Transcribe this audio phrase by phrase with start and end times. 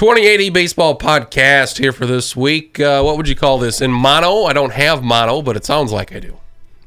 [0.00, 2.80] 2080 Baseball Podcast here for this week.
[2.80, 3.82] Uh, what would you call this?
[3.82, 4.44] In mono?
[4.44, 6.38] I don't have mono, but it sounds like I do.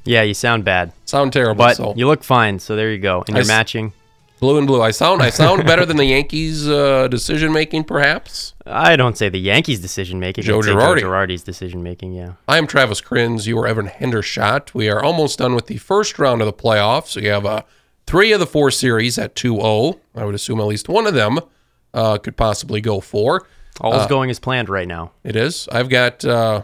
[0.04, 1.59] Yeah, you sound bad, Sound terrible.
[1.63, 2.57] but so you look fine.
[2.57, 3.94] So there you go, and you're s- matching.
[4.39, 4.81] blue and blue.
[4.81, 8.55] I sound I sound better than the Yankees' uh, decision making, perhaps.
[8.66, 10.43] I don't say the Yankees' decision making.
[10.45, 11.02] Joe Girardi.
[11.02, 12.14] Joe Girardi's decision making.
[12.14, 12.34] Yeah.
[12.48, 13.45] I am Travis Kriens.
[13.45, 14.73] You are Evan Hendershot.
[14.73, 17.09] We are almost done with the first round of the playoffs.
[17.09, 17.61] So you have uh,
[18.08, 20.00] three of the four series at 2-0.
[20.16, 21.38] I would assume at least one of them
[21.93, 23.47] uh, could possibly go four.
[23.81, 25.11] All Uh, is going as planned right now.
[25.23, 25.67] It is.
[25.71, 26.63] I've got uh,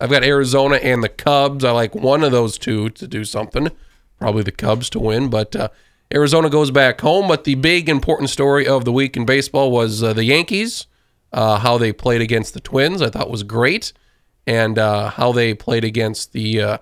[0.00, 1.64] I've got Arizona and the Cubs.
[1.64, 3.70] I like one of those two to do something.
[4.18, 5.68] Probably the Cubs to win, but uh,
[6.14, 7.28] Arizona goes back home.
[7.28, 10.86] But the big important story of the week in baseball was uh, the Yankees,
[11.32, 13.02] uh, how they played against the Twins.
[13.02, 13.92] I thought was great,
[14.46, 16.78] and uh, how they played against the uh,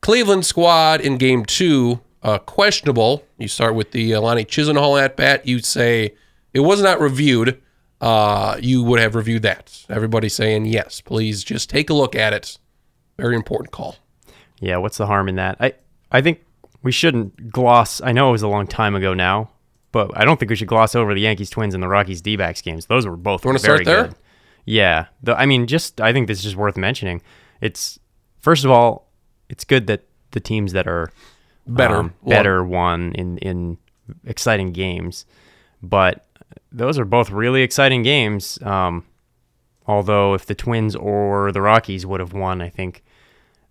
[0.00, 2.00] Cleveland squad in Game Two.
[2.22, 3.22] Uh, questionable.
[3.38, 5.46] You start with the Lonnie Chisenhall at bat.
[5.46, 6.14] You say
[6.56, 7.60] it was not reviewed
[8.00, 9.84] uh, you would have reviewed that.
[9.88, 12.58] Everybody saying yes, please just take a look at it.
[13.16, 13.96] Very important call.
[14.60, 14.76] Yeah.
[14.78, 15.56] What's the harm in that?
[15.60, 15.74] I
[16.10, 16.44] I think
[16.82, 18.00] we shouldn't gloss.
[18.00, 19.50] I know it was a long time ago now,
[19.92, 22.60] but I don't think we should gloss over the Yankees, Twins, and the Rockies D-backs
[22.60, 22.86] games.
[22.86, 24.04] Those were both very start there?
[24.08, 24.14] good.
[24.66, 25.06] Yeah.
[25.22, 27.22] The, I mean, just I think this is just worth mentioning.
[27.60, 27.98] It's
[28.40, 29.10] first of all,
[29.48, 31.10] it's good that the teams that are
[31.66, 32.30] Better um, won.
[32.30, 33.78] better won in in
[34.24, 35.24] exciting games,
[35.82, 36.25] but
[36.76, 38.58] those are both really exciting games.
[38.62, 39.04] Um,
[39.86, 43.02] although if the Twins or the Rockies would have won, I think.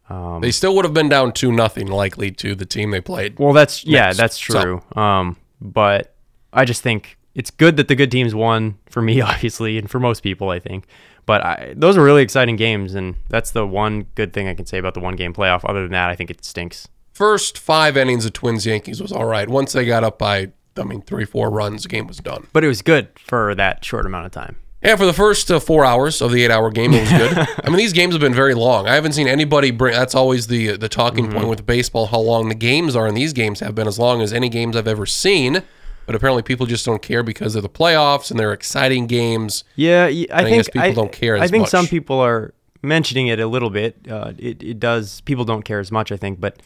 [0.09, 3.39] Um, They still would have been down two nothing likely to the team they played.
[3.39, 4.17] well, that's yeah, next.
[4.17, 5.01] that's So- true.
[5.01, 6.13] Um, but
[6.53, 9.99] I just think it's good that the good teams won for me, obviously, and for
[9.99, 10.85] most people, I think.
[11.25, 14.67] But I, those are really exciting games, and that's the one good thing I can
[14.67, 15.67] say about the one game playoff.
[15.67, 16.87] Other than that, I think it stinks.
[17.13, 19.49] First five innings of Twins Yankees was all right.
[19.49, 22.47] Once they got up by, I mean, three four runs, the game was done.
[22.53, 24.57] But it was good for that short amount of time.
[24.83, 27.47] Yeah, for the first uh, four hours of the eight-hour game, it was good.
[27.63, 28.87] I mean, these games have been very long.
[28.87, 29.93] I haven't seen anybody bring.
[29.93, 32.05] That's always the the talking point with baseball.
[32.07, 34.75] How long the games are, and these games have been as long as any games
[34.75, 35.63] I've ever seen.
[36.05, 39.63] But apparently, people just don't care because of the playoffs and they're exciting games.
[39.75, 41.71] Yeah, I I think guess people don't care I think much.
[41.71, 42.53] some people are
[42.83, 43.95] mentioning it a little bit.
[44.07, 45.21] Uh, it it does.
[45.21, 46.61] People don't care as much, I think, but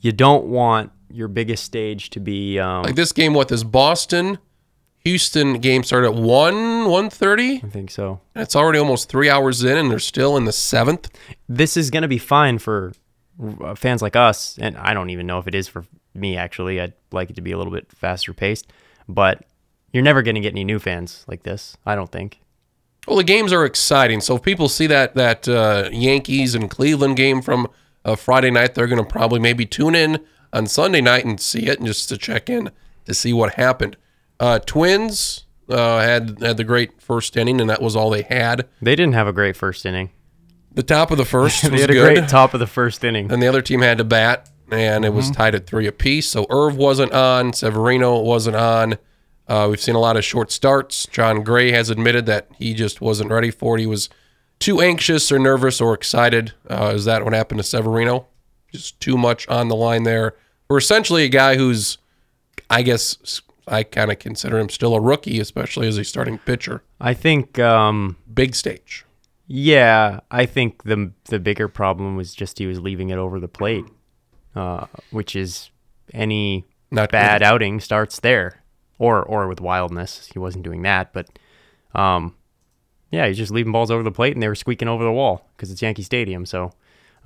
[0.00, 2.58] you don't want your biggest stage to be.
[2.58, 4.38] Um, Like this game, what this Boston
[5.04, 7.56] Houston game started at one one thirty.
[7.64, 8.20] I think so.
[8.34, 11.08] It's already almost three hours in, and they're still in the seventh.
[11.48, 12.92] This is going to be fine for
[13.62, 16.36] uh, fans like us, and I don't even know if it is for me.
[16.36, 18.70] Actually, I'd like it to be a little bit faster paced,
[19.08, 19.44] but
[19.92, 21.76] you're never going to get any new fans like this.
[21.86, 22.40] I don't think.
[23.06, 24.20] Well, the games are exciting.
[24.20, 27.68] So if people see that that uh, Yankees and Cleveland game from
[28.04, 30.18] uh, Friday night, they're going to probably maybe tune in
[30.52, 32.70] on Sunday night and see it, and just to check in
[33.04, 33.96] to see what happened.
[34.40, 38.66] Uh, Twins uh, had had the great first inning, and that was all they had.
[38.80, 40.10] They didn't have a great first inning.
[40.72, 42.14] The top of the first they was had a good.
[42.16, 43.30] great top of the first inning.
[43.32, 45.16] and the other team had to bat, and it Mm-hmm.
[45.16, 46.28] was tied at three apiece.
[46.28, 48.96] So Erv wasn't on, Severino wasn't on.
[49.48, 51.06] Uh, we've seen a lot of short starts.
[51.06, 53.80] Jon Gray has admitted that he just wasn't ready for it.
[53.80, 54.08] He was
[54.58, 56.52] too anxious or nervous or excited.
[56.68, 58.26] Uh, is that what happened to Severino?
[58.72, 60.34] Just too much on the line there.
[60.68, 61.98] We're essentially a guy who's,
[62.68, 66.82] I guess, I kind of consider him still a rookie, especially as a starting pitcher.
[67.00, 67.58] I think.
[67.58, 69.04] Um, Big stage.
[69.46, 73.48] Yeah, I think the the bigger problem was just he was leaving it over the
[73.48, 73.86] plate,
[74.54, 75.70] uh, which is
[76.12, 78.62] any Not bad outing starts there,
[78.98, 80.28] or or with wildness.
[80.32, 81.30] He wasn't doing that, but
[81.94, 82.34] um,
[83.10, 85.48] yeah, he's just leaving balls over the plate, and they were squeaking over the wall
[85.56, 86.44] because it's Yankee Stadium.
[86.46, 86.72] So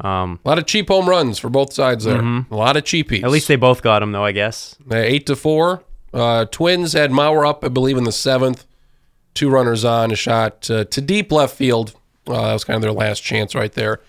[0.00, 2.20] um, A lot of cheap home runs for both sides there.
[2.20, 3.16] A lot of cheapies.
[3.18, 3.24] Mm-hmm.
[3.24, 4.24] at least they both got them, though.
[4.24, 4.76] I guess.
[4.90, 5.82] Eight to four.
[6.14, 8.66] Uh, Twins had Mauer up, I believe, in the seventh.
[9.34, 11.94] Two runners on, a shot uh, to deep left field.
[12.26, 14.00] Uh, that was kind of their last chance right there.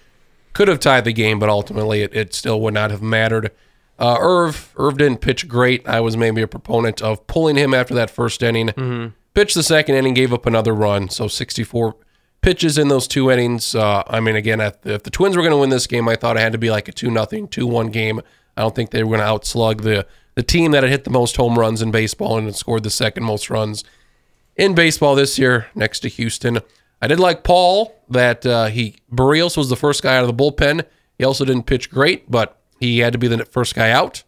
[0.51, 3.51] Could have tied the game, but ultimately it, it still would not have mattered.
[3.97, 5.87] Uh, Erv, Erv didn't pitch great.
[5.87, 9.13] I was maybe a proponent of pulling him after that first inning.
[9.33, 11.09] Pitched the second inning, gave up another run.
[11.09, 11.95] So 64
[12.41, 13.73] pitches in those two innings.
[13.73, 16.15] Uh, I mean, again, if if the Twins were going to win this game, I
[16.15, 18.21] thought it had to be like a 2 nothing, 2 1 game.
[18.55, 21.09] I don't think they were going to outslug the, the team that had hit the
[21.09, 23.83] most home runs in baseball and scored the second most runs
[24.55, 26.59] in baseball this year next to Houston.
[27.01, 30.43] I did like Paul that uh, he Berrios was the first guy out of the
[30.43, 30.85] bullpen.
[31.17, 34.23] He also didn't pitch great, but he had to be the first guy out,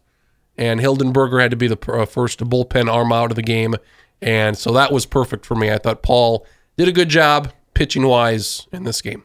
[0.56, 3.76] and Hildenberger had to be the uh, first bullpen arm out of the game,
[4.22, 5.70] and so that was perfect for me.
[5.70, 6.46] I thought Paul
[6.76, 9.22] did a good job pitching wise in this game.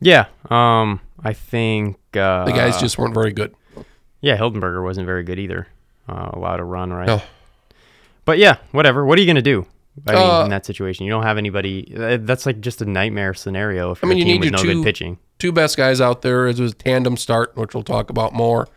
[0.00, 0.26] Yeah.
[0.48, 3.54] Um, I think uh, The guys just weren't very good.
[4.20, 5.66] Yeah, Hildenberger wasn't very good either.
[6.08, 7.06] Uh, allowed a run, right?
[7.06, 7.20] No.
[8.24, 9.04] But yeah, whatever.
[9.04, 9.66] What are you gonna do?
[10.06, 11.92] I mean, Uh, in that situation, you don't have anybody.
[11.98, 14.74] uh, That's like just a nightmare scenario if I mean, you need your no two-
[14.74, 15.18] good pitching.
[15.38, 16.46] two best guys out there.
[16.46, 18.68] It was a tandem start, which we'll talk about more.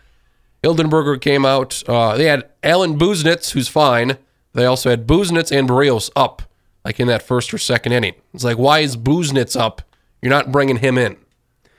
[0.63, 1.83] Hildenberger came out.
[1.88, 4.17] Uh, they had Alan Busenitz, who's fine.
[4.53, 6.42] They also had Busenitz and Berrios up,
[6.83, 8.15] like in that first or second inning.
[8.33, 9.81] It's like, why is Busenitz up?
[10.21, 11.18] You're not bringing him in.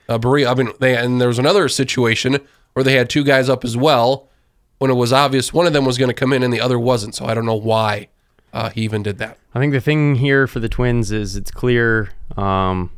[0.09, 2.39] Uh, Berrios, I mean, they and there was another situation
[2.73, 4.29] where they had two guys up as well
[4.79, 6.79] when it was obvious one of them was going to come in and the other
[6.79, 7.15] wasn't.
[7.15, 8.09] So I don't know why
[8.53, 9.39] uh, he even did that.
[9.55, 12.91] I think the thing here for the Twins is it's clear um,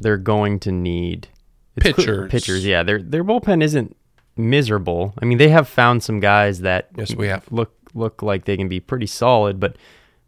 [0.00, 1.28] they're going to need
[1.78, 2.30] Pitchers.
[2.30, 2.82] pitchers, yeah.
[2.82, 3.94] Their their bullpen isn't
[4.36, 5.14] miserable.
[5.20, 7.44] I mean, they have found some guys that Yes, we have.
[7.52, 9.76] look look like they can be pretty solid, but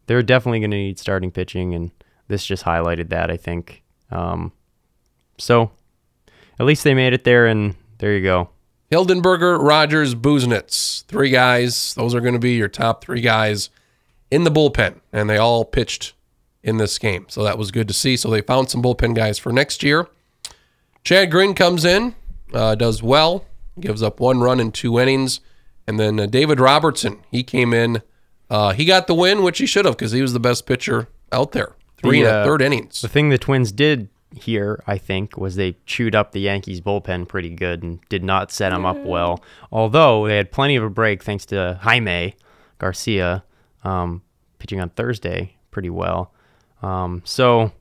[0.07, 1.91] they're definitely going to need starting pitching, and
[2.29, 3.31] this just highlighted that.
[3.31, 3.83] I think.
[4.11, 4.53] Um,
[5.39, 5.71] so,
[6.59, 8.51] at least they made it there, and there you go.
[8.91, 11.05] Hildenberger, Rogers, Busenitz.
[11.05, 11.95] Three guys.
[11.95, 13.71] Those are going to be your top three guys
[14.31, 15.01] in the bullpen.
[15.13, 16.13] And they all pitched
[16.63, 17.27] in this game.
[17.29, 18.17] So that was good to see.
[18.17, 20.09] So they found some bullpen guys for next year.
[21.05, 22.15] Chad Green comes in,
[22.53, 23.47] uh, does well,
[23.79, 25.41] gives up one run in two innings.
[25.91, 28.01] And then uh, David Robertson, he came in.
[28.49, 31.09] Uh, he got the win, which he should have because he was the best pitcher
[31.33, 31.75] out there.
[31.97, 33.01] Three The, and a uh, third innings.
[33.01, 37.27] The thing the Twins did here, I think, was they chewed up the Yankees bullpen
[37.27, 39.43] pretty good and did not set them up well.
[39.73, 42.37] Although they had plenty of a break thanks to Jaime
[42.79, 43.43] Garcia
[43.83, 44.23] um,
[44.61, 46.33] pitching on Thursday pretty well.
[46.83, 47.73] Um, so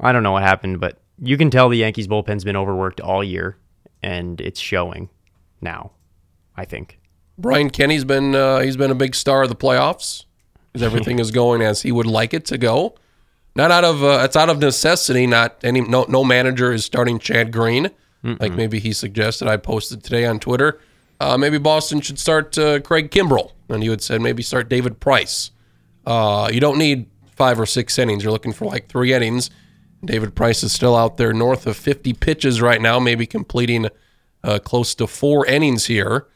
[0.00, 3.22] I don't know what happened, but you can tell the Yankees bullpen's been overworked all
[3.22, 3.58] year,
[4.02, 5.10] and it's showing
[5.60, 5.92] now.
[6.56, 6.98] I think.
[7.38, 10.24] Brian Kenny's been uh, he's been a big star of the playoffs
[10.80, 12.94] everything is going as he would like it to go.
[13.54, 15.26] Not out of uh, it's out of necessity.
[15.26, 17.90] Not any no no manager is starting Chad Green
[18.22, 19.48] like maybe he suggested.
[19.48, 20.80] I posted today on Twitter.
[21.20, 25.00] Uh, maybe Boston should start uh, Craig Kimbrel, and you had said maybe start David
[25.00, 25.50] Price.
[26.06, 28.22] Uh, you don't need five or six innings.
[28.22, 29.50] You're looking for like three innings.
[30.04, 33.88] David Price is still out there north of 50 pitches right now, maybe completing
[34.42, 36.26] uh, close to four innings here.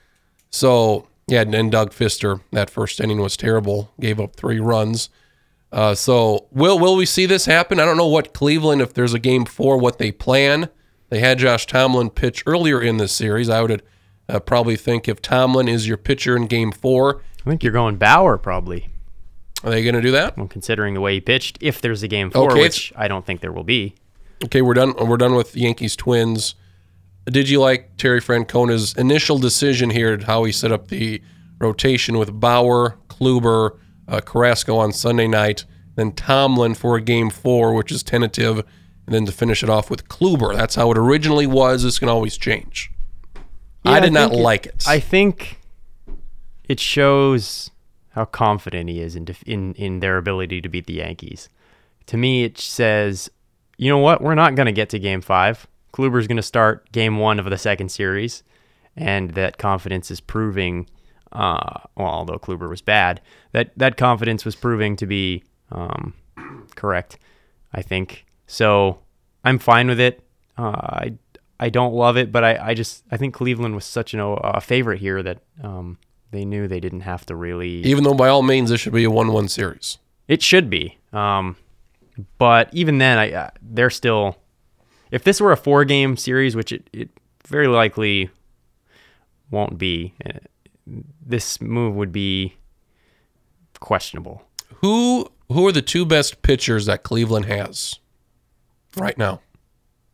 [0.57, 5.11] So yeah, and then Doug Fister, that first inning was terrible, gave up three runs.
[5.73, 7.79] Uh, so will will we see this happen?
[7.79, 10.71] I don't know what Cleveland, if there's a game four, what they plan.
[11.11, 13.49] They had Josh Tomlin pitch earlier in this series.
[13.49, 13.83] I would
[14.29, 17.97] uh, probably think if Tomlin is your pitcher in game four, I think you're going
[17.97, 18.89] Bauer probably.
[19.63, 20.37] are they going to do that?
[20.37, 23.27] Well, considering the way he pitched, if there's a game four, Okay, which I don't
[23.27, 23.95] think there will be.
[24.45, 24.95] Okay, we're done.
[24.97, 26.55] We're done with the Yankees Twins.
[27.27, 30.17] Did you like Terry Francona's initial decision here?
[30.19, 31.21] How he set up the
[31.59, 35.65] rotation with Bauer, Kluber, uh, Carrasco on Sunday night,
[35.97, 38.59] then Tomlin for a game four, which is tentative,
[39.07, 40.55] and then to finish it off with Kluber.
[40.55, 41.83] That's how it originally was.
[41.83, 42.91] This can always change.
[43.85, 44.85] I Yeah, did not think like it.
[44.87, 45.61] I think
[46.69, 47.71] it shows
[48.11, 51.49] how confident he is in def- in in their ability to beat the Yankees.
[52.07, 53.29] To me, it says,
[53.79, 54.21] you know what?
[54.23, 55.67] We're not going to get to Game Five.
[55.97, 58.43] Kluber's going to start Game One of the second series,
[58.97, 60.87] and that confidence is proving.
[61.33, 63.23] Uh, well, although Kluber was bad,
[63.53, 66.13] that that confidence was proving to be um,
[66.75, 67.19] correct.
[67.73, 68.99] I think so.
[69.43, 70.23] I'm fine with it.
[70.59, 71.15] Uh, I
[71.59, 74.61] I don't love it, but I, I just I think Cleveland was such an, a
[74.61, 75.99] favorite here that um,
[76.31, 77.83] they knew they didn't have to really.
[77.85, 79.97] Even though by all means this should be a one-one series.
[80.29, 81.57] It should be, um,
[82.37, 84.37] but even then, I uh, they're still.
[85.11, 87.11] If this were a four-game series, which it, it
[87.47, 88.31] very likely
[89.51, 90.39] won't be, uh,
[91.25, 92.55] this move would be
[93.81, 94.43] questionable.
[94.77, 97.99] Who who are the two best pitchers that Cleveland has
[98.97, 99.41] right now?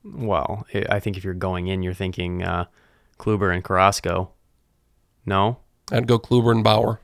[0.05, 2.67] Well, I I think if you're going in, you're thinking uh,
[3.19, 4.33] Kluber and Carrasco.
[5.25, 5.59] No,
[5.91, 7.01] I'd go Kluber and Bauer.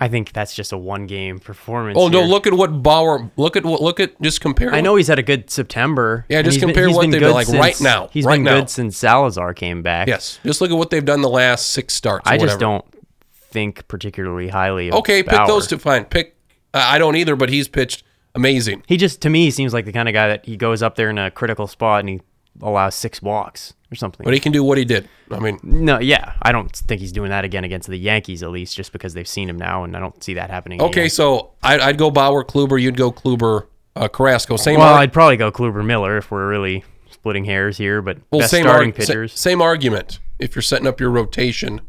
[0.00, 1.98] I think that's just a one-game performance.
[2.00, 2.20] Oh no!
[2.20, 2.28] here.
[2.28, 3.30] Look at what Bauer.
[3.36, 3.82] Look at what.
[3.82, 4.72] Look at just compare.
[4.72, 6.24] I know he's had a good September.
[6.28, 8.44] Yeah, just been- compare he's what they've been good like right now, He's right been
[8.44, 8.60] now.
[8.60, 10.06] good since Salazar came back.
[10.08, 12.30] Yes, just look at what they've done the last six starts.
[12.30, 12.84] I just don't
[13.32, 15.46] think particularly highly of Okay, pick Bauer.
[15.46, 15.78] those two.
[15.78, 16.36] Fine, pick.
[16.72, 18.82] Uh, I don't either, but he's pitched amazing.
[18.86, 21.10] He just to me seems like the kind of guy that he goes up there
[21.10, 22.20] in a critical spot and he
[22.62, 24.24] allows six walks or something.
[24.24, 25.08] But he can do what he did.
[25.30, 28.50] I mean, no, yeah, I don't think he's doing that again against the Yankees at
[28.50, 30.80] least, just because they've seen him now, and I don't see that happening.
[30.82, 31.10] okay, again.
[31.10, 32.80] so I'd, I'd go Bauer, Kluber.
[32.80, 33.66] You'd go Kluber,
[33.96, 34.56] uh, Carrasco.
[34.56, 34.78] Same.
[34.78, 38.40] well, ar- I'd probably go Kluber Miller if we're really splitting hairs here, but well,
[38.40, 39.32] best same starting pitchers.
[39.32, 40.20] same argument.
[40.38, 41.80] If you're setting up your rotation,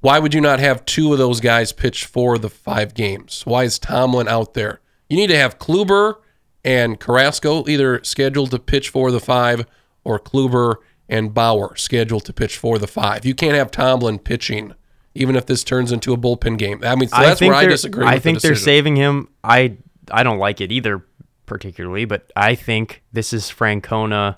[0.00, 3.42] why would you not have two of those guys pitch for the five games?
[3.46, 4.80] Why is Tomlin out there?
[5.08, 6.16] You need to have Kluber
[6.64, 9.66] and Carrasco either scheduled to pitch for the five
[10.02, 10.76] or Kluber
[11.08, 13.24] and Bauer scheduled to pitch for the five.
[13.24, 14.74] You can't have Tomlin pitching
[15.14, 16.80] even if this turns into a bullpen game.
[16.82, 18.04] I mean, so I that's think where I disagree.
[18.06, 19.28] I think the they're saving him.
[19.42, 19.76] I
[20.10, 21.04] I don't like it either
[21.46, 24.36] particularly, but I think this is Francona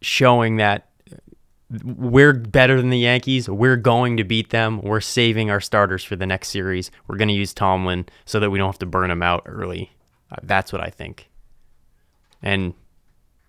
[0.00, 0.88] showing that
[1.84, 3.48] we're better than the Yankees.
[3.48, 4.80] We're going to beat them.
[4.82, 6.90] We're saving our starters for the next series.
[7.06, 9.90] We're going to use Tomlin so that we don't have to burn him out early.
[10.42, 11.28] That's what I think.
[12.42, 12.74] And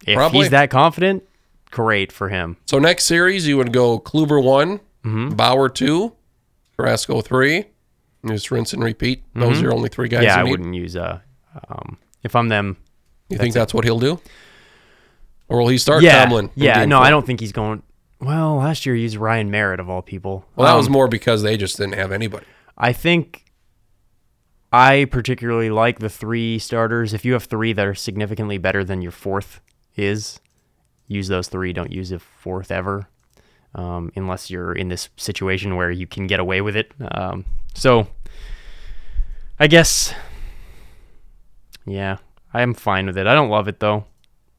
[0.06, 0.40] if Probably.
[0.40, 1.27] he's that confident,
[1.72, 2.58] great for him.
[2.66, 5.36] So next series, you would go Kluber one, Mm-hmm.
[5.36, 6.14] Bauer two,
[6.76, 7.66] Carrasco three.
[8.24, 9.24] and Just rinse and repeat.
[9.36, 10.20] Those are your only three guys.
[10.20, 10.26] Mm-hmm.
[10.28, 10.52] yeah, you I need.
[10.52, 11.20] wouldn't use uh
[11.70, 12.76] um if I'm them
[13.30, 14.20] You think that's what he'll do,
[15.48, 16.50] or will he start yeah, Tomlin?
[16.56, 17.06] Yeah, no, four?
[17.06, 17.84] I don't think he's going.
[18.20, 20.46] Well, last year he used Ryan Merritt of all people.
[20.56, 22.46] Well, that was Um, more because they just didn't have anybody.
[22.78, 23.46] I think
[24.74, 27.14] I particularly like the three starters.
[27.14, 29.62] If you have three that are significantly better than your fourth
[29.96, 30.40] is,
[31.08, 31.74] use those three.
[31.74, 33.08] Don't use a fourth ever,
[33.76, 36.92] um, unless you're in this situation where you can get away with it.
[37.12, 38.08] Um, so,
[39.60, 40.14] I guess,
[41.86, 42.18] yeah,
[42.54, 43.28] I'm fine with it.
[43.28, 44.06] I don't love it though,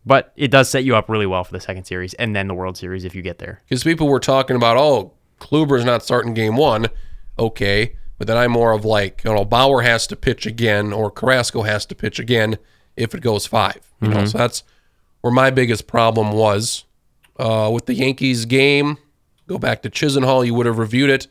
[0.05, 2.55] but it does set you up really well for the second series and then the
[2.55, 3.62] World Series if you get there.
[3.69, 6.87] Because people were talking about, oh, Kluber's not starting game one.
[7.38, 7.97] Okay.
[8.19, 11.62] But then I'm more of like, you know, Bauer has to pitch again or Carrasco
[11.62, 12.59] has to pitch again
[12.97, 13.81] if it goes five.
[14.00, 14.64] You know, so that's
[15.21, 16.85] where my biggest problem was.
[17.39, 18.99] Uh, with the Yankees game,
[19.47, 21.29] go back to Chisenhall, you would have reviewed it.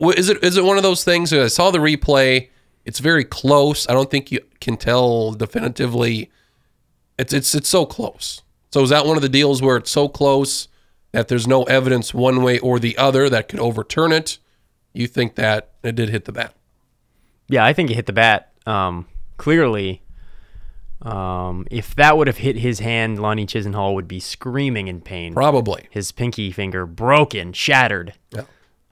[0.00, 1.32] Is it is it one of those things?
[1.32, 2.50] I saw the replay.
[2.84, 3.88] It's very close.
[3.88, 6.30] I don't think you can tell definitively.
[7.18, 8.42] It's it's it's so close.
[8.72, 10.68] So is that one of the deals where it's so close
[11.12, 14.38] that there's no evidence one way or the other that could overturn it?
[14.92, 16.54] You think that it did hit the bat?
[17.48, 18.52] Yeah, I think it hit the bat.
[18.66, 19.06] Um,
[19.36, 20.02] clearly,
[21.04, 25.34] um, if that would have hit his hand, Lonnie Chisenhall would be screaming in pain.
[25.34, 25.86] Probably.
[25.90, 28.14] His pinky finger broken, shattered.
[28.30, 28.44] Yeah.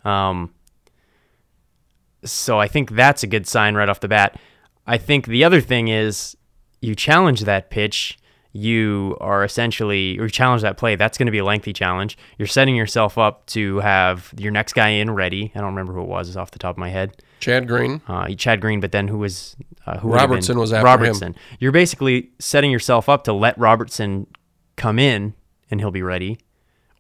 [0.04, 0.52] Um,
[2.24, 4.38] so I think that's a good sign right off the bat.
[4.86, 6.36] I think the other thing is
[6.80, 8.18] you challenge that pitch,
[8.52, 10.96] you are essentially or you challenge that play.
[10.96, 12.18] That's going to be a lengthy challenge.
[12.36, 15.50] You're setting yourself up to have your next guy in ready.
[15.54, 18.00] I don't remember who it was off the top of my head Chad Green.
[18.08, 19.56] uh, Chad Green, but then who was
[19.86, 21.00] uh, who Robertson was after him.
[21.00, 21.34] Robertson.
[21.58, 24.26] You're basically setting yourself up to let Robertson
[24.76, 25.34] come in
[25.70, 26.38] and he'll be ready,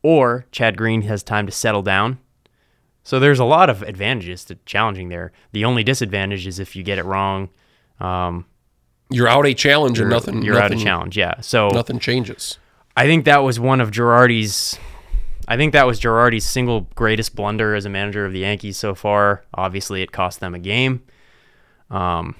[0.02, 2.18] or Chad Green has time to settle down.
[3.04, 5.32] So there's a lot of advantages to challenging there.
[5.52, 7.48] The only disadvantage is if you get it wrong,
[8.00, 8.46] um,
[9.10, 10.42] You're out a challenge and nothing.
[10.42, 11.16] you're nothing, out a challenge.
[11.16, 11.40] Yeah.
[11.40, 12.58] So Nothing changes.
[12.96, 14.78] I think that was one of Girardi's.
[15.52, 18.94] I think that was Girardi's single greatest blunder as a manager of the Yankees so
[18.94, 19.44] far.
[19.52, 21.02] Obviously, it cost them a game.
[21.90, 22.36] Um,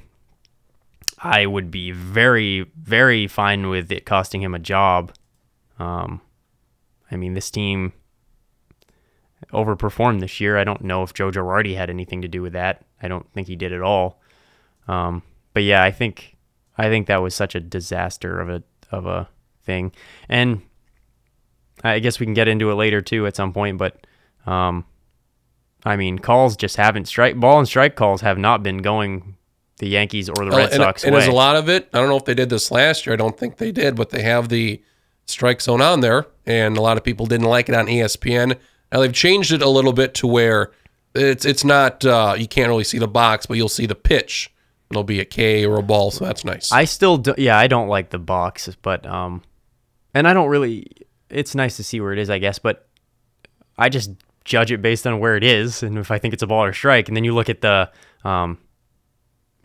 [1.19, 5.13] I would be very, very fine with it costing him a job.
[5.79, 6.23] Um,
[7.11, 7.93] I mean, this team
[9.53, 10.57] overperformed this year.
[10.57, 12.83] I don't know if Joe Girardi had anything to do with that.
[13.03, 14.23] I don't think he did at all.
[14.89, 16.35] Um, but yeah, I think
[16.79, 19.29] I think that was such a disaster of a of a
[19.67, 19.93] thing,
[20.31, 20.63] and
[21.85, 23.79] I guess we can get into it later too at some point.
[23.79, 24.07] But
[24.47, 24.85] um,
[25.85, 29.37] I mean, calls just haven't strike ball and strike calls have not been going
[29.79, 31.21] the Yankees or the Well, Red and, Sox and way.
[31.21, 31.89] there's a lot of it.
[31.93, 33.15] I don't know if they did this last year.
[33.15, 34.81] I don't think they did, but they have the
[35.27, 38.57] strike zone on there, and a lot of people didn't like it on ESPN.
[38.93, 40.71] Now they've changed it a little bit to where
[41.15, 44.53] it's it's not uh, you can't really see the box, but you'll see the pitch.
[44.91, 46.71] It'll be a K or a ball, so that's nice.
[46.71, 49.43] I still do, yeah, I don't like the box, but um,
[50.15, 50.87] and I don't really.
[51.33, 52.87] It's nice to see where it is, I guess, but
[53.79, 54.11] I just
[54.45, 56.73] judge it based on where it is, and if I think it's a ball or
[56.73, 57.91] strike, and then you look at the
[58.25, 58.59] um,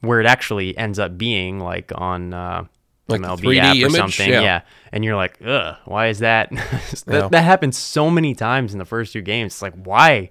[0.01, 2.63] where it actually ends up being, like on uh,
[3.07, 3.91] Like MLB 3D app or image?
[3.95, 4.41] something, Yeah.
[4.41, 4.61] yeah.
[4.91, 6.49] and you're like, ugh, why is that?
[6.51, 7.27] that, Yeah.
[7.29, 9.53] that happens so many times in the first two games.
[9.53, 10.29] It's like, why,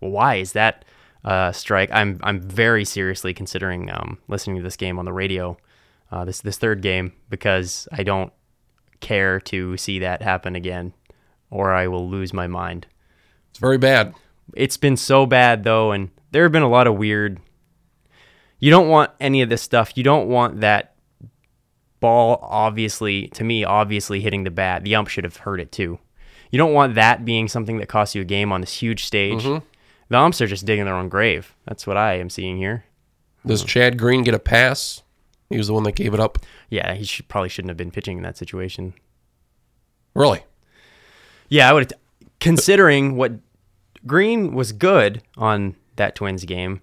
[0.00, 0.84] why is that
[1.24, 1.90] uh, strike?
[1.92, 5.56] I'm I'm very seriously considering um, listening to this game on the radio,
[6.10, 8.32] uh, this this third game, because I don't
[9.06, 10.92] care to see that happen again,
[11.50, 12.86] or I will lose my mind.
[13.50, 14.14] it's very bad.
[14.54, 17.40] It's been so bad though, and there have been a lot of weird.
[18.58, 19.96] You don't want any of this stuff.
[19.96, 20.94] You don't want that
[22.00, 24.82] ball, obviously, to me, obviously hitting the bat.
[24.82, 25.98] The ump should have heard it too.
[26.50, 29.42] You don't want that being something that costs you a game on this huge stage.
[29.42, 29.64] Mm-hmm.
[30.08, 31.54] The umps are just digging their own grave.
[31.66, 32.84] That's what I am seeing here.
[33.44, 35.02] Does Chad Green get a pass?
[35.50, 36.38] He was the one that gave it up.
[36.70, 38.94] Yeah, he should, probably shouldn't have been pitching in that situation.
[40.14, 40.42] Really?
[41.48, 41.92] Yeah, I would.
[42.40, 43.32] Considering what
[44.06, 46.80] Green was good on that Twins game,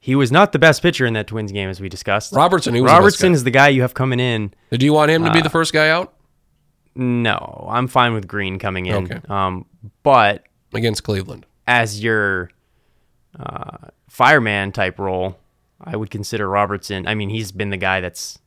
[0.00, 2.32] he was not the best pitcher in that Twins game, as we discussed.
[2.32, 3.34] Robertson, he was the best Robertson guy.
[3.34, 4.52] is the guy you have coming in.
[4.72, 6.14] Do you want him to be Uh, the first guy out
[6.94, 9.04] No, I'm fine with Green coming in.
[9.04, 9.20] Okay.
[9.28, 9.66] Um,
[10.02, 11.44] but against Cleveland?
[11.66, 12.50] as your
[13.38, 15.38] uh, fireman type role,
[15.80, 17.06] I would consider Robertson.
[17.06, 18.38] I mean, he's been the guy that's,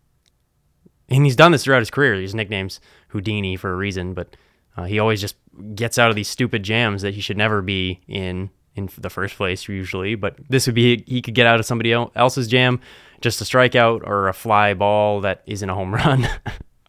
[1.10, 2.16] and he's done this throughout his career.
[2.16, 4.36] His nickname's Houdini for a reason, but
[4.78, 5.36] uh, he always just
[5.76, 9.36] gets out of these stupid jams that he should never be in in the first
[9.36, 10.16] place usually.
[10.16, 12.80] But this would be he could get out of somebody else's jam,
[13.20, 16.28] just a strikeout or a fly ball that isn't a home run.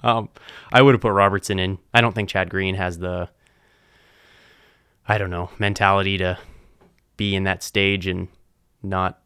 [0.02, 0.28] um,
[0.72, 1.78] I would have put Robertson in.
[1.92, 3.28] I don't think Chad Green has the
[5.08, 6.38] I don't know mentality to
[7.16, 8.28] be in that stage and
[8.82, 9.21] not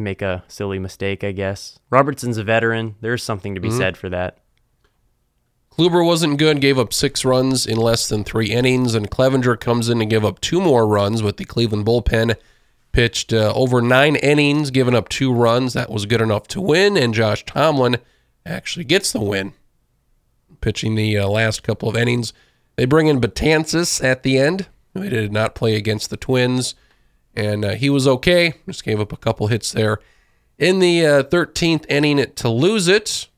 [0.00, 1.78] make a silly mistake, I guess.
[1.90, 2.96] Robertson's a veteran.
[3.00, 3.78] There's something to be mm-hmm.
[3.78, 4.38] said for that.
[5.70, 9.88] Kluber wasn't good, gave up six runs in less than three innings, and Clevinger comes
[9.88, 12.36] in to give up two more runs with the Cleveland bullpen.
[12.92, 15.74] Pitched uh, over nine innings, giving up two runs.
[15.74, 17.98] That was good enough to win, and Josh Tomlin
[18.44, 19.52] actually gets the win,
[20.60, 22.32] pitching the uh, last couple of innings.
[22.76, 24.66] They bring in Betances at the end.
[24.92, 26.74] They did not play against the Twins,
[27.34, 28.54] and uh, he was okay.
[28.66, 29.98] Just gave up a couple hits there.
[30.58, 33.28] In the 13th uh, inning, to lose it,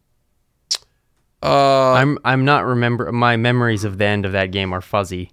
[1.43, 5.31] uh, I'm I'm not remember my memories of the end of that game are fuzzy.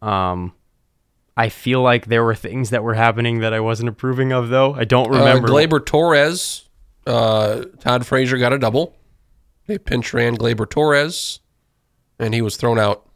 [0.00, 0.52] Um,
[1.36, 4.74] I feel like there were things that were happening that I wasn't approving of, though.
[4.74, 5.48] I don't uh, remember.
[5.48, 6.68] Uh, Gleyber Torres,
[7.06, 8.96] uh, Todd Frazier got a double.
[9.66, 11.40] They pinch ran Gleyber Torres,
[12.18, 13.06] and he was thrown out.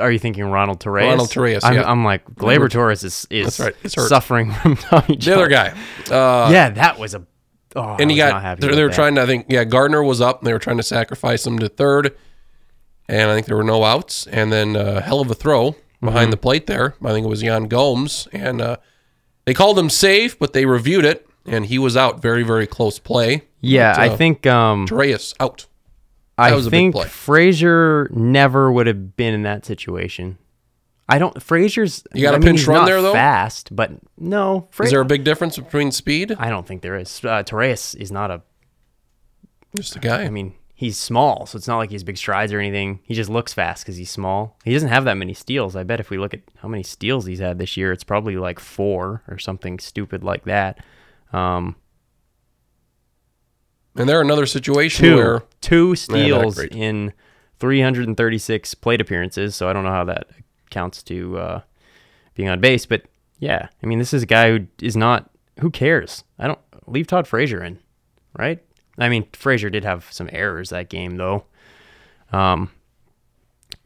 [0.00, 1.06] Are you thinking Ronald Torres?
[1.06, 1.62] Ronald Torres.
[1.62, 1.90] I'm, yeah.
[1.90, 3.74] I'm like Gleyber Torres is is right.
[3.86, 5.38] suffering from Tommy John.
[5.38, 5.68] The other guy.
[6.10, 7.26] Uh, yeah, that was a
[7.76, 10.46] Oh, and he got they, were trying to I think yeah Gardner was up and
[10.46, 12.16] they were trying to sacrifice him to third,
[13.08, 16.24] and I think there were no outs and then uh, hell of a throw behind
[16.24, 16.30] mm-hmm.
[16.30, 16.94] the plate there.
[17.02, 18.76] I think it was Yan Gomes and uh,
[19.44, 22.22] they called him safe, but they reviewed it and he was out.
[22.22, 23.42] Very very close play.
[23.60, 25.66] Yeah, but, uh, I think um, Torres out.
[26.36, 30.38] I think Frazier never would have been in that situation.
[31.08, 31.40] I don't.
[31.42, 32.02] Frazier's.
[32.14, 33.12] You got a mean, pinch run there though.
[33.12, 34.68] Fast, but no.
[34.70, 36.34] Fra- is there a big difference between speed?
[36.38, 37.22] I don't think there is.
[37.24, 38.42] Uh, Torres is not a.
[39.76, 40.22] Just a guy.
[40.22, 43.00] I mean, he's small, so it's not like he's big strides or anything.
[43.02, 44.56] He just looks fast because he's small.
[44.64, 45.76] He doesn't have that many steals.
[45.76, 48.36] I bet if we look at how many steals he's had this year, it's probably
[48.36, 50.82] like four or something stupid like that.
[51.32, 51.76] Um,
[53.96, 57.12] and there are another situation two, where two steals in
[57.60, 59.54] 336 plate appearances.
[59.54, 60.28] So I don't know how that
[60.70, 61.60] counts to uh,
[62.34, 62.86] being on base.
[62.86, 63.02] But
[63.38, 65.30] yeah, I mean, this is a guy who is not.
[65.60, 66.24] Who cares?
[66.38, 67.78] I don't leave Todd Frazier in,
[68.36, 68.60] right?
[68.98, 71.44] I mean, Frazier did have some errors that game though.
[72.32, 72.70] Um,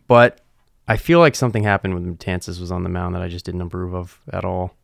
[0.06, 0.40] but
[0.86, 3.60] I feel like something happened when Betances was on the mound that I just didn't
[3.60, 4.74] approve of at all.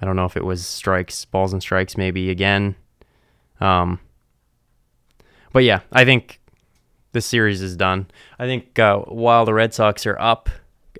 [0.00, 2.76] I don't know if it was strikes, balls and strikes, maybe again.
[3.60, 3.98] Um,
[5.52, 6.40] but yeah, I think
[7.12, 8.06] this series is done.
[8.38, 10.48] I think uh, while the Red Sox are up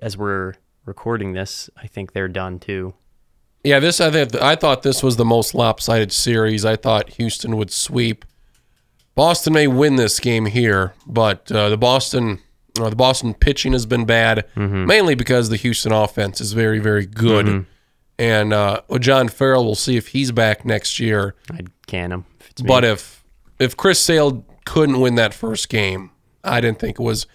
[0.01, 0.53] as we're
[0.85, 2.93] recording this, I think they're done too.
[3.63, 6.65] Yeah, this I think I thought this was the most lopsided series.
[6.65, 8.25] I thought Houston would sweep.
[9.13, 12.39] Boston may win this game here, but uh, the Boston
[12.79, 14.85] uh, the Boston pitching has been bad, mm-hmm.
[14.85, 17.45] mainly because the Houston offense is very very good.
[17.45, 17.61] Mm-hmm.
[18.17, 21.35] And uh, John Farrell, we'll see if he's back next year.
[21.51, 22.25] I'd can him.
[22.39, 23.20] If but if
[23.61, 26.11] if Chris Sale couldn't win that first game,
[26.43, 27.27] I didn't think it was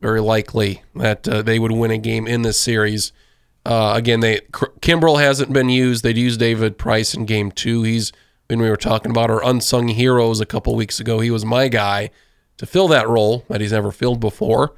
[0.00, 3.12] very likely that uh, they would win a game in this series.
[3.64, 4.40] Uh, again, they
[4.80, 6.02] Kimbrel hasn't been used.
[6.02, 7.82] They'd use David Price in game two.
[7.82, 8.12] He's
[8.48, 11.20] when we were talking about our unsung heroes a couple weeks ago.
[11.20, 12.10] He was my guy
[12.58, 14.74] to fill that role that he's never filled before,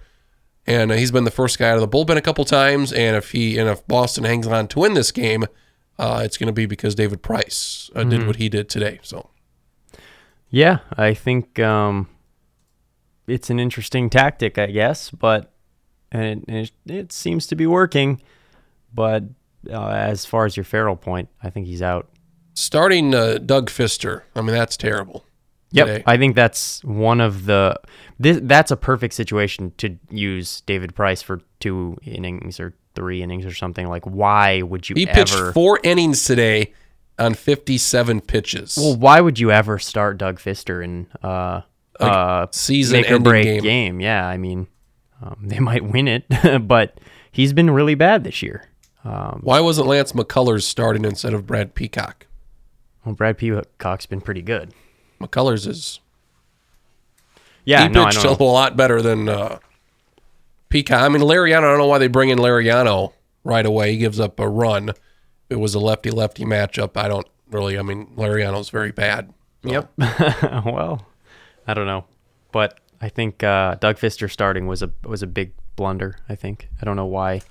[0.66, 2.92] and uh, he's been the first guy out of the bullpen a couple times.
[2.92, 5.46] And if he and if Boston hangs on to win this game,
[5.98, 8.10] uh, it's going to be because David Price uh, mm-hmm.
[8.10, 9.00] did what he did today.
[9.02, 9.30] So,
[10.54, 11.58] yeah, I think.
[11.58, 12.08] Um
[13.26, 15.52] it's an interesting tactic, I guess, but
[16.12, 18.22] and it, it, seems to be working.
[18.92, 19.24] But
[19.68, 22.08] uh, as far as your Farrell point, I think he's out.
[22.54, 25.24] Starting uh, Doug Fister, I mean that's terrible.
[25.72, 27.80] Yep, I think that's one of the.
[28.20, 33.44] This, that's a perfect situation to use David Price for two innings or three innings
[33.44, 33.88] or something.
[33.88, 34.94] Like, why would you?
[34.94, 35.18] He ever...
[35.18, 36.72] pitched four innings today
[37.18, 38.76] on fifty-seven pitches.
[38.76, 41.62] Well, why would you ever start Doug Fister in uh,
[42.00, 43.62] uh, season make or break game.
[43.62, 44.00] game.
[44.00, 44.66] Yeah, I mean,
[45.22, 46.24] um, they might win it,
[46.66, 46.98] but
[47.30, 48.68] he's been really bad this year.
[49.04, 52.26] Um, Why wasn't Lance McCullers starting instead of Brad Peacock?
[53.04, 54.72] Well, Brad Peacock's been pretty good.
[55.20, 56.00] McCullers is.
[57.66, 59.58] Yeah, he no, pitched a lot better than uh,
[60.68, 61.02] Peacock.
[61.02, 61.58] I mean, Liriano.
[61.58, 63.92] I don't know why they bring in Laureano right away.
[63.92, 64.92] He gives up a run.
[65.54, 66.96] It was a lefty lefty matchup.
[66.96, 67.78] I don't really.
[67.78, 69.32] I mean, Liriano's very bad.
[69.64, 69.70] So.
[69.70, 69.92] Yep.
[70.66, 71.06] well,
[71.66, 72.04] I don't know,
[72.50, 76.16] but I think uh, Doug Fister starting was a was a big blunder.
[76.28, 77.42] I think I don't know why.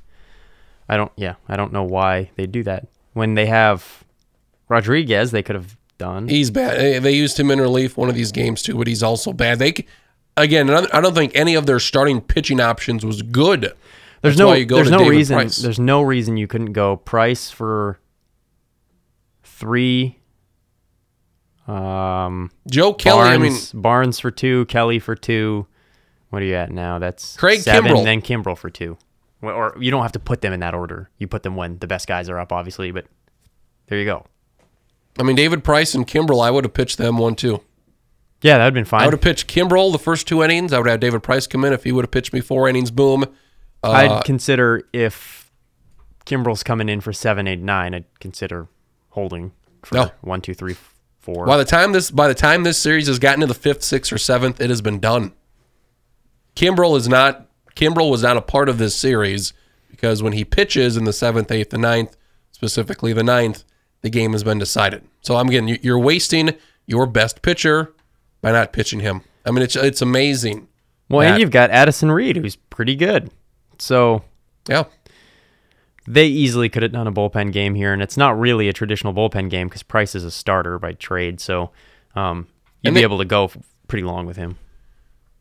[0.89, 1.11] I don't.
[1.15, 2.87] Yeah, I don't know why they do that.
[3.13, 4.03] when they have
[4.67, 6.27] Rodriguez, they could have done.
[6.27, 6.77] He's bad.
[6.79, 9.59] They- They used him in relief one of these games too, but he's also bad.
[9.59, 9.73] They
[10.35, 13.73] again, I don't think any of their starting pitching options was good.
[14.23, 15.57] There's That's no why you go there's no David reason Price.
[15.57, 17.99] there's no reason you couldn't go Price for
[19.43, 20.17] three.
[21.67, 23.21] Um, Joe Kelly.
[23.29, 25.67] I mean, Barnes, Barnes for two, Kelly for two.
[26.29, 26.99] What are you at now?
[26.99, 28.03] That's Craig seven, Kimbrel.
[28.03, 28.97] then Kimbrel for two.
[29.41, 31.09] Well, Or you don't have to put them in that order.
[31.17, 32.91] You put them when the best guys are up, obviously.
[32.91, 33.05] But
[33.87, 34.25] there you go.
[35.19, 36.43] I mean, David Price and Kimbrel.
[36.43, 37.61] I would have pitched them one too.
[38.41, 39.01] Yeah, that would have been fine.
[39.01, 40.73] I would have pitched Kimbrel the first two innings.
[40.73, 42.91] I would have David Price come in if he would have pitched me four innings.
[42.91, 43.25] Boom.
[43.83, 45.51] Uh, I'd consider if
[46.25, 47.93] Kimbrel's coming in for seven, eight, nine.
[47.93, 48.67] I'd consider
[49.09, 49.51] holding
[49.83, 50.11] for No.
[50.21, 50.75] one, two, three,
[51.19, 51.45] four.
[51.45, 54.11] by the time this by the time this series has gotten to the fifth, sixth,
[54.13, 55.33] or seventh, it has been done.
[56.55, 57.47] Kimbrel is not.
[57.75, 59.53] Kimbrel was not a part of this series
[59.89, 62.15] because when he pitches in the seventh, eighth, and ninth,
[62.51, 63.63] specifically the ninth,
[64.01, 65.03] the game has been decided.
[65.21, 66.51] So I'm getting you're wasting
[66.85, 67.93] your best pitcher
[68.41, 69.21] by not pitching him.
[69.45, 70.67] I mean, it's it's amazing.
[71.09, 73.31] well, that- and you've got Addison Reed, who's pretty good.
[73.79, 74.23] So
[74.67, 74.83] Yeah,
[76.07, 79.13] they easily could have done a bullpen game here, and it's not really a traditional
[79.13, 81.39] bullpen game because Price is a starter by trade.
[81.39, 81.71] So
[82.15, 82.47] um,
[82.81, 83.57] you'd And be they- able to go f-
[83.87, 84.57] pretty long with him.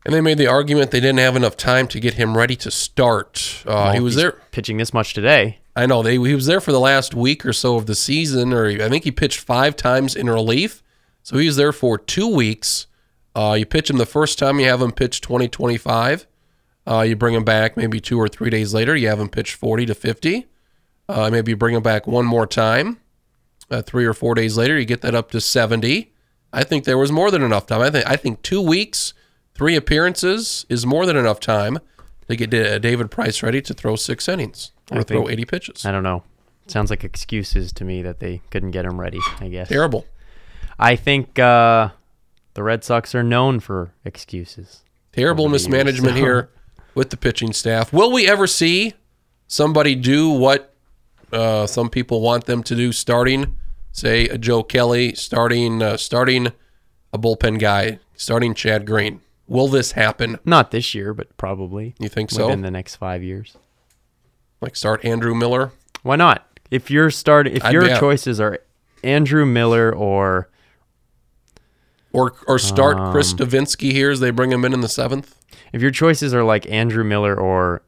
[0.05, 2.69] and they made the argument they didn't have enough time to get him ready to
[2.71, 3.63] start.
[3.65, 4.33] Uh, he was there.
[4.51, 5.59] pitching this much today.
[5.75, 8.53] I know they he was there for the last week or so of the season,
[8.53, 10.83] or I think he pitched five times in relief.
[11.23, 12.87] So he was there for two weeks.
[13.35, 16.27] Uh, you pitch him the first time, you have him pitch 20, 25.
[16.85, 19.53] Uh, you bring him back maybe two or three days later, you have him pitch
[19.55, 20.47] 40 to 50.
[21.07, 22.99] Uh, maybe you bring him back one more time.
[23.69, 26.13] Uh, three or four days later, you get that up to 70.
[26.51, 27.81] I think there was more than enough time.
[27.81, 29.13] I think I think two weeks,
[29.55, 31.79] three appearances is more than enough time
[32.27, 32.49] to get
[32.81, 35.85] David Price ready to throw six innings or I throw 80 pitches.
[35.85, 36.23] I don't know.
[36.67, 39.19] Sounds like excuses to me that they couldn't get him ready.
[39.39, 39.67] I guess.
[39.67, 40.05] Terrible.
[40.79, 41.89] I think uh,
[42.53, 44.83] the Red Sox are known for excuses.
[45.11, 46.49] Terrible the years, mismanagement so- here
[46.95, 47.91] with the pitching staff.
[47.93, 48.93] Will we ever see
[49.47, 50.73] somebody do what
[51.31, 52.91] uh, some people want them to do?
[52.91, 53.57] Starting,
[53.91, 56.47] say, a Joe Kelly, starting, uh, starting
[57.11, 59.21] a bullpen guy, starting Chad Green.
[59.47, 60.39] Will this happen?
[60.45, 62.45] Not this year, but probably You think so?
[62.45, 63.57] within the next five years.
[64.61, 65.71] Like start Andrew Miller?
[66.03, 66.47] Why not?
[66.71, 68.59] If your start, if I'd your choices are
[69.03, 70.49] Andrew Miller or
[72.13, 75.35] Or or start Um, Chris Devenski here as they bring him in in the seventh?
[75.73, 77.81] If your choices are like Andrew Miller or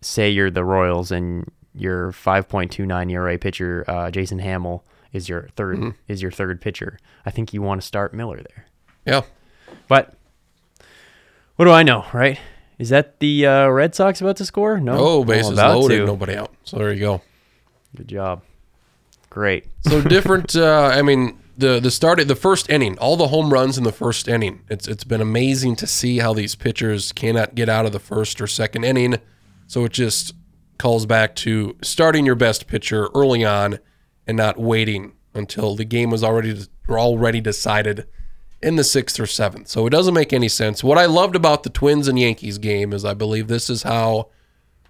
[0.00, 5.74] say you're the Royals and your 5.29 ERA pitcher uh, Jason Hammel is your 3rd
[5.76, 5.90] Mm-hmm.
[6.08, 8.66] is your third pitcher, I think you want to start Miller there.
[9.06, 9.22] Yeah.
[9.88, 10.14] But
[11.56, 12.38] what do I know, right?
[12.78, 14.80] Is that the uh, Red Sox about to score?
[14.80, 14.96] No.
[14.98, 16.06] Oh, bases loaded, to.
[16.06, 16.50] nobody out.
[16.64, 17.22] So there you go.
[17.94, 18.42] Good job.
[19.28, 19.66] Great.
[19.82, 20.56] So different.
[20.56, 23.92] uh, I mean, the the start the first inning, all the home runs in the
[23.92, 24.62] first inning.
[24.68, 28.40] It's it's been amazing to see how these pitchers cannot get out of the first
[28.40, 29.18] or second inning.
[29.66, 30.34] So it just
[30.78, 33.78] calls back to starting your best pitcher early on
[34.26, 38.06] and not waiting until the game was already already decided
[38.62, 39.68] in the sixth or seventh.
[39.68, 40.82] So it doesn't make any sense.
[40.82, 44.30] What I loved about the Twins and Yankees game is I believe this is how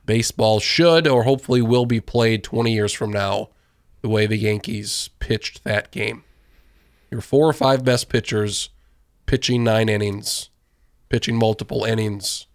[0.07, 3.51] baseball should or hopefully will be played 20 years from now
[4.01, 6.25] the way the Yankees pitched that game.
[7.11, 8.71] Your four or five best pitchers
[9.27, 10.51] pitching nine innings,
[11.09, 12.47] pitching multiple innings,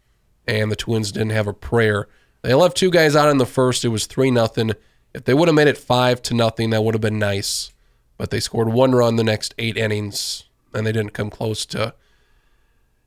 [0.47, 2.07] and the Twins didn't have a prayer.
[2.41, 3.83] They left two guys out in the first.
[3.83, 4.71] It was three nothing.
[5.13, 7.71] If they would have made it five to nothing, that would have been nice.
[8.17, 11.93] But they scored one run the next eight innings, and they didn't come close to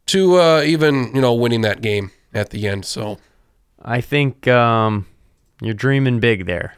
[0.07, 2.85] to uh, even you know winning that game at the end.
[2.85, 3.19] So
[3.83, 5.07] I think um,
[5.63, 6.77] you're dreaming big there.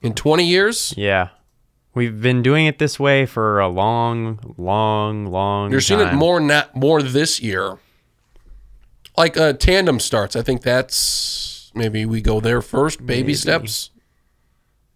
[0.00, 1.28] in 20 years, Yeah.
[1.94, 6.40] We've been doing it this way for a long, long, long You're seeing it more
[6.40, 7.78] not more this year.
[9.16, 10.34] Like uh, tandem starts.
[10.34, 13.04] I think that's maybe we go there first.
[13.04, 13.34] Baby Maybe.
[13.34, 13.90] steps.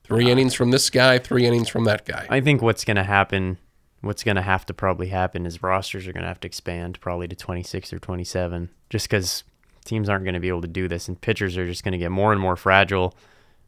[0.05, 2.27] Three innings from this guy, three innings from that guy.
[2.31, 3.59] I think what's going to happen,
[4.03, 7.01] what's going to have to probably happen is rosters are going to have to expand
[7.01, 9.43] probably to 26 or 27 just because
[9.85, 11.99] teams aren't going to be able to do this and pitchers are just going to
[11.99, 13.17] get more and more fragile.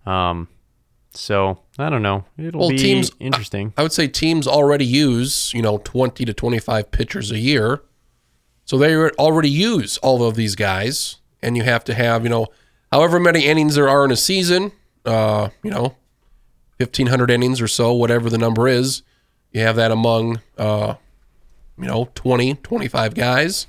[0.07, 0.47] Um,
[1.15, 2.25] so I don't know.
[2.37, 3.73] It'll Well, be teams- interesting.
[3.77, 7.83] I would say teams already use, you know, 20 to 25 pitchers a year.
[8.65, 11.17] So they already use all of these guys.
[11.43, 12.49] And you have to have, you know,
[12.93, 14.73] however many innings there are in a season,
[15.05, 15.95] uh, you know,
[16.79, 19.03] 1,500 innings or so, whatever the number is.
[19.53, 20.95] You have that among, uh,
[21.79, 23.67] you know, 20, 25 guys.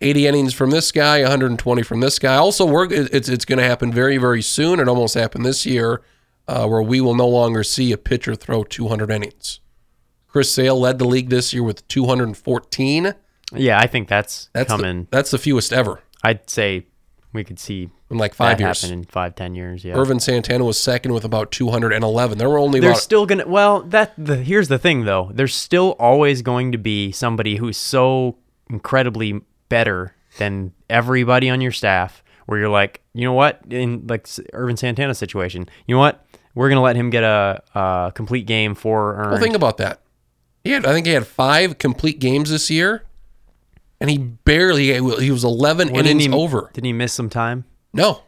[0.00, 2.36] 80 innings from this guy, 120 from this guy.
[2.36, 4.78] Also, we're, it's, it's going to happen very, very soon.
[4.80, 6.02] It almost happened this year.
[6.48, 9.60] Uh, where we will no longer see a pitcher throw 200 innings.
[10.28, 13.14] Chris Sale led the league this year with 214.
[13.54, 15.02] Yeah, I think that's, That's coming.
[15.02, 16.86] The, that's the fewest ever I'd say
[17.32, 18.82] we could see in like five that years.
[18.82, 19.84] happen in five, ten years.
[19.84, 19.94] Yeah.
[19.96, 22.38] Ervin Santana was second with about 211.
[22.38, 25.30] There were only There's about still gonna well that the here's the thing though.
[25.34, 28.38] There's still always going to be somebody who's so
[28.70, 34.26] incredibly better than everybody on your staff where you're like, you know what, in like
[34.54, 36.24] Ervin Santana situation, you know what,
[36.58, 39.30] we're gonna let him get a, a complete game for earned.
[39.30, 40.00] Well, think about that.
[40.64, 43.04] He had, I think he had five complete games this year,
[44.00, 46.70] and he barely he was 11 Well, didn't innings he- over.
[46.72, 47.64] Didn't he miss some time?
[47.92, 48.22] No,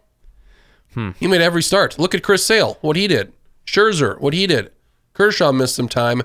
[0.95, 1.11] hmm.
[1.19, 1.99] he made every start.
[1.99, 3.33] Look at Chris Sale, what he did.
[3.66, 4.71] Scherzer, what he did.
[5.12, 6.23] Kershaw missed some time.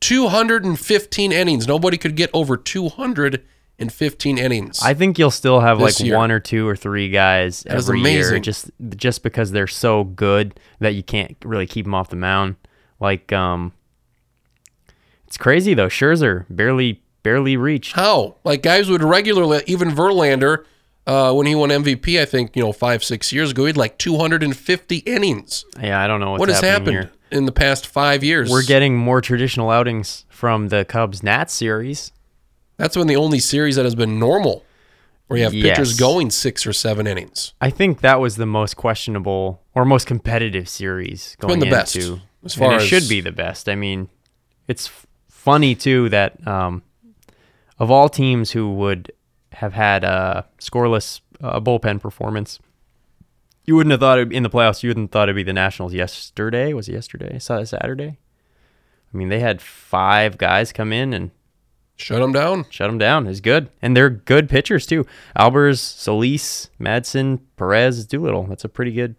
[0.00, 1.66] 215 innings.
[1.66, 2.58] Nobody could get over
[3.78, 4.80] 215 innings.
[4.82, 6.16] I think you'll still have like year.
[6.16, 10.58] one or two or three guys That every year, just just because they're so good
[10.80, 12.56] that you can't really keep them off the mound.
[12.98, 13.72] Like, um,
[15.26, 15.88] it's crazy though.
[15.88, 17.94] Scherzer barely barely reached.
[17.94, 18.36] How?
[18.42, 20.64] Like guys would regularly, even Verlander,
[21.06, 23.76] uh, when he won MVP, I think you know five six years ago, he had
[23.76, 25.64] like 250 innings.
[25.80, 27.10] Yeah, I don't know what's what has happened here.
[27.30, 28.50] in the past five years?
[28.50, 32.10] We're getting more traditional outings from the Cubs Nats series.
[32.78, 34.64] That's been the only series that has been normal,
[35.26, 37.52] where you have pitchers going six or seven innings.
[37.60, 41.96] I think that was the most questionable or most competitive series going been the best,
[41.96, 43.68] as far and it as- should be the best.
[43.68, 44.08] I mean,
[44.68, 44.90] it's
[45.28, 46.82] funny too that um,
[47.78, 49.12] of all teams who would
[49.54, 52.60] have had a scoreless uh, bullpen performance,
[53.64, 54.84] you wouldn't have thought it, in the playoffs.
[54.84, 56.72] You wouldn't have thought it'd be the Nationals yesterday.
[56.72, 57.38] Was it yesterday?
[57.40, 58.18] Sa- Saturday.
[59.12, 61.32] I mean, they had five guys come in and
[61.98, 62.64] Shut them down.
[62.70, 63.26] shut them down.
[63.26, 65.04] Is good, and they're good pitchers too.
[65.36, 68.44] Albers, Solis, Madson, Perez, Doolittle.
[68.44, 69.16] That's a pretty good,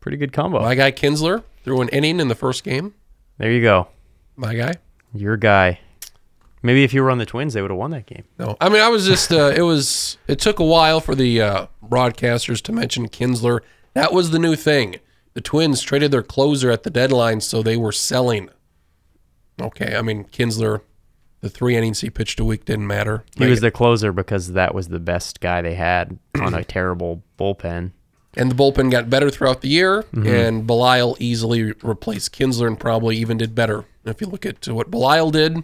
[0.00, 0.60] pretty good combo.
[0.60, 2.94] My guy Kintzler threw an inning in the first game.
[3.38, 3.88] There you go,
[4.36, 4.74] My guy.
[5.14, 5.80] your guy.
[6.64, 8.24] Maybe if you were on the Twins, they would have won that game.
[8.38, 9.30] No, I mean I was just.
[9.32, 10.16] Uh, it was.
[10.28, 13.60] It took a while for the uh, broadcasters to mention Kintzler.
[13.94, 14.96] That was the new thing.
[15.34, 18.48] The Twins traded their closer at the deadline, so they were selling.
[19.60, 20.80] Okay, I mean Kintzler,
[21.42, 23.24] the three innings he pitched a week didn't matter.
[23.36, 27.22] He was the closer because that was the best guy they had on a terrible
[27.38, 27.90] bullpen.
[28.34, 33.16] and the bullpen got better throughout the year, and Belisle easily replaced Kintzler and probably
[33.18, 33.84] even did better.
[34.04, 35.56] If you look at what Belisle did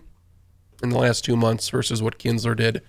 [0.82, 2.82] in the last two months versus what Kintzler did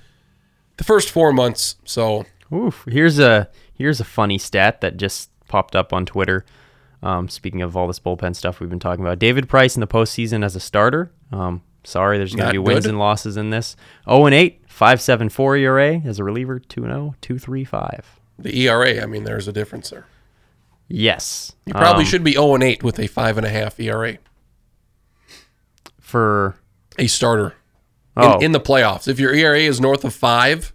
[0.77, 2.85] the first four months, so Oof.
[2.89, 6.45] Here's a here's a funny stat that just popped up on Twitter.
[7.03, 9.87] Um, speaking of all this bullpen stuff we've been talking about, David Price in the
[9.87, 11.11] postseason as a starter.
[11.31, 12.89] Um, sorry, there's going to be wins good.
[12.89, 13.75] and losses in this.
[14.09, 16.59] 0 and 8, 5.74 ERA as a reliever.
[16.59, 18.03] 2 0, 2.35.
[18.37, 20.05] the ERA, I mean, there's a difference there.
[20.87, 23.79] Yes, You probably Um, should be 0 and 8 with a five and a half
[23.79, 24.17] ERA,
[25.99, 26.55] for
[26.97, 27.53] a starter
[28.17, 29.07] oh in, in the playoffs.
[29.07, 30.73] If your ERA is north of five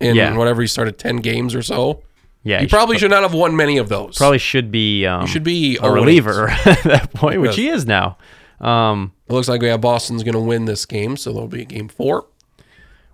[0.00, 0.36] in Yeah.
[0.36, 2.02] whatever you started 10 games or so,
[2.42, 4.16] yeah, you probably should not have won many of those.
[4.18, 6.00] probably should be um, you should be a 0 and 8.
[6.02, 7.56] reliever at that point, which Yes.
[7.56, 8.18] he is now.
[8.64, 11.64] Um, It looks like we have Boston's going to win this game, so there'll be
[11.64, 12.26] game four.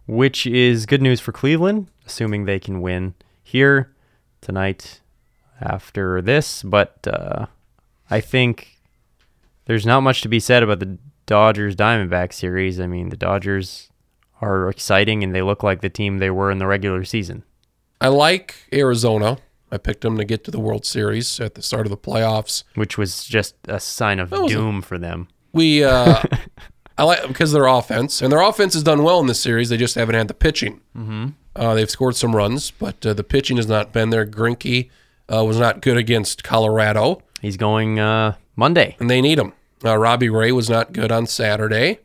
[0.06, 3.92] which is good news for Cleveland, assuming they can win here
[4.40, 5.00] tonight
[5.60, 6.62] after this.
[6.64, 7.46] But uh,
[8.10, 8.80] I think
[9.66, 12.80] there's not much to be said about the Dodgers Diamondback series.
[12.80, 13.90] I mean, the Dodgers
[14.40, 17.44] are exciting and they look like the team they were in the regular season.
[18.00, 19.38] I like Arizona.
[19.70, 22.64] I picked them to get to the World Series at the start of the playoffs.
[22.74, 25.28] Which was just a sign of a- doom for them.
[25.52, 26.22] We, uh,
[26.98, 29.68] I like because their offense, and their offense has done well in this series.
[29.70, 30.80] They just haven't had the pitching.
[30.96, 31.28] Mm-hmm.
[31.56, 34.24] Uh, they've scored some runs, but uh, the pitching has not been there.
[34.26, 34.90] Greinke
[35.32, 38.96] uh, was not good against Colorado, He's going uh, Monday.
[39.00, 39.52] and they need him.
[39.84, 41.98] Uh, Robbie Ray was not good on Saturday,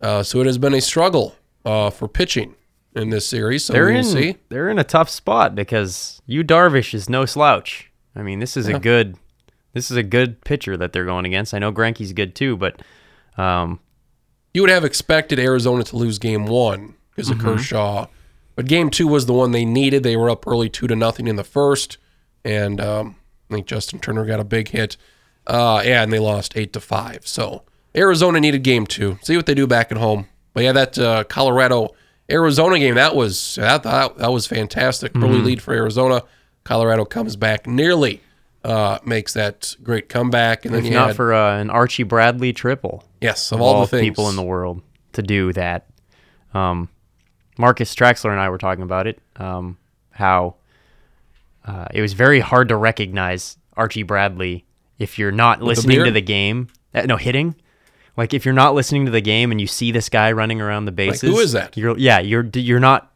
[0.00, 2.54] uh, so it has been a struggle uh, for pitching
[2.96, 3.66] in this series.
[3.66, 4.36] So They're in see.
[4.48, 7.92] they're in a tough spot because you Darvish is no slouch.
[8.16, 9.16] I mean, this is a good
[9.78, 11.54] this is a good pitcher that they're going against.
[11.54, 12.80] I know Greinke's good too, but
[13.36, 13.80] um,
[14.52, 17.46] You would have expected Arizona to lose game one because Mm-hmm.
[17.48, 18.06] of Kershaw,
[18.56, 20.02] but game two was the one they needed.
[20.02, 21.96] They were up early two to nothing in the first,
[22.44, 23.16] and um,
[23.50, 24.96] I think Justin Turner got a big hit.
[25.46, 27.26] Uh, yeah, and they lost eight to five.
[27.26, 27.62] So
[27.96, 29.18] Arizona needed game two.
[29.22, 30.26] See what they do back at home.
[30.54, 31.94] But yeah, that uh, Colorado
[32.30, 35.12] Arizona game that was that that, that was fantastic.
[35.12, 35.24] Mm-hmm.
[35.24, 36.22] Early lead for Arizona.
[36.64, 38.20] Colorado comes back nearly.
[38.68, 42.02] Uh, makes that great comeback, and then if you not had, for uh, an Archie
[42.02, 44.82] Bradley triple, yes, of of all, all the things people in the world
[45.14, 45.86] to do that.
[46.52, 46.90] Um,
[47.56, 49.20] Marcus Traxler and I were talking about it.
[49.36, 49.78] Um,
[50.10, 50.56] how
[51.64, 54.66] uh, it was very hard to recognize Archie Bradley
[54.98, 57.54] if you're not listening to the game, uh, no hitting.
[58.18, 60.84] Like if you're not listening to the game and you see this guy running around
[60.86, 61.76] the bases, who is that?
[61.76, 63.12] You're yeah, you're you're not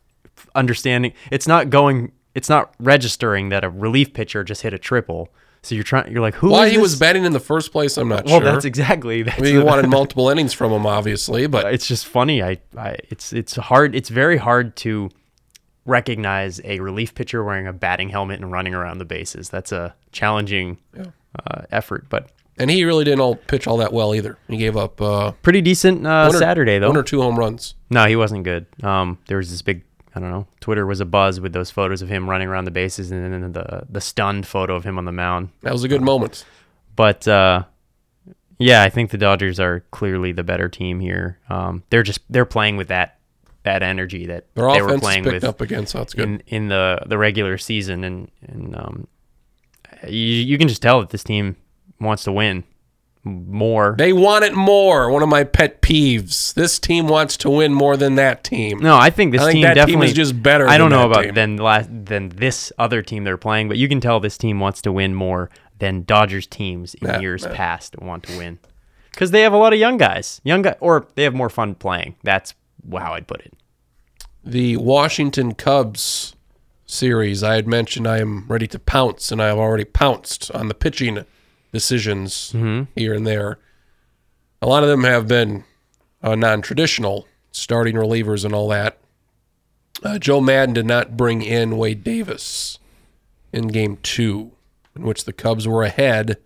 [0.54, 1.12] understanding.
[1.30, 2.12] It's not going.
[2.34, 5.28] It's not registering that a relief pitcher just hit a triple.
[5.64, 6.10] So you're trying.
[6.10, 6.50] You're like, who?
[6.50, 8.44] Why is he was batting in the first place, I'm not Well, sure.
[8.44, 9.22] Well, that's exactly.
[9.22, 12.42] That's I mean, you wanted multiple innings from him, obviously, but it's just funny.
[12.42, 13.94] I, I it's it's hard.
[13.94, 15.10] It's very hard to
[15.84, 19.48] recognize a relief pitcher wearing a batting helmet and running around the bases.
[19.48, 24.14] That's a challenging uh, effort, but and he really didn't all pitch all that well
[24.14, 24.38] either.
[24.48, 26.88] He gave up uh, pretty decent uh, or- Saturday though.
[26.88, 27.74] one or two home runs.
[27.90, 28.66] No, he wasn't good.
[28.82, 29.84] Um, there was this big.
[30.14, 30.46] I don't know.
[30.60, 33.52] Twitter was a buzz with those photos of him running around the bases, and then
[33.52, 35.50] the the stunned photo of him on the mound.
[35.62, 36.44] That was a good moment.
[36.94, 37.64] But uh,
[38.58, 41.38] yeah, I think the Dodgers are clearly the better team here.
[41.48, 43.18] Um, they're just they're playing with that
[43.62, 45.92] that energy that Their they were playing picked with up against.
[45.92, 46.24] so that's good.
[46.24, 49.06] in in the the regular season, and and um,
[50.06, 51.56] you you can just tell that this team
[52.00, 52.64] wants to win
[53.24, 53.94] more.
[53.96, 55.10] They want it more.
[55.10, 56.54] One of my pet peeves.
[56.54, 58.78] This team wants to win more than that team.
[58.80, 60.90] No, I think this I think team that team definitely is just better I don't
[60.90, 61.34] than know that about team.
[61.34, 64.82] than last than this other team they're playing, but you can tell this team wants
[64.82, 67.54] to win more than Dodgers teams in Yeah, years yeah.
[67.54, 68.58] past want to win
[69.12, 71.74] because they have a lot of young guys, young guy, or they have more fun
[71.74, 72.16] playing.
[72.24, 72.54] That's
[72.92, 73.54] how I'd put it.
[74.44, 76.34] The Washington Cubs
[76.86, 80.66] series, I had mentioned I am ready to pounce, and I have already pounced on
[80.68, 81.24] the pitching
[81.72, 82.52] decisions
[82.94, 83.58] here and there.
[84.60, 85.64] A lot of them have been
[86.22, 88.98] uh, non traditional, starting relievers and all that.
[90.04, 92.78] Uh, Joe Maddon did not bring in Wade Davis
[93.52, 94.52] in game two,
[94.96, 96.36] in which the Cubs were ahead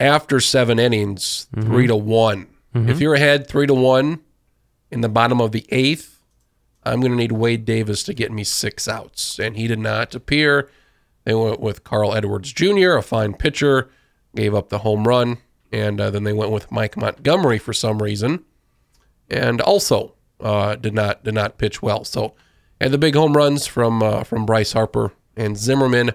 [0.00, 2.48] after seven innings, three to one.
[2.88, 4.20] If you're ahead three to one
[4.90, 6.20] in the bottom of the eighth,
[6.82, 9.38] I'm going to need Wade Davis to get me six outs.
[9.38, 10.68] And he did not appear.
[11.24, 13.90] They went with Carl Edwards Jr., a fine pitcher,
[14.34, 15.38] gave up the home run.
[15.72, 18.44] And uh, then they went with Mike Montgomery for some reason,
[19.28, 22.04] and also uh, did not did not pitch well.
[22.04, 22.34] So,
[22.80, 26.12] had the big home runs from uh, from Bryce Harper and Zimmerman.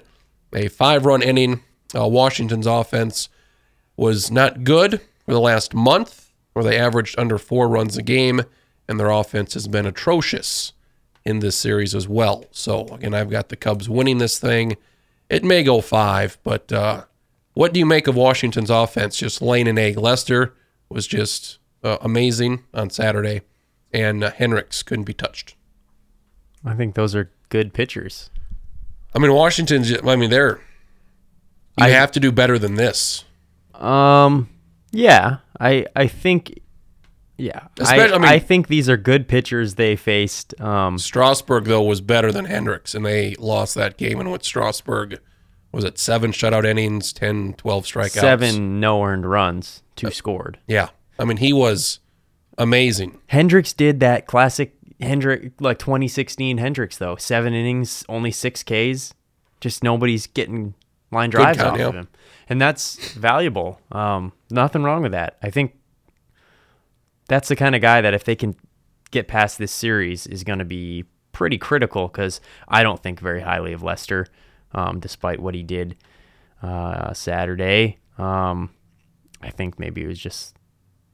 [0.53, 1.61] A five run inning.
[1.93, 3.27] Uh, Washington's offense
[3.97, 8.43] was not good for the last month, where they averaged under four runs a game,
[8.87, 10.71] and their offense has been atrocious
[11.25, 12.45] in this series as well.
[12.51, 14.77] So again, I've got the Cubs winning this thing.
[15.29, 17.05] It may go five, but uh,
[17.59, 19.17] what do you make of Washington's offense?
[19.17, 19.97] Just laying an egg.
[19.97, 20.53] Lester
[20.87, 23.41] was just uh, amazing on Saturday,
[23.91, 25.55] and uh, Hendricks couldn't be touched.
[26.63, 28.29] I think those are good pitchers.
[29.13, 29.91] I mean, Washington's.
[30.07, 30.61] I mean, they're.
[31.77, 33.25] You I- have to do better than this.
[33.73, 34.47] Um,
[34.91, 36.61] yeah, I I think,
[37.37, 40.57] yeah, I, I mean- I think these are good pitchers they faced.
[40.61, 44.17] Um, Strasburg though was better than Hendricks, and they lost that game.
[44.21, 45.19] And with Strasburg,
[45.71, 48.11] was it seven shutout innings, 10, 12 strikeouts?
[48.11, 50.59] seven no earned runs, two scored.
[50.67, 51.99] Yeah, I mean he was
[52.57, 53.19] amazing.
[53.27, 57.15] Hendricks did that classic Hendrick like 2016 Hendricks though.
[57.15, 59.13] Seven innings, only six Ks.
[59.61, 60.73] Just nobody's getting
[61.11, 61.87] line drives count, off yeah.
[61.87, 62.07] of him,
[62.47, 63.81] and that's valuable.
[63.91, 65.37] Um, nothing wrong with that.
[65.41, 65.75] I think
[67.27, 68.55] that's the kind of guy that if they can
[69.11, 73.41] get past this series is going to be pretty critical because I don't think very
[73.41, 74.27] highly of Lester,
[74.73, 75.95] um, despite what he did
[76.61, 77.97] uh, Saturday.
[78.17, 78.69] Um,
[79.41, 80.55] I think maybe it was just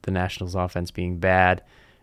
[0.02, 1.62] the Nationals offense being bad.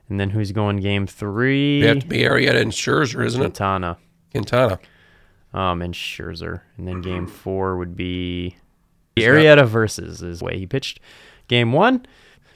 [0.09, 1.79] And then who's going game three?
[1.79, 3.45] You have to be Arrieta and Scherzer, isn't it?
[3.45, 3.97] Quintana
[4.31, 4.79] Quintana.
[5.53, 6.61] um, and Scherzer.
[6.77, 8.57] And then game four would be
[9.17, 10.99] Arrieta versus is the way he pitched.
[11.47, 12.05] Game one,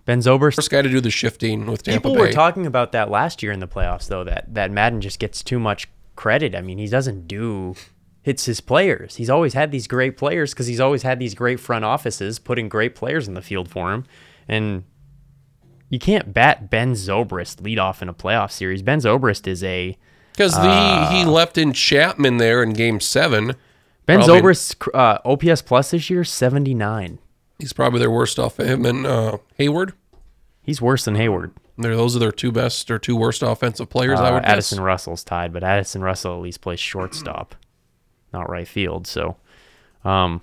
[0.06, 0.56] Ben Zobrist.
[0.56, 2.22] First guy to do the shifting with Tampa People Bay.
[2.22, 5.44] were talking about that last year in the playoffs, though, that, that Maddon just gets
[5.44, 6.56] too much credit.
[6.56, 7.76] I mean, he doesn't do
[8.28, 9.16] hits his players.
[9.16, 12.68] He's always had these great players because he's always had these great front offices putting
[12.68, 14.04] great players in the field for him.
[14.50, 14.84] And
[15.90, 18.82] you can't bat Ben Zobrist lead off in a playoff series.
[18.82, 19.98] Ben Zobrist is a
[20.34, 23.56] Because Uh, he he left in Chapman there in Game Seven.
[24.06, 27.20] Ben Probably- Zobrist's uh, OPS plus this year seventy nine.
[27.60, 29.94] He's probably their worst off him and uh, Heyward.
[30.62, 31.52] He's worse than Heyward.
[31.78, 34.20] They're, those are their two best or two worst offensive players.
[34.20, 34.84] I Uh, would Addison guess.
[34.84, 37.56] Russell's tied, but Addison Russell at least plays shortstop,
[38.34, 39.08] not right field.
[39.08, 39.38] So,
[40.04, 40.42] um,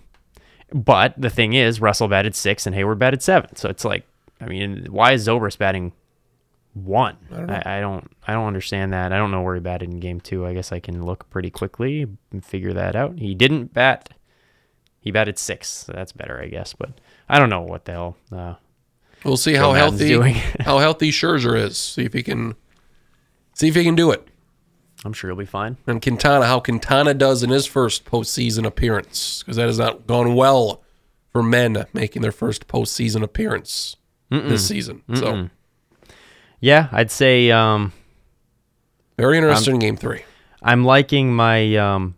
[0.73, 3.55] but the thing is, Russell batted six and Heyward batted seven.
[3.57, 4.05] So it's like,
[4.41, 5.93] I mean, why is Zobrist batting
[6.73, 7.17] one?
[7.33, 9.13] I, I don't, I don't understand that.
[9.13, 10.47] I don't know where he batted in game two.
[10.47, 13.19] I guess I can look pretty quickly and figure that out.
[13.19, 14.11] He didn't bat.
[15.01, 15.69] He batted six.
[15.69, 16.73] So that's better, I guess.
[16.75, 16.91] But
[17.29, 18.17] I don't know what the hell.
[18.33, 18.55] Uh,
[19.25, 21.79] We'll see how Madden's healthy how healthy Scherzer is.
[21.79, 22.55] See if he can
[23.55, 24.29] see if he can do it.
[25.05, 25.77] I'm sure he'll be fine.
[25.87, 30.35] And Quintana, how Quintana does in his first postseason appearance, because that has not gone
[30.35, 30.83] well
[31.31, 33.97] for men making their first postseason appearance
[34.31, 35.03] this season.
[35.15, 35.51] So
[36.61, 37.93] Yeah, I'd say um,
[39.17, 40.23] very interested in game three.
[40.63, 42.17] I'm liking my um,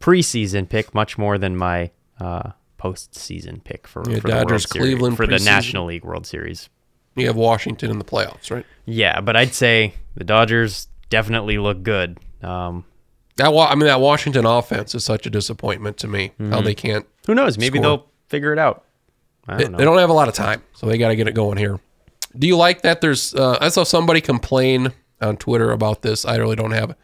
[0.00, 5.16] preseason pick much more than my uh, postseason pick for, Yeah, for Dodgers, Series, Cleveland
[5.16, 5.38] for the.
[5.38, 6.68] National League World Series.
[7.14, 8.66] You have Washington in the playoffs, right?
[8.84, 12.18] Yeah, but I'd say the Dodgers definitely look good.
[12.42, 12.84] Um,
[13.36, 16.32] That Wa- I mean, that Washington offense is such a disappointment to me.
[16.38, 17.06] How they can't.
[17.26, 17.58] who knows?
[17.58, 17.82] Maybe Score.
[17.98, 18.84] they'll figure it out.
[19.48, 19.78] I They, don't know.
[19.78, 21.78] they don't have a lot of time, so they got to get it going here.
[22.36, 23.00] Do you like that?
[23.00, 23.34] There's.
[23.34, 26.24] Uh, I saw somebody complain on Twitter about this.
[26.24, 26.94] I really don't have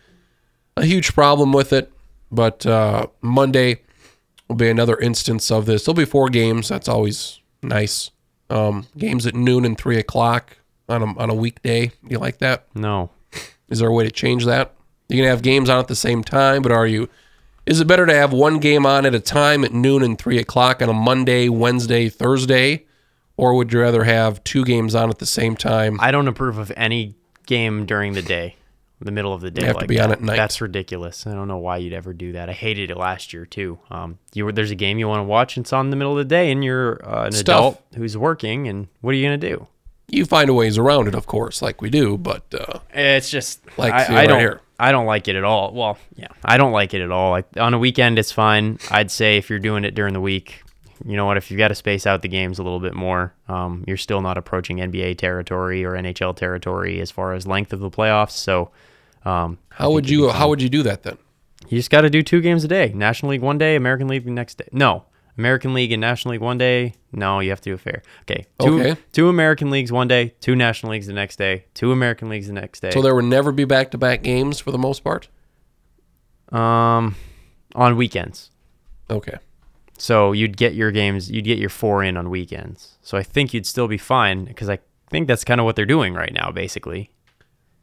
[0.77, 1.93] a huge problem with it,
[2.31, 3.83] but uh, Monday
[4.49, 5.85] will be another instance of this.
[5.85, 6.69] There'll be four games.
[6.69, 8.11] That's always nice.
[8.51, 10.57] Um, games at noon and three o'clock
[10.89, 11.93] on a on a weekday.
[12.09, 12.67] You like that?
[12.75, 13.11] no.
[13.73, 14.75] Is there a way to change that?
[15.09, 17.09] You can have games on at the same time, but are you?
[17.65, 20.39] Is it better to have one game on at a time at noon and three
[20.39, 22.85] o'clock on a Monday, Wednesday, Thursday,
[23.39, 25.99] or would you rather have two games on at the same time?
[26.01, 27.15] I don't approve of any
[27.47, 28.57] game during the day,
[29.01, 29.63] the middle of the day.
[29.63, 30.37] You have to like be on at night.
[30.37, 31.27] That's ridiculous.
[31.27, 32.51] I don't know why you'd ever do that.
[32.51, 33.79] I hated it last year too.
[33.91, 35.97] Um, you were, there's a game you want to watch, and it's on in the
[35.97, 39.17] middle of the day, and you're uh, an It's adult who's working, and what are
[39.17, 39.67] you gonna do?
[40.09, 43.93] You find ways around it, of course, like we do, but uh, It's just Like,
[43.93, 44.61] I, I right don't here.
[44.79, 45.73] I don't like it at all.
[45.73, 47.31] Well, yeah, I don't like it at all.
[47.31, 48.79] Like on a weekend, it's fine.
[48.91, 50.63] I'd say if you're doing it during the week,
[51.05, 51.37] you know what?
[51.37, 54.21] If you've got to space out the games a little bit more, um, you're still
[54.21, 58.33] not approaching NBA territory or NHL territory as far as length of the playoffs.
[58.33, 58.71] So,
[59.25, 61.17] um, how would you how would you do that then?
[61.69, 62.93] you just got to do two games a day.
[62.95, 64.69] National League one day, American League the next day.
[64.73, 65.05] No,
[65.39, 66.95] American League and National League one day.
[67.13, 68.03] No, you have to do a fair.
[68.23, 68.97] Okay, two, Okay.
[69.13, 72.53] two American Leagues one day, two National Leagues the next day, two American Leagues the
[72.53, 72.91] next day.
[72.91, 75.29] So there would never be back to back games for the most part.
[76.51, 77.17] Um,
[77.75, 78.51] on weekends.
[79.11, 79.37] Okay,
[79.99, 82.97] So you'd get your games, you'd get your four in on weekends.
[83.03, 84.79] So I think you'd still be fine because I
[85.11, 87.11] think that's kind of what they're doing right now, basically.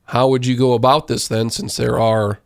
[0.05, 1.49] how would you go about this then?
[1.51, 2.39] Since there are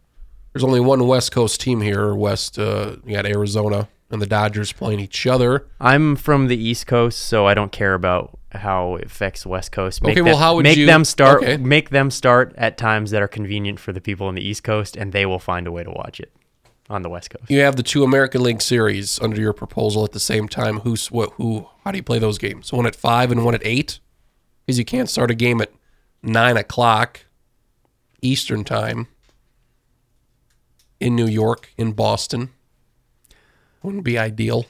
[0.52, 2.14] there's only one West Coast team here.
[2.14, 5.68] West, uh, you got Arizona and the Dodgers playing each other.
[5.80, 10.04] I'm from the East Coast, so I don't care about how it affects West Coast.
[10.04, 11.42] Make Okay, well, how would make you- them start?
[11.42, 11.58] okay.
[11.58, 14.96] Make them start at times that are convenient for the people in the East Coast,
[14.96, 16.32] and they will find a way to watch it
[16.90, 17.50] on the West Coast.
[17.50, 20.82] You have the two American League series under your proposal at the same time.
[20.82, 21.32] Who's what?
[21.38, 21.68] Who?
[21.84, 22.72] How do you play those games?
[22.72, 24.00] One at five and one at eight,
[24.66, 25.72] because you can't start a game at
[26.22, 27.26] nine o'clock
[28.22, 29.08] Eastern time
[31.00, 32.50] in New York, in Boston.
[33.84, 34.66] Wouldn't be ideal.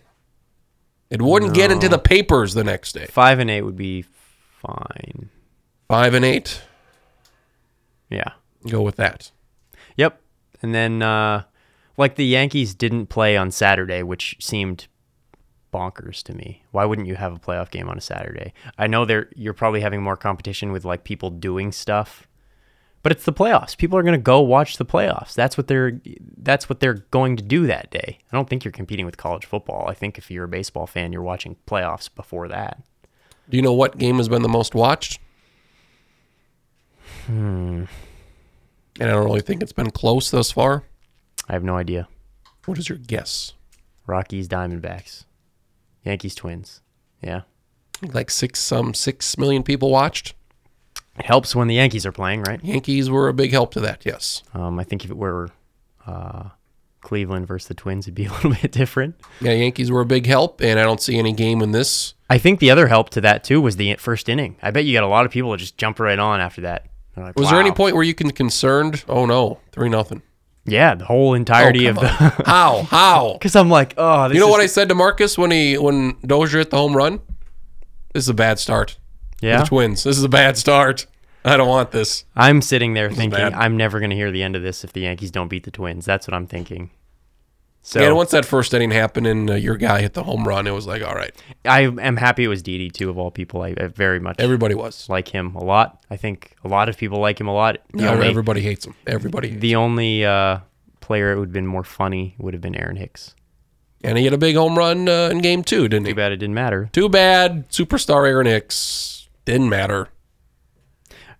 [1.09, 3.05] It wouldn't get into the papers the next day.
[3.05, 5.29] Five and eight would be fine.
[5.87, 6.61] Five and eight.
[8.09, 8.31] Yeah.
[8.67, 9.31] Go with that.
[9.95, 10.19] Yep.
[10.61, 11.43] And then, uh,
[11.97, 14.87] like the Yankees didn't play on Saturday, which seemed
[15.71, 16.63] bonkers to me.
[16.71, 18.53] Why wouldn't you have a playoff game on a Saturday?
[18.77, 22.27] I know there you're probably having more competition with like people doing stuff,
[23.03, 23.77] but it's the playoffs.
[23.77, 25.33] People are going to go watch the playoffs.
[25.35, 26.01] That's what they're
[26.37, 28.19] that's what they're going to do that day.
[28.31, 29.87] I don't think you're competing with college football.
[29.87, 32.81] I think if you're a baseball fan, you're watching playoffs before that.
[33.49, 35.19] Do you know what game has been the most watched?
[37.25, 37.83] Hmm.
[38.99, 40.83] And I don't really think it's been close thus far.
[41.49, 42.07] I have no idea.
[42.65, 43.53] What is your guess?
[44.07, 45.25] Rockies, Diamondbacks,
[46.05, 46.81] Yankees, Twins.
[47.21, 47.41] Yeah.
[48.01, 50.35] Like six, some six million people watched.
[51.17, 52.63] It helps when the Yankees are playing, right?
[52.63, 54.03] Yankees were a big help to that.
[54.05, 54.41] Yes.
[54.53, 55.49] Um, I think if it were
[56.07, 56.49] uh,
[57.01, 59.15] Cleveland versus the Twins, it'd be a little bit different.
[59.39, 62.15] Yeah, Yankees were a big help, and I don't see any game in this.
[62.29, 64.55] I think the other help to that too was the first inning.
[64.61, 66.87] I bet you got a lot of people that just jump right on after that.
[67.15, 69.03] Like, Was there any point where you can concerned?
[69.07, 70.23] Oh no, three nothing.
[70.65, 72.07] Yeah, the whole entirety of the.
[72.45, 72.83] How?
[72.83, 73.33] How?
[73.39, 76.15] Because I'm like, oh, this You know what I said to Marcus when he when
[76.25, 77.19] Dozier hit the home run?
[78.13, 78.97] This is a bad start.
[79.43, 80.03] Yeah, The Twins.
[80.03, 81.05] This is a bad start.
[81.45, 82.23] I don't want this.
[82.35, 83.39] I'm sitting there thinking.
[83.53, 85.71] I'm never going to hear the end of this if the Yankees don't beat the
[85.71, 86.05] Twins.
[86.05, 86.89] That's what I'm thinking.
[87.85, 90.67] So Yeah, once that first inning happened and uh, your guy hit the home run,
[90.67, 91.31] it was like, all right,
[91.65, 93.61] I am happy it was Didi too of all people.
[93.61, 95.09] I, I very much everybody was.
[95.09, 96.01] like him a lot.
[96.09, 97.79] I think a lot of people like him a lot.
[97.93, 98.95] The Yeah, only- everybody hates him.
[99.05, 99.49] Everybody.
[99.49, 100.59] Hates The only uh,
[101.01, 103.35] player it would have been more funny would have been Aaron Hicks.
[104.01, 106.11] And he had a big home run uh, in game two, didn't he?
[106.13, 106.89] Too bad it didn't matter.
[106.93, 107.69] Too bad.
[107.69, 110.09] Superstar Aaron Hicks didn't matter.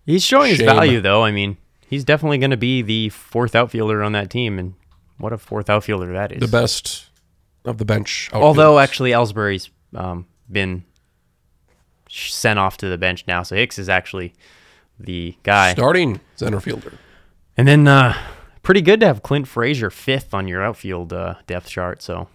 [0.06, 1.24] He's showing his value though.
[1.24, 4.74] I mean, he's definitely going to be the fourth outfielder on that team, and
[5.18, 6.40] what a fourth outfielder that is.
[6.40, 7.06] The best
[7.66, 8.30] of the bench.
[8.34, 10.84] Although actually Ellsbury's um, been
[12.10, 14.34] sent off to the bench now, so Hicks is actually
[15.00, 15.74] the guy.
[15.74, 16.94] starting center fielder.
[17.56, 18.18] And then uh,
[18.62, 22.02] pretty good to have Clint Frazier fifth on your outfield uh, depth chart.
[22.02, 22.28] So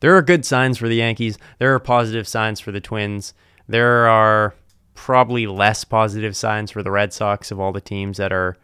[0.00, 1.38] there are good signs for the Yankees.
[1.58, 3.34] There are positive signs for the Twins.
[3.66, 4.54] There are
[4.96, 8.56] probably less positive signs for the Red Sox of all the teams that are.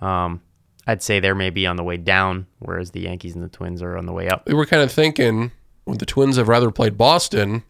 [0.00, 0.40] Um,
[0.86, 3.96] I'd say they're maybe on the way down, whereas the Yankees and the Twins are
[3.96, 4.46] on the way up.
[4.48, 5.52] We were kind of thinking
[5.86, 7.62] would the Twins have rather played Boston?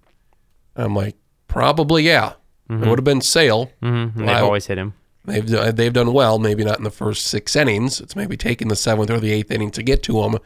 [0.77, 1.17] I'm like,
[1.49, 2.35] probably yeah.
[2.71, 3.71] It would have been Sale.
[3.83, 4.25] Mm-hmm.
[4.25, 4.95] They've always hit him.
[5.27, 6.39] They've they've done well.
[6.39, 8.01] Maybe not in the first six innings.
[8.01, 10.39] It's maybe taking the seventh or the eighth inning to get to them.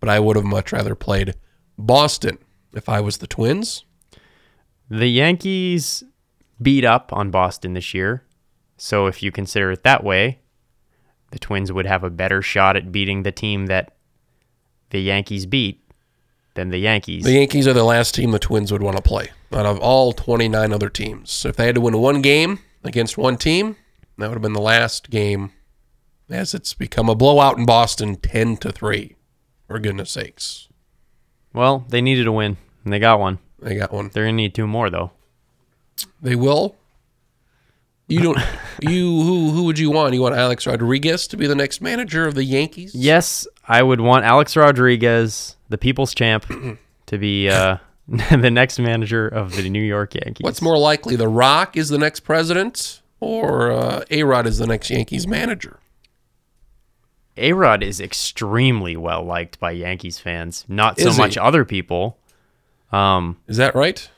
[0.00, 1.36] But I would have much rather played
[1.78, 2.38] Boston
[2.74, 3.84] if I was the Twins.
[4.88, 6.02] The Yankees
[6.60, 8.24] beat up on Boston this year.
[8.76, 10.40] So if you consider it that way,
[11.32, 13.96] the Twins would have a better shot at beating the team that
[14.90, 15.82] the Yankees beat
[16.54, 17.24] than the Yankees.
[17.24, 20.12] The Yankees are the last team the Twins would want to play out of all
[20.12, 21.44] 29 other teams.
[21.44, 23.76] If they had to win one game against one team,
[24.18, 25.52] that would have been the last game
[26.28, 29.16] as it's become a blowout in Boston 10 to 3.
[29.66, 30.68] For goodness sakes.
[31.52, 33.38] well, they needed a win, and they got one.
[33.60, 34.10] They got one.
[34.12, 35.12] They're going to need two more, though.
[36.22, 36.76] They will.
[38.08, 38.38] You don't
[38.82, 40.14] you who who would you want?
[40.14, 42.94] You want Alex Rodriguez to be the next manager of the Yankees?
[42.94, 46.46] Yes, I would want Alex Rodriguez, the people's champ,
[47.06, 47.76] to be uh,
[48.08, 50.42] the next manager of the New York Yankees.
[50.44, 54.90] What's more likely, The Rock is the next president or uh, A-Rod is the next
[54.90, 55.78] Yankees manager?
[57.36, 61.22] A Rod is extremely well liked by Yankees fans, not so Is he?
[61.22, 62.18] much other people.
[62.92, 64.10] Um, Is that right?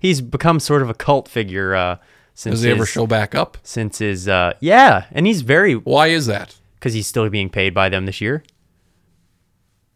[0.00, 1.96] He's become sort of a cult figure uh,
[2.34, 3.58] since Does he ever show back up?
[3.62, 6.56] since his uh, yeah, and he's very Why is that?
[6.74, 8.42] because he's still being paid by them this year.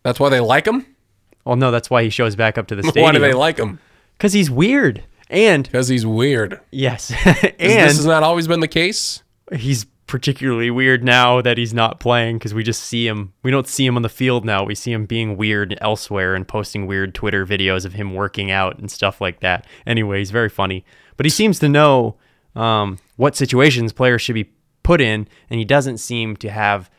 [0.02, 0.86] That's why they like him?
[1.44, 3.02] Well, no, that's why he shows back up to the stage.
[3.02, 3.78] Why do they like him?
[4.16, 6.60] because he's weird and Because he's weird.
[6.70, 9.22] yes, and this has not always been the case.
[9.52, 13.32] he's particularly weird now that he's not playing because we just see him.
[13.42, 14.64] We don't see him on the field now.
[14.64, 18.78] We see him being weird elsewhere and posting weird Twitter videos of him working out
[18.78, 19.66] and stuff like that.
[19.86, 20.84] Anyway, he's very funny,
[21.16, 22.16] but he seems to know
[22.54, 24.52] um, what situations players should be
[24.82, 26.90] put in, and he doesn't seem to have.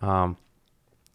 [0.00, 0.36] Um,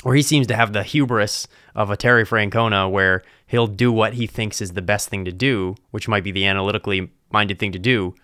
[0.04, 4.16] or he seems to have the hubris of a Terry Francona where he'll do what
[4.16, 7.72] he thinks is the best thing to do, which might be the analytically minded thing
[7.74, 8.16] to do,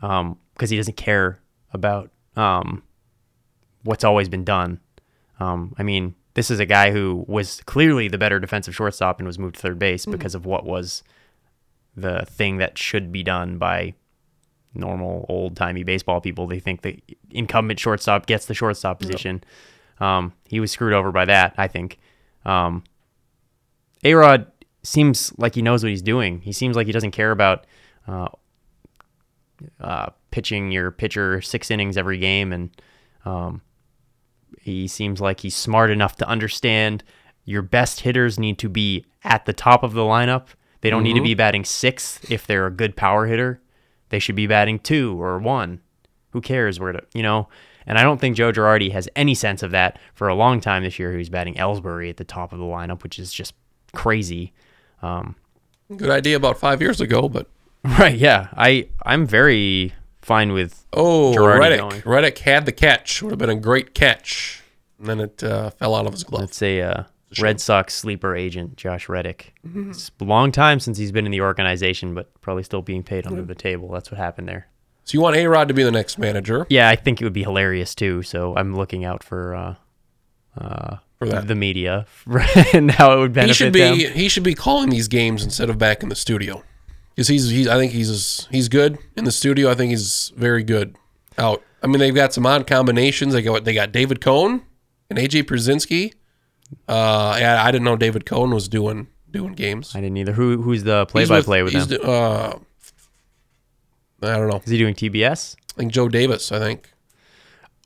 [0.00, 1.40] because he doesn't care
[1.74, 2.82] about um,
[3.82, 4.80] what's always been done.
[5.40, 9.26] Um, I mean, this is a guy who was clearly the better defensive shortstop and
[9.26, 11.02] was moved to third base because of what was
[11.96, 13.94] the thing that should be done by
[14.72, 16.46] normal old timey baseball people.
[16.46, 19.42] They think the incumbent shortstop gets the shortstop position.
[19.98, 21.98] Um, he was screwed over by that, I think.
[22.44, 22.84] Um,
[24.04, 24.46] A Rod
[24.84, 26.40] seems like he knows what he's doing.
[26.42, 27.66] He seems like he doesn't care about
[28.06, 28.28] uh,
[29.80, 32.70] uh, pitching your pitcher six innings every game, and
[33.24, 33.62] um,
[34.60, 37.02] he seems like he's smart enough to understand
[37.44, 40.48] your best hitters need to be at the top of the lineup.
[40.80, 43.60] They don't need to be batting sixth if they're a good power hitter.
[44.10, 45.80] They should be batting two or one.
[46.30, 47.48] Who cares where to, you know?
[47.86, 50.84] And I don't think Joe Girardi has any sense of that for a long time
[50.84, 51.10] this year.
[51.10, 53.54] He was batting Ellsbury at the top of the lineup, which is just
[53.94, 54.52] crazy.
[55.00, 55.34] Um,
[55.96, 57.48] Good idea about five years ago, but
[57.98, 58.14] right?
[58.14, 59.94] Yeah, I I'm very
[60.28, 61.80] fine with oh, Girardi Reddick.
[61.80, 62.02] going.
[62.04, 63.22] Reddick had the catch.
[63.22, 64.62] Would have been a great catch.
[64.98, 66.42] And then it uh, fell out of his glove.
[66.42, 67.04] let's say uh,
[67.40, 69.54] Red Sox sleeper agent Josh Reddick.
[69.66, 69.90] Mm-hmm.
[69.90, 73.26] It's a long time since he's been in the organization, but probably still being paid
[73.26, 73.90] under the table.
[73.90, 74.68] That's what happened there.
[75.04, 77.32] So you want A Rod to be the next manager Yeah, I think it would
[77.32, 78.22] be hilarious too.
[78.22, 79.74] So I'm looking out for uh,
[80.60, 81.48] uh, for that?
[81.48, 82.06] the media
[82.74, 83.48] and how it would benefit.
[83.48, 84.14] He should be them.
[84.14, 86.62] he should be calling these games instead of back in the studio.
[87.18, 89.68] Because he's, he's I think he's he's good in the studio.
[89.72, 90.94] I think he's very good
[91.36, 91.64] out.
[91.82, 93.34] I mean they've got some odd combinations.
[93.34, 94.62] They got they got David Cone
[95.10, 96.12] and AJ Pierzynski.
[96.86, 99.96] Uh, yeah, I didn't know David Cone was doing doing games.
[99.96, 100.30] I didn't either.
[100.30, 102.02] Who who's the He's play-by-play with, he's them?
[102.02, 102.56] do- uh,
[104.22, 104.62] I don't know.
[104.64, 105.56] Is he doing TBS?
[105.74, 106.52] I think Joe Davis.
[106.52, 106.92] I think.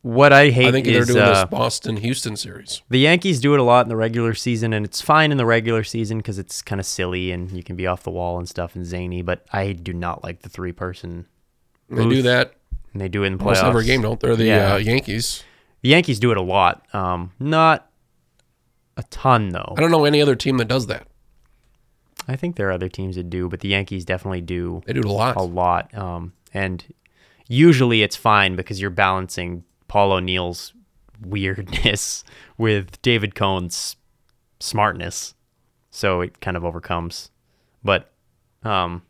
[0.02, 2.82] What I hate I think they're is doing uh, this Boston Houston series.
[2.88, 5.46] the Yankees do it a lot in the regular season, and it's fine in the
[5.46, 8.48] regular season because it's kind of silly and you can be off the wall and
[8.48, 9.22] stuff and zany.
[9.22, 11.26] But I do not like the three-person.
[11.88, 12.54] They do that
[12.92, 13.62] And they do it in the playoffs.
[13.62, 14.28] every game, don't they?
[14.28, 14.74] They're the Yeah.
[14.74, 15.44] uh, Yankees.
[15.82, 16.84] The Yankees do it a lot.
[16.92, 17.88] Um, not
[18.96, 19.74] a ton though.
[19.76, 21.06] I don't know any other team that does that.
[22.26, 25.00] I think there are other teams that do, but the Yankees definitely do They do
[25.00, 25.36] a lot.
[25.36, 25.92] a lot.
[25.96, 26.84] Um, and
[27.48, 30.72] usually it's fine because you're balancing Paul O'Neill's
[31.20, 32.24] weirdness
[32.56, 33.96] with David Cone's
[34.58, 35.34] smartness,
[35.90, 37.30] so it kind of overcomes.
[37.84, 38.10] But
[38.62, 39.02] um,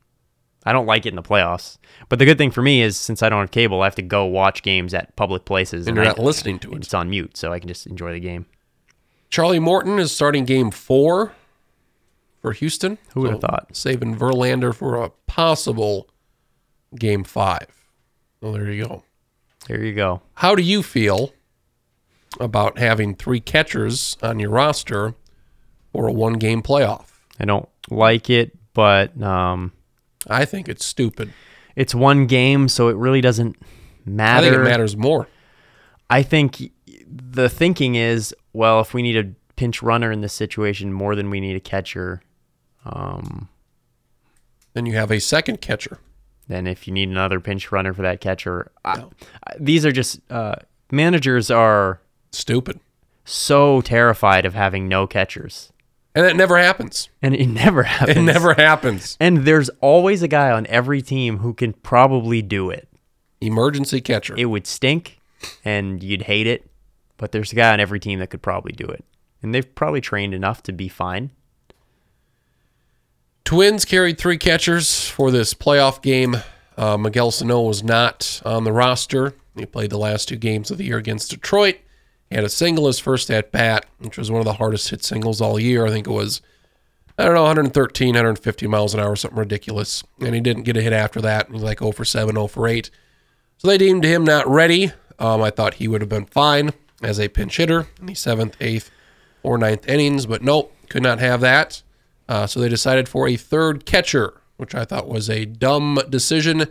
[0.65, 1.79] I don't like it in the playoffs.
[2.09, 4.03] But the good thing for me is since I don't have cable, I have to
[4.03, 6.79] go watch games at public places, and you're I- not listening to it.
[6.79, 8.47] it's on mute, so I can just enjoy the game.
[9.31, 11.33] Charlie Morton is starting game four
[12.41, 12.99] for Houston.
[13.15, 13.69] Who would have thought?
[13.77, 16.09] Saving Verlander for a possible
[16.99, 17.69] game five.
[18.41, 19.05] Well, there you go.
[19.69, 20.23] There you go.
[20.35, 21.33] How do you feel
[22.41, 25.15] about having three catchers on your roster
[25.93, 27.07] for a one game playoff?
[27.39, 29.73] I don't like it, but um,
[30.29, 31.33] I think it's stupid.
[31.77, 33.57] it's one game, so it really doesn't
[34.05, 34.47] matter.
[34.47, 35.29] I think it matters more.
[36.11, 36.71] I think
[37.09, 41.31] the thinking is, well, if we need a pinch runner in this situation more than
[41.31, 42.23] we need a catcher,
[42.85, 43.49] um,
[44.75, 45.99] Then you have a second catcher.
[46.49, 49.05] Then if you need another pinch runner for that catcher, I,
[49.47, 50.57] I- these are just uh,
[50.91, 52.01] managers are
[52.33, 52.81] Stupid.
[53.25, 55.73] so terrified of having no catchers,
[56.15, 57.09] And it never happens.
[57.23, 58.17] and it never happens.
[58.17, 59.17] It never happens.
[59.21, 62.89] And there's always a guy on every team who can probably do it.
[63.41, 64.35] Emergency catcher.
[64.37, 65.21] It would stink,
[65.65, 66.69] and you'd hate it,
[67.17, 69.05] but there's a guy on every team that could probably do it,
[69.43, 71.31] and they've probably trained enough to be fine.
[73.45, 76.37] Twins carried three catchers for this playoff game.
[76.77, 79.35] Uh, Miguel Sano was not on the roster.
[79.57, 81.77] He played the last two games of the year against Detroit.
[82.31, 85.05] He had a single his first at bat, which was one of the hardest hit
[85.05, 85.85] singles all year.
[85.85, 86.41] I think it was,
[87.19, 90.03] I don't know, 113, 150 miles an hour, something ridiculous.
[90.21, 91.51] And he didn't get a hit after that.
[91.51, 92.91] He's like 0 for 7, 0 for 8.
[93.59, 94.93] So they deemed him not ready.
[95.19, 96.73] Um, I thought he would have been fine
[97.03, 98.91] as a pinch hitter in the seventh, eighth,
[99.43, 101.83] or ninth innings, but nope, could not have that.
[102.33, 106.65] Uh, so they decided for a third catcher, which I thought was a dumb decision.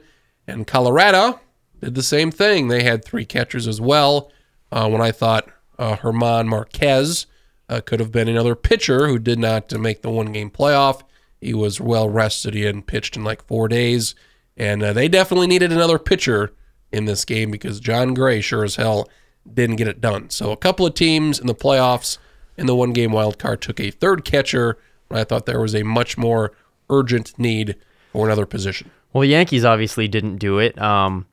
[0.48, 1.40] And Colorado
[1.80, 2.68] did the same thing.
[2.68, 4.32] They had three catchers as well.
[4.72, 5.48] Uh, when I thought
[5.78, 7.28] uh, German Marquez
[7.70, 11.04] uh, could have been another pitcher who did not make the one game playoff.
[11.40, 12.56] He was well rested.
[12.56, 14.16] He hadn't pitched in like four days.
[14.58, 16.54] And uh, they definitely needed another pitcher
[16.92, 19.08] in this game because Jon Gray sure as hell
[19.54, 20.32] didn't get it done.
[20.32, 22.18] So a couple of teams in the playoffs
[22.58, 24.80] in the one game wild card took a third catcher
[25.14, 26.52] I thought there was a much more
[26.90, 27.76] urgent need
[28.12, 28.92] for another position.
[29.14, 30.80] Well, the Yankees obviously didn't do it.
[30.82, 31.26] Um,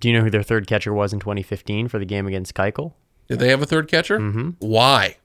[0.00, 2.92] do you know who their third catcher was in 2015 for the game against Keuchel?
[3.28, 4.18] Did they have a third catcher?
[4.18, 4.50] Mm-hmm.
[4.58, 5.16] Why?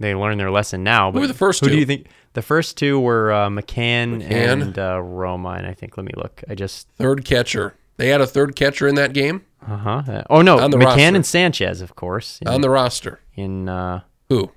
[0.00, 1.10] They learned their lesson now.
[1.10, 1.80] But were the first Who do two?
[1.80, 2.06] you think?
[2.32, 4.62] The first two were uh, McCann, McCann.
[4.62, 5.50] and uh, Roma.
[5.50, 6.42] And I think, let me look.
[6.48, 7.74] I just, Third catcher.
[7.96, 10.22] They had a third catcher in that game uh huh.
[10.30, 11.00] Oh no, McCann roster.
[11.16, 13.20] and Sanchez, of course, in, on the roster.
[13.34, 14.52] in uh, Who?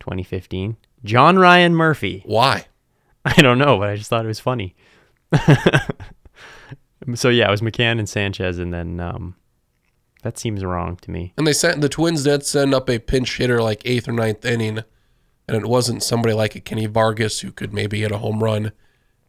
[0.00, 0.76] 2015.
[1.04, 2.22] John Ryan Murphy.
[2.26, 2.66] Why?
[3.24, 4.74] I don't know, but I just thought it was funny.
[7.14, 9.34] so yeah, it was McCann and Sanchez, and then um,
[10.22, 11.32] that seems wrong to me.
[11.36, 14.44] And they sent the Twins did send up a pinch hitter like eighth or ninth
[14.44, 14.84] inning,
[15.46, 18.72] and it wasn't somebody like a Kenny Vargas who could maybe hit a home run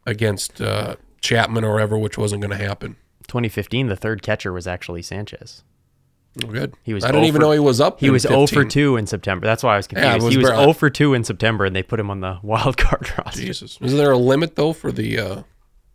[0.06, 2.96] against uh, Chapman or ever, which wasn't going to happen.
[3.28, 5.62] 2015, the third catcher was actually Sanchez.
[6.44, 6.74] Oh, good.
[6.84, 7.98] He was I didn't even for- know he was up.
[8.00, 9.44] He was 0 for 2 in September.
[9.46, 10.24] That's why I was Yeah, confused.
[10.26, 10.58] was he was bad.
[10.60, 13.40] 0 for 2 in September, and they put him on the wild card roster.
[13.40, 13.78] Jesus.
[13.80, 15.18] Isn't there a limit though for the?
[15.18, 15.42] Uh,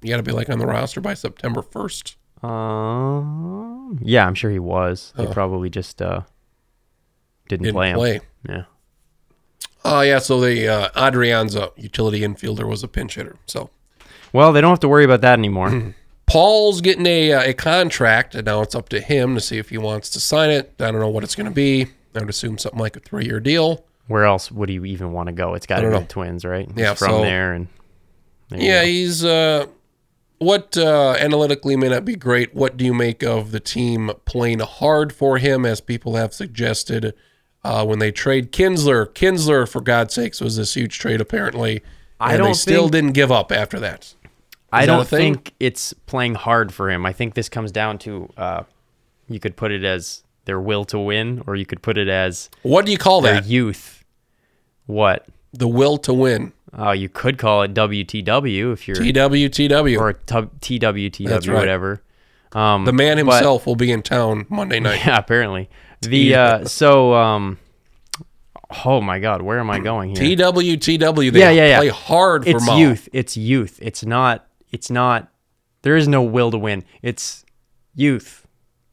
[0.02, 2.18] you got to be like on the roster by September first.
[2.44, 5.14] Um, yeah, I'm sure he was.
[5.16, 6.22] They probably just uh,
[7.48, 7.96] didn't, Didn't play him.
[7.98, 8.20] play.
[8.48, 8.64] Yeah.
[9.84, 10.20] Oh yeah.
[10.20, 13.38] So the uh, Adrianza utility infielder was a pinch hitter.
[13.46, 13.70] So
[14.34, 15.96] Well, they don't have to worry about that anymore.
[16.28, 19.70] Paul's getting a uh, a contract, and now it's up to him to see if
[19.70, 20.74] he wants to sign it.
[20.80, 21.88] I don't know what it's going to be.
[22.16, 23.86] I would assume something like a three year deal.
[24.08, 25.54] Where else would he even want to go?
[25.56, 26.70] It's got to be the Twins, right?
[26.76, 27.68] Yeah, from so- there, and
[28.50, 28.88] there Yeah, go.
[28.88, 29.66] he's uh,
[30.40, 32.54] what uh, analytically may not be great.
[32.56, 37.14] What do you make of the team playing hard for him, as people have suggested
[37.64, 39.08] uh, when they trade Kinsler?
[39.08, 41.82] Kinsler, for God's sakes, was this huge trade apparently,
[42.20, 44.14] and they don't still think- didn't give up after that.
[44.76, 47.06] I Is that a don't think it's playing hard for him.
[47.06, 48.64] I think this comes down to uh,
[49.30, 52.50] you could put it as their will to win, or you could put it as
[52.62, 53.46] What do you call their that?
[53.46, 54.04] youth.
[54.86, 55.26] What?
[55.54, 56.54] The will to win.
[56.78, 59.98] Oh, you could call it WTW if you're TWTW.
[60.00, 61.58] or t- TWTW, right.
[61.58, 62.02] whatever.
[62.52, 65.00] Um, the man but- himself will be in town Monday night.
[65.06, 65.70] yeah, apparently.
[66.02, 67.58] The uh, so um,
[68.86, 70.38] oh my God, where am I going here?
[70.38, 71.32] TWTW.
[71.32, 71.78] They Yeah, yeah, yeah.
[71.80, 73.10] play hard for it's youth.
[73.14, 73.80] It's youth.
[73.82, 74.46] It's not.
[74.76, 75.32] It's not.
[75.84, 76.84] There is no will to win.
[77.02, 77.46] It's
[77.94, 78.46] youth.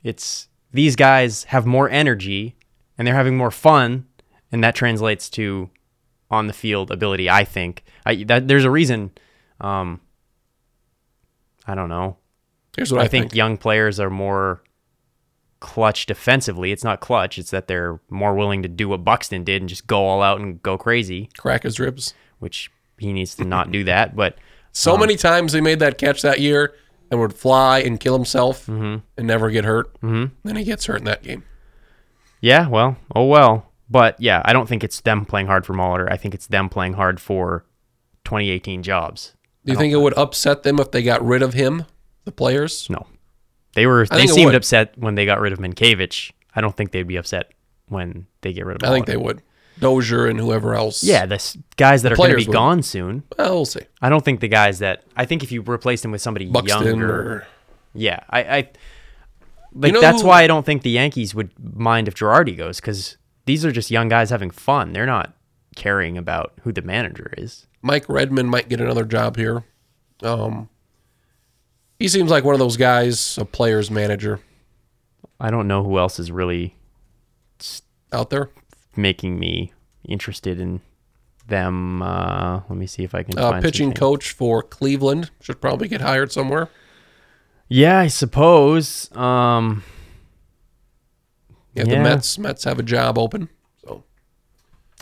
[0.04, 2.54] It's these guys have more energy
[2.96, 4.06] and they're having more fun,
[4.52, 5.70] and that translates to
[6.30, 7.28] on the field ability.
[7.28, 7.82] I think.
[8.06, 9.10] I that there's a reason.
[9.60, 10.00] Um,
[11.66, 12.16] I don't know.
[12.76, 13.34] Here's what I, I, think, think.
[13.34, 14.62] young players are more
[15.58, 16.70] clutch defensively.
[16.70, 17.38] It's not clutch.
[17.38, 20.40] It's that they're more willing to do what Buxton did and just go all out
[20.40, 22.14] and go crazy, Crack his ribs.
[22.38, 24.14] which he needs to not do that.
[24.14, 24.38] But
[24.72, 26.74] So many times he made that catch that year
[27.10, 29.92] and would fly and kill himself and never get hurt.
[30.00, 30.34] Mm-hmm.
[30.44, 31.44] Then he gets hurt in that game.
[32.40, 33.70] yeah, well, oh well.
[33.90, 36.10] But yeah, I don't think it's them playing hard for Mahler.
[36.10, 37.66] I think it's them playing hard for
[38.24, 39.34] 2018 jobs.
[39.64, 41.84] Do you think it would upset them if they got rid of him,
[42.24, 42.88] the players?
[42.88, 43.06] No,
[43.74, 44.06] they were.
[44.06, 46.32] They seemed upset when they got rid of Mientkiewicz.
[46.56, 47.52] I don't think they'd be upset
[47.88, 48.88] when they get rid of.
[48.88, 49.42] I think they would.
[49.80, 51.02] Dozier and whoever else.
[51.02, 52.54] Yeah, the s- guys that are going to players be would.
[52.54, 53.22] gone soon.
[53.38, 53.80] Well, we'll see.
[54.00, 56.84] I don't think the guys that I think if you replace them with somebody Buxton
[56.86, 57.46] younger, or
[57.94, 58.68] yeah, I, I
[59.74, 62.80] like know that's who- why I don't think the Yankees would mind if Girardi goes
[62.80, 63.16] because
[63.46, 64.92] these are just young guys having fun.
[64.92, 65.34] They're not
[65.74, 67.66] caring about who the manager is.
[67.82, 69.64] Mike Redmond might get another job here.
[70.22, 70.68] Um,
[71.98, 74.40] he seems like one of those guys, a player's manager
[75.40, 76.76] I don't know who else is really
[78.12, 78.50] out there.
[78.96, 79.72] Making me
[80.06, 80.80] interested in
[81.46, 82.02] them.
[82.02, 83.98] Uh, let me see if I can Uh, pitching something.
[84.00, 86.68] coach for Cleveland should probably get hired somewhere.
[87.68, 89.10] Yeah, I suppose.
[89.16, 89.82] Um,
[91.74, 93.48] Yeah, the Mets Mets have a job open.
[93.82, 94.04] So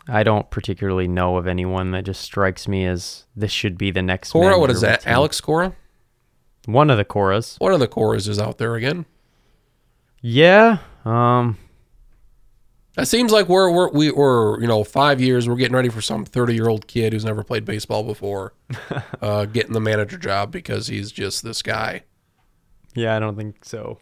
[0.06, 4.02] I don't particularly know of anyone that just strikes me as this should be the
[4.02, 4.30] next.
[4.30, 5.00] Cora, what is that?
[5.00, 5.12] team.
[5.12, 5.74] Alex Cora?
[6.66, 7.56] One of the Coras.
[7.58, 9.04] One of the Coras is out there again.
[10.20, 10.78] Yeah.
[11.04, 11.58] Um.
[12.98, 15.48] It seems like we're we're we, we're you know five years.
[15.48, 18.52] We're getting ready for some thirty year old kid who's never played baseball before,
[19.22, 22.02] uh, getting the manager job because he's just this guy.
[22.94, 23.98] Yeah, I don't think so.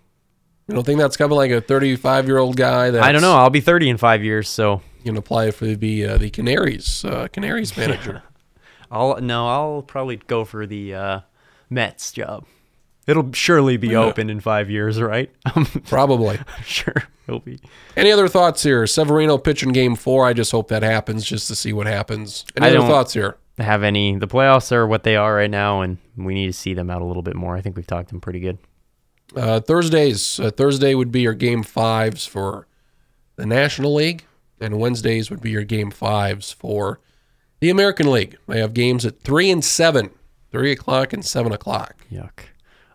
[0.66, 3.22] You don't think that's coming like a thirty five year old guy that I don't
[3.22, 3.36] know.
[3.36, 7.04] I'll be 30 in five years, so You can apply for the uh, the Canaries
[7.04, 8.22] uh, Canaries manager.
[8.90, 9.48] I'll no.
[9.48, 11.20] I'll probably go for the uh,
[11.68, 12.46] Mets job.
[13.08, 15.30] It'll surely be open in five years, right?
[15.86, 16.38] Probably.
[16.62, 16.94] sure
[17.26, 17.58] it'll be.
[17.96, 18.86] Any other thoughts here?
[18.86, 20.26] Severino pitching game four.
[20.26, 22.44] I just hope that happens just to see what happens.
[22.56, 23.36] Any I other don't- thoughts here?
[23.58, 24.14] Have any?
[24.16, 27.02] The playoffs are what they are right now, and we need to see them out
[27.02, 27.56] a little bit more.
[27.56, 28.58] I think we've talked them pretty good.
[29.34, 30.38] Uh, Thursdays.
[30.38, 32.68] Uh, Thursday would be your game fives for
[33.34, 34.24] the National League,
[34.60, 37.00] and Wednesdays would be your game fives for
[37.58, 38.36] the American League.
[38.46, 40.10] They have games at three and seven,
[40.52, 41.96] three o'clock and seven o'clock.
[42.12, 42.40] Yuck.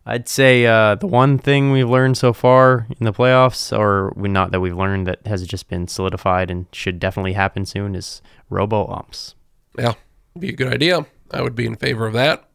[0.05, 4.27] I'd say uh, the one thing we've learned so far in the playoffs, or we
[4.27, 8.21] not that we've learned that has just been solidified and should definitely happen soon, is
[8.49, 9.35] robo umps.
[9.77, 9.93] Yeah,
[10.37, 11.05] be a good idea.
[11.31, 12.49] I would be in favor of that.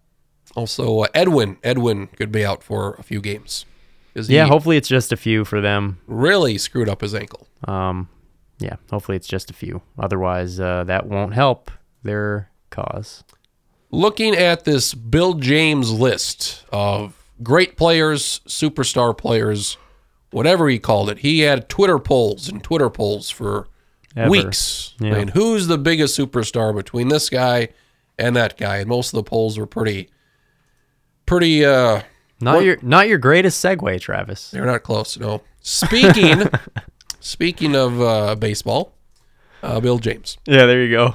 [0.54, 1.56] Also, uh, Edwin.
[1.62, 3.64] Edwin could be out for a few games.
[4.14, 5.98] he Yeah, hopefully it's just a few for them.
[6.06, 7.46] really screwed up his ankle.
[7.64, 8.08] Um,
[8.58, 9.82] yeah, hopefully it's just a few.
[9.98, 11.70] Otherwise, uh, that won't help
[12.02, 13.24] their cause.
[13.90, 19.76] Looking at this Bill James list of great players, superstar players,
[20.30, 23.68] whatever he called it, he had Twitter polls and Twitter polls for
[24.16, 24.30] Ever.
[24.30, 24.94] weeks.
[25.00, 25.14] Yeah.
[25.14, 27.68] I mean, who's the biggest superstar between this guy
[28.18, 28.78] and that guy?
[28.78, 30.08] And most of the polls were pretty,
[31.26, 31.64] pretty.
[31.64, 32.02] uh
[32.40, 34.50] Not What- your not your greatest segue, Travis.
[34.50, 35.18] They're not close.
[35.18, 35.42] No.
[35.60, 36.48] Speaking,
[37.20, 38.94] speaking of uh, baseball,
[39.62, 40.38] uh, Bill James.
[40.46, 41.14] Yeah, there you go.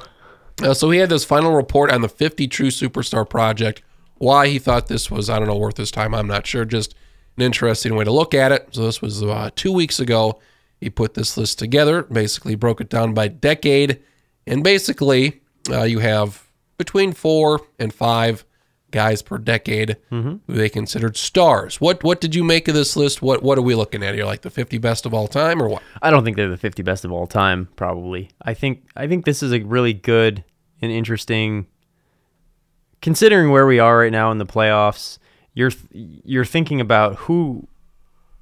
[0.61, 3.81] Uh, so he had this final report on the 50 True Superstar Project.
[4.15, 6.65] Why he thought this was, I don't know, worth his time, I'm not sure.
[6.65, 6.95] Just
[7.37, 8.69] an interesting way to look at it.
[8.71, 10.39] So this was uh, two weeks ago.
[10.79, 14.01] He put this list together, basically broke it down by decade.
[14.45, 16.45] And basically, uh, you have
[16.77, 18.45] between four and five
[18.91, 21.81] guys per decade who they considered stars.
[21.81, 23.21] What what did you make of this list?
[23.21, 24.25] What what are we looking at here?
[24.25, 25.83] Like the 50 best of all time or what?
[26.01, 27.69] I don't think they're the 50 best of all time.
[27.75, 28.29] Probably.
[28.41, 30.43] I think I think this is a really good
[30.81, 31.65] and interesting.
[33.03, 35.17] Considering where we are right now in the playoffs,
[35.53, 37.67] you're you're thinking about who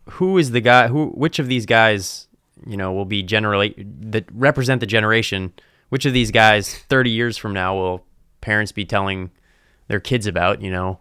[0.08, 2.28] who is the guy who which of these guys
[2.68, 5.52] you know will be generally that represent the generation.
[5.90, 8.06] Which of these guys 30 years from now will
[8.40, 9.32] parents be telling
[9.88, 10.62] their kids about?
[10.62, 11.00] You know,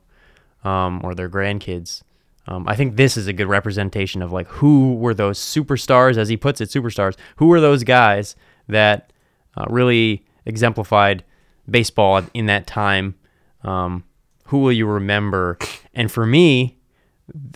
[0.64, 2.02] um, or their grandkids.
[2.46, 6.30] Um, I think this is a good representation of like who were those superstars, as
[6.30, 7.14] he puts it, superstars.
[7.36, 8.36] Who were those guys
[8.68, 9.12] that
[9.54, 11.24] uh, really exemplified
[11.68, 13.16] baseball in that time?
[13.62, 14.04] Um,
[14.46, 15.58] who will you remember?
[15.94, 16.78] And for me,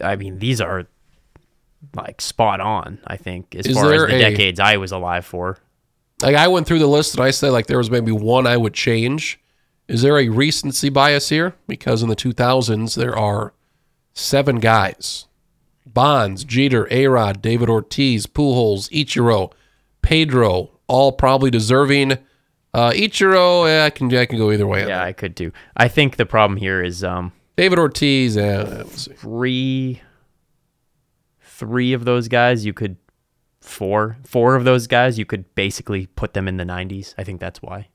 [0.03, 0.87] I mean, these are
[1.95, 2.99] like spot on.
[3.07, 5.59] I think as Is far as the a- decades I was alive for.
[6.23, 8.57] Like I went through the list and I said like there was maybe one I
[8.57, 9.41] would change.
[9.89, 11.55] Is there a recency bias here?
[11.67, 13.53] Because in the 2000s there are
[14.15, 15.27] seven guys:
[15.85, 19.53] Bonds, Jeter, Arod, David Ortiz, Pujols, Ichiro,
[20.03, 22.19] Pedro, all probably deserving.
[22.75, 24.87] Uh, Ichiro, eh, I can I can go either way.
[24.87, 25.03] Yeah.
[25.03, 25.53] I could too.
[25.77, 30.03] I think the problem here is um, David Ortiz, eh, three
[31.41, 32.97] three of those guys you could
[33.61, 37.41] four four of those guys you could basically put them in the 90s i think
[37.41, 37.89] that's why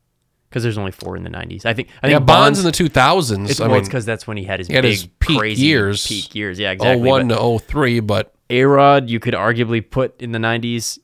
[0.49, 2.71] because there's only four in the 90s i think i think yeah, Bonds in the
[2.71, 3.49] 2000s.
[3.49, 5.07] it's, I well, mean, it's because that's when he had his he had big his
[5.19, 6.07] peak crazy years.
[6.07, 10.31] peak years yeah exactly 01 but to 03, but a-rod you could arguably put in
[10.31, 10.97] the 90s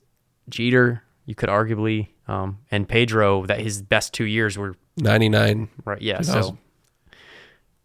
[0.49, 5.69] jeter you could arguably um, and pedro that his best two years were 99.
[5.83, 6.01] Right.
[6.01, 6.21] Yeah.
[6.21, 6.57] So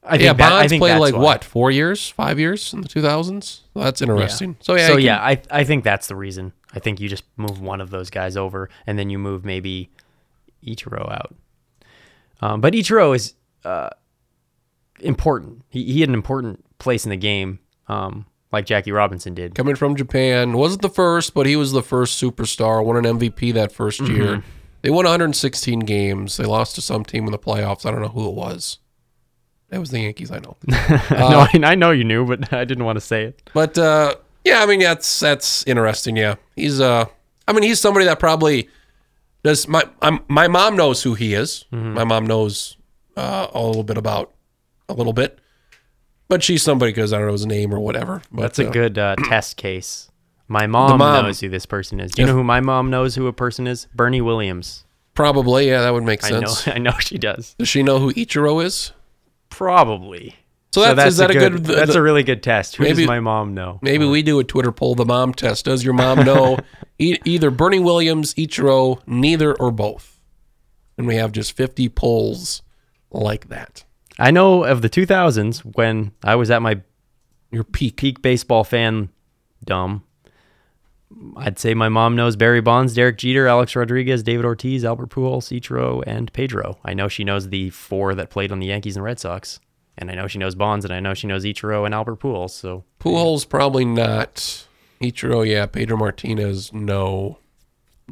[0.02, 1.20] I think yeah, that- I Bonds think played that's like why.
[1.20, 3.42] what, four years, five years in the 2000s?
[3.44, 4.56] So that's interesting.
[4.60, 6.52] So yeah, so can- yeah, I I think that's the reason.
[6.72, 9.90] I think you just move one of those guys over, and then you move maybe
[10.64, 11.34] Ichiro out.
[12.40, 13.34] Um, but Ichiro is
[13.64, 13.90] uh,
[15.00, 15.62] important.
[15.68, 19.54] He, he had an important place in the game, um, like Jackie Robinson did.
[19.54, 20.54] coming from Japan.
[20.54, 22.84] Wasn't the first, but he was the first superstar.
[22.84, 24.16] Won an MVP that 1st Mm-hmm.
[24.16, 24.44] year.
[24.82, 26.36] They won 116 games.
[26.38, 27.84] They lost to some team in the playoffs.
[27.84, 28.78] I don't know who it was.
[29.70, 30.56] It was the Yankees, I know.
[30.68, 30.76] no,
[31.10, 33.50] I, I know you knew, but I didn't want to say it.
[33.52, 36.16] But uh, yeah, I mean that's that's interesting.
[36.16, 37.04] Yeah, he's uh,
[37.46, 38.68] I mean he's somebody that probably
[39.44, 39.68] does.
[39.68, 41.66] My I'm, my mom knows who he is.
[41.72, 41.92] Mm-hmm.
[41.94, 42.78] My mom knows
[43.16, 44.32] uh, a little bit about
[44.88, 45.38] a little bit,
[46.30, 48.22] but she's somebody because I don't know his name or whatever.
[48.32, 50.10] But, That's a uh, good uh, test case.
[50.48, 51.26] My mom, mom.
[51.26, 52.12] knows who this person is.
[52.12, 53.86] Do you know who my mom knows who a person is?
[53.94, 54.84] Bernie Williams.
[55.14, 56.46] probably yeah that would make I know.
[56.46, 56.66] sense.
[56.74, 57.54] I know she does.
[57.58, 58.92] Does she know who Ichiro is?
[59.50, 60.36] Probably.
[60.72, 61.64] So that's, is that a good?
[61.64, 62.76] the- that's the- a really good test.
[62.76, 63.78] Who maybe- does my mom know?
[63.82, 65.64] Maybe we do a Twitter poll, the mom test.
[65.64, 66.58] Does your mom know
[66.98, 70.20] e- either Bernie Williams, Ichiro, neither or both?
[70.96, 72.62] And we have just 50 polls
[73.10, 73.84] like that.
[74.20, 76.80] I know of the 2000s when I was at my
[77.50, 77.96] Your peak.
[77.96, 79.08] peak baseball fan
[79.64, 80.04] dumb.
[81.36, 85.50] I'd say my mom knows Barry Bonds, Derek Jeter, Alex Rodriguez, David Ortiz, Albert Pujols,
[85.58, 86.78] Ichiro, and Pedro.
[86.84, 89.58] I know she knows the four that played on the Yankees and Red Sox,
[89.98, 92.50] and I know she knows Bonds, and I know she knows Ichiro and Albert Pujols.
[92.50, 94.66] So Pujols probably not.
[95.00, 95.66] Ichiro, yeah.
[95.66, 97.38] Pedro Martinez, no.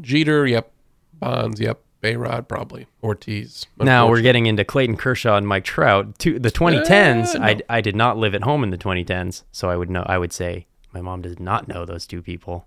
[0.00, 0.72] Jeter, yep.
[1.20, 1.80] Bonds, yep.
[2.03, 2.86] Bayrod, probably.
[3.03, 3.66] Ortiz.
[3.76, 6.18] now we're getting into Clayton Kershaw and Mike Trout.
[6.20, 7.44] To the 2010s, Uh, no.
[7.44, 10.05] I, I did not live at home in the 2010s, so I would know.
[10.07, 12.66] I would say my mom does not know those two people.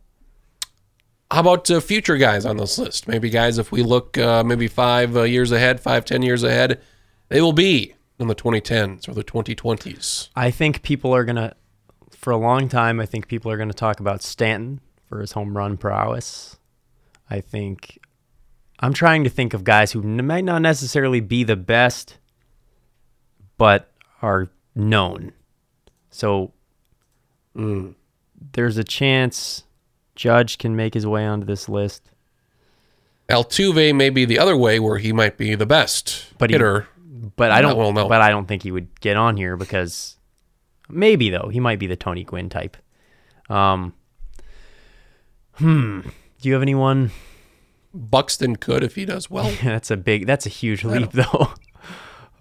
[1.32, 3.08] How about uh, future guys on this list?
[3.08, 6.82] Maybe guys, if we look uh, maybe five uh, years ahead, five, ten years ahead,
[7.30, 10.28] they will be in the 2010s or the 2020s.
[10.36, 11.56] I think people are gonna,
[12.12, 15.56] for a long time, I think people are gonna talk about Stanton for his home
[15.56, 16.58] run prowess.
[17.30, 17.98] I think
[18.82, 22.18] I'm trying to think of guys who n- might not necessarily be the best,
[23.58, 25.34] but are known.
[26.10, 26.52] So
[27.54, 29.64] there's a chance
[30.16, 32.10] Judge can make his way onto this list.
[33.30, 36.88] Altuve may be the other way where he might be the best But he- hitter.
[37.36, 37.78] But I don't.
[37.78, 38.08] well, no.
[38.10, 40.18] But I don't think he would get on here because
[40.90, 42.76] maybe though he might be the Tony Gwynn type.
[43.48, 43.94] Um.
[45.54, 46.00] Hmm.
[46.42, 47.12] Do you have anyone?
[47.94, 49.52] Buxton could if he does well.
[49.64, 50.26] that's a big.
[50.28, 51.54] That's a huge leap though.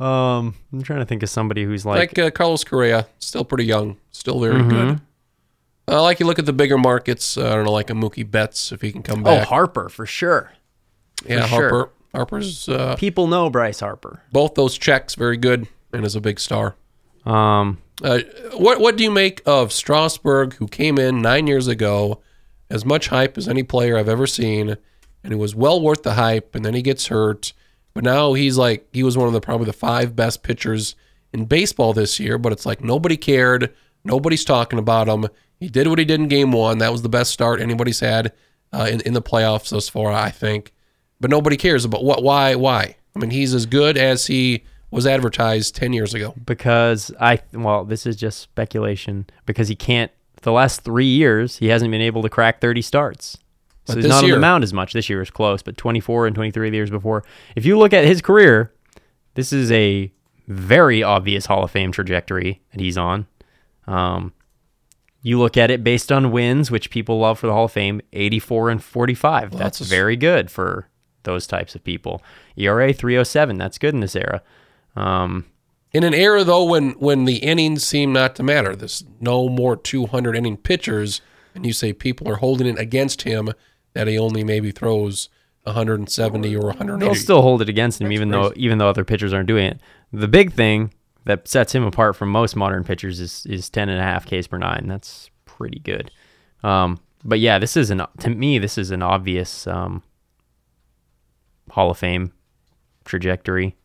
[0.04, 0.54] Um.
[0.72, 2.16] I'm trying to think of somebody who's like.
[2.16, 4.68] like uh, Carlos Correa, still pretty young, still very Mm-hmm.
[4.70, 5.00] good.
[5.88, 7.36] Uh, like you look at the bigger markets.
[7.36, 9.42] Uh, I don't know, like a Mookie Betts if he can come back.
[9.42, 9.44] oh.
[9.44, 10.52] Harper for sure.
[11.26, 11.68] yeah, sure.
[11.70, 11.90] Harper.
[12.14, 14.22] Harper's uh, People know Bryce Harper.
[14.32, 16.76] both those checks very good and is a big star.
[17.24, 17.78] Um.
[18.02, 18.20] Uh,
[18.56, 22.22] what what do you make of Strasburg, who came in nine years ago,
[22.70, 24.76] as much hype as any player I've ever seen,
[25.22, 27.52] and it was well worth the hype, and then he gets hurt,
[27.94, 30.94] but now he's like he was one of the probably the five best pitchers
[31.32, 35.26] in baseball this year, but it's like nobody cared, nobody's talking about him.
[35.58, 36.78] He did what he did in Game One.
[36.78, 38.32] That was the best start anybody's had
[38.72, 40.72] uh, in in the playoffs thus far, I think.
[41.20, 42.96] But nobody cares about what, why, why.
[43.14, 46.34] I mean, he's as good as he was advertised ten years ago.
[46.44, 50.10] because I well, this is just speculation because he can't.
[50.42, 53.36] The last three years, he hasn't been able to crack 30 starts.
[53.86, 54.92] So he's not on year- the mound as much.
[54.92, 57.24] This year is close, but 24 and 23 the years before.
[57.56, 58.72] If you look at his career,
[59.34, 60.12] this is a
[60.46, 63.26] very obvious Hall of Fame trajectory that he's on.
[63.86, 64.32] Um,
[65.22, 68.00] you look at it based on wins, which people love for the Hall of Fame,
[68.12, 69.50] 84 and 45.
[69.50, 70.88] that's that's very good for
[71.24, 72.22] those types of people.
[72.56, 73.58] ERA 307.
[73.58, 74.42] That's good in this era.
[74.96, 75.46] Um,
[75.92, 79.76] In an era though when when the innings seem not to matter, there's no more
[79.76, 81.20] 200 inning pitchers,
[81.54, 83.50] and you say people are holding it against him
[83.92, 85.28] that he only maybe throws
[85.64, 87.04] 170 or 180.
[87.04, 89.80] They'll still hold it against him, even though even though other pitchers aren't doing it.
[90.12, 90.92] The big thing
[91.24, 94.46] that sets him apart from most modern pitchers is is 10 and a half Ks
[94.46, 94.86] per nine.
[94.86, 96.10] That's pretty good.
[96.62, 100.02] Um, but yeah, this is an to me this is an obvious um,
[101.70, 102.32] Hall of Fame
[103.04, 103.76] trajectory.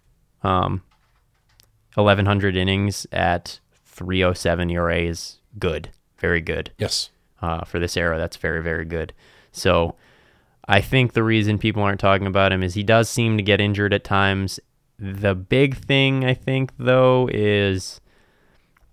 [0.44, 0.84] Um,
[1.98, 7.10] Eleven hundred innings at three oh seven ERA is good, very good yes,
[7.42, 8.18] uh, for this era.
[8.18, 9.14] That's very, very good.
[9.56, 9.96] So
[10.68, 13.60] I think the reason people aren't talking about him is he does seem to get
[13.62, 14.60] injured at times.
[14.98, 18.00] The big thing, I think, though, is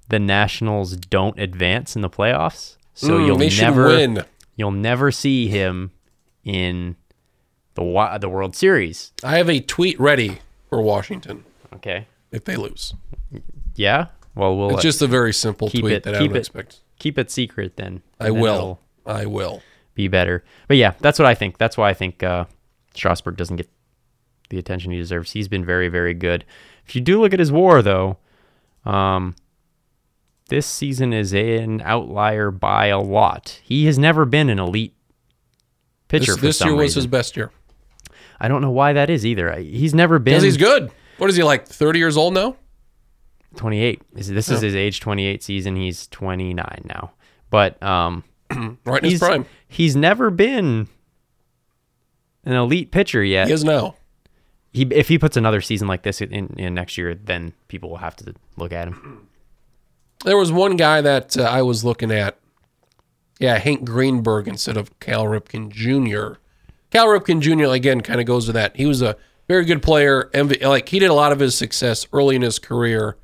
[0.08, 2.76] the Nationals don't advance in the playoffs.
[2.94, 4.24] So Mm, you'll never win.
[4.56, 5.92] you'll never see him
[6.44, 6.96] in
[7.74, 9.12] the the World Series.
[9.24, 10.38] I have a tweet ready
[10.68, 11.44] for Washington
[11.74, 12.06] Okay.
[12.30, 12.92] if they lose.
[13.74, 14.06] Yeah.
[14.34, 16.80] Well, we'll It's just a very simple tweet it- that I would it- expect.
[16.98, 18.02] keep it secret then.
[18.20, 19.62] I it'll I will.
[19.94, 20.44] Be better.
[20.68, 21.58] But yeah, that's what I think.
[21.58, 22.44] That's why I think uh,
[22.94, 23.68] Strasburg doesn't get
[24.50, 25.32] the attention he deserves.
[25.32, 26.44] He's been very, very good.
[26.86, 28.18] If you do look at his WAR though,
[28.84, 29.34] um,
[30.48, 33.60] this season is an outlier by a lot.
[33.62, 34.94] He has never been an elite
[36.08, 36.98] pitcher This, for this year was reason.
[37.00, 37.50] his best year.
[38.40, 39.52] I don't know why that is either.
[39.52, 40.32] I- He's never been.
[40.32, 40.90] Because he's good.
[41.18, 41.66] What is he like?
[41.66, 42.56] Thirty years old now?
[43.56, 44.02] 28.
[44.14, 44.60] This is Yeah.
[44.60, 45.76] his age 28 season?
[45.76, 47.12] He's 29 now.
[47.50, 48.24] But um,
[48.84, 49.46] Right in his he's prime.
[49.68, 50.88] he's never been
[52.44, 53.46] an elite pitcher yet.
[53.46, 53.94] He is now.
[54.72, 57.98] he if he puts another season like this in, in next year, then people will
[57.98, 59.28] have to look at him.
[60.24, 62.38] There was one guy that uh, I was looking at.
[63.40, 66.38] Yeah, Hank Greenberg instead of Cal Ripken Jr.
[66.92, 67.72] Cal Ripken Jr.
[67.72, 68.76] again kind of goes to that.
[68.76, 69.16] He was a
[69.48, 70.30] very good player.
[70.32, 73.16] MV, like he did a lot of his success early in his career.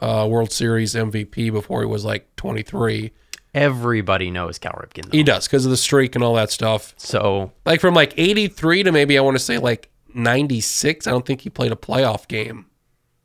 [0.00, 3.12] Uh, World Series MVP before he was like 23.
[3.58, 5.04] Everybody knows Cal Ripken.
[5.10, 5.16] though.
[5.16, 6.94] He does because of the streak and all that stuff.
[6.96, 11.06] So Like from like 83 to maybe I want to say like 96.
[11.06, 12.66] I don't think he played a playoff game.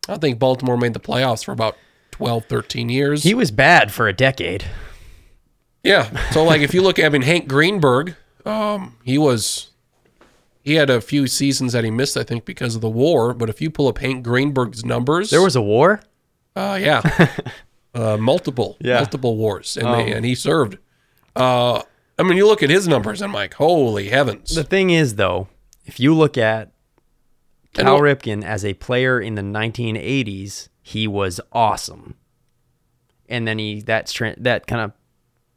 [0.07, 1.77] I don't think Baltimore made the playoffs for about
[2.11, 3.23] 12, 13 years.
[3.23, 4.65] he was bad for a decade.
[5.84, 6.29] Yeah.
[6.31, 8.15] So like if you look at I mean Hank Greenberg,
[8.45, 9.69] um, he was
[10.63, 13.34] he had a few seasons that he missed, I think, because of the war.
[13.34, 16.01] But if you pull up Hank Greenberg's numbers, There was a war.
[16.55, 17.01] uh yeah.
[17.94, 18.98] uh multiple Yeah.
[18.98, 19.78] multiple wars.
[19.78, 20.78] And Um, they and he served.
[21.36, 21.82] Uh
[22.18, 24.54] I mean you look at his numbers, I'm like, holy heavens.
[24.56, 25.48] The thing is, though,
[25.86, 26.72] if you look at
[27.74, 32.16] Cal Ripken as a player in the 1980s, he was awesome.
[33.28, 34.91] And then he that's that kind of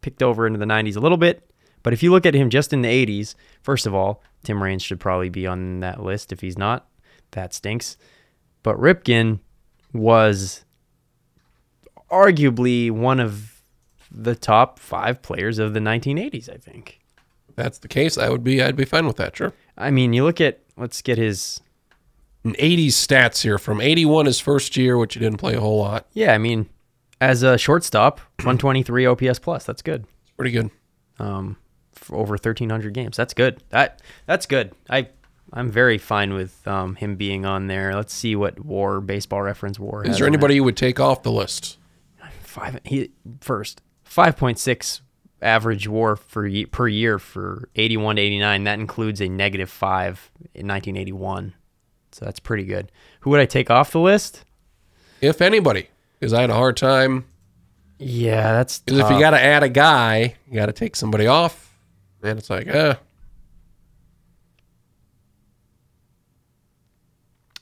[0.00, 1.42] picked over into the 90s a little bit.
[1.82, 4.82] But if you look at him just in the 80s, first of all, Tim Raines
[4.82, 6.32] should probably be on that list.
[6.32, 6.88] If he's not,
[7.32, 7.96] that stinks.
[8.62, 9.38] But Ripken
[9.92, 10.64] was
[12.10, 13.62] arguably one of
[14.10, 17.00] the top five players of the 1980s, I think.
[17.54, 19.52] That's the case, I would be I'd be fine with that, sure.
[19.78, 21.60] I mean, you look at, let's get his
[22.44, 26.06] 80s stats here from 81 his first year, which he didn't play a whole lot.
[26.12, 26.68] Yeah, I mean,
[27.20, 29.64] as a shortstop, 123 OPS plus.
[29.64, 30.06] That's good.
[30.22, 30.70] It's pretty good.
[31.18, 31.56] Um,
[31.92, 33.16] for over 1,300 games.
[33.16, 33.62] That's good.
[33.70, 34.72] That that's good.
[34.88, 35.08] I
[35.52, 37.94] I'm very fine with um, him being on there.
[37.94, 40.04] Let's see what WAR Baseball Reference WAR.
[40.04, 41.78] Is there anybody you would take off the list?
[42.56, 42.80] Five?
[42.84, 45.00] He first 5.6
[45.42, 48.64] average WAR for per year for 81 to 89.
[48.64, 51.54] That includes a negative five in 1981.
[52.12, 52.90] So that's pretty good.
[53.20, 54.44] Who would I take off the list?
[55.20, 55.88] If anybody,
[56.18, 57.26] because I had a hard time.
[57.98, 61.26] Yeah, that's Because if you got to add a guy, you got to take somebody
[61.26, 61.74] off.
[62.22, 62.94] And it's like, eh.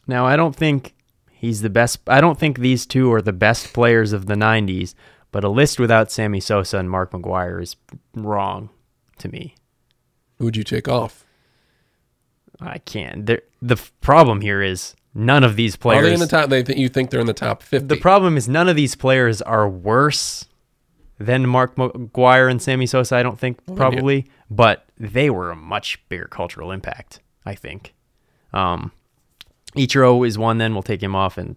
[0.07, 0.93] Now, I don't think
[1.45, 2.01] he's the best.
[2.09, 4.95] I don't think these two are the best players of the 90s,
[5.30, 7.76] but a list without Sammy Sosa and Mark McGwire is
[8.14, 8.70] wrong
[9.18, 9.55] to me.
[10.38, 11.24] Who would you take off?
[12.61, 13.26] I can't.
[13.26, 16.05] There, the problem here is none of these Are players.
[16.07, 16.51] they in the top?
[16.51, 17.86] They think you think they're in the top fifty?
[17.86, 20.47] the problem is none of these players are worse
[21.18, 23.16] than Mark McGwire and Sammy Sosa.
[23.16, 27.20] I don't think you- probably, but they were a much bigger cultural impact.
[27.45, 27.92] I think.
[28.53, 28.92] Um,
[29.77, 30.59] Ichiro is one.
[30.59, 31.57] Then we'll take him off, and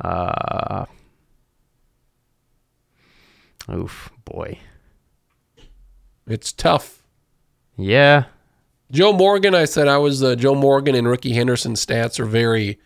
[0.00, 0.86] uh,
[3.72, 4.58] oof, boy,
[6.26, 7.02] it's tough.
[7.76, 8.24] yeah,
[8.90, 12.78] Joe Morgan, I said I was uh, Joe Morgan and Rickey Henderson stats are very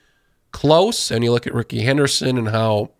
[0.53, 1.11] close.
[1.11, 2.91] And you look at Rickey Henderson and how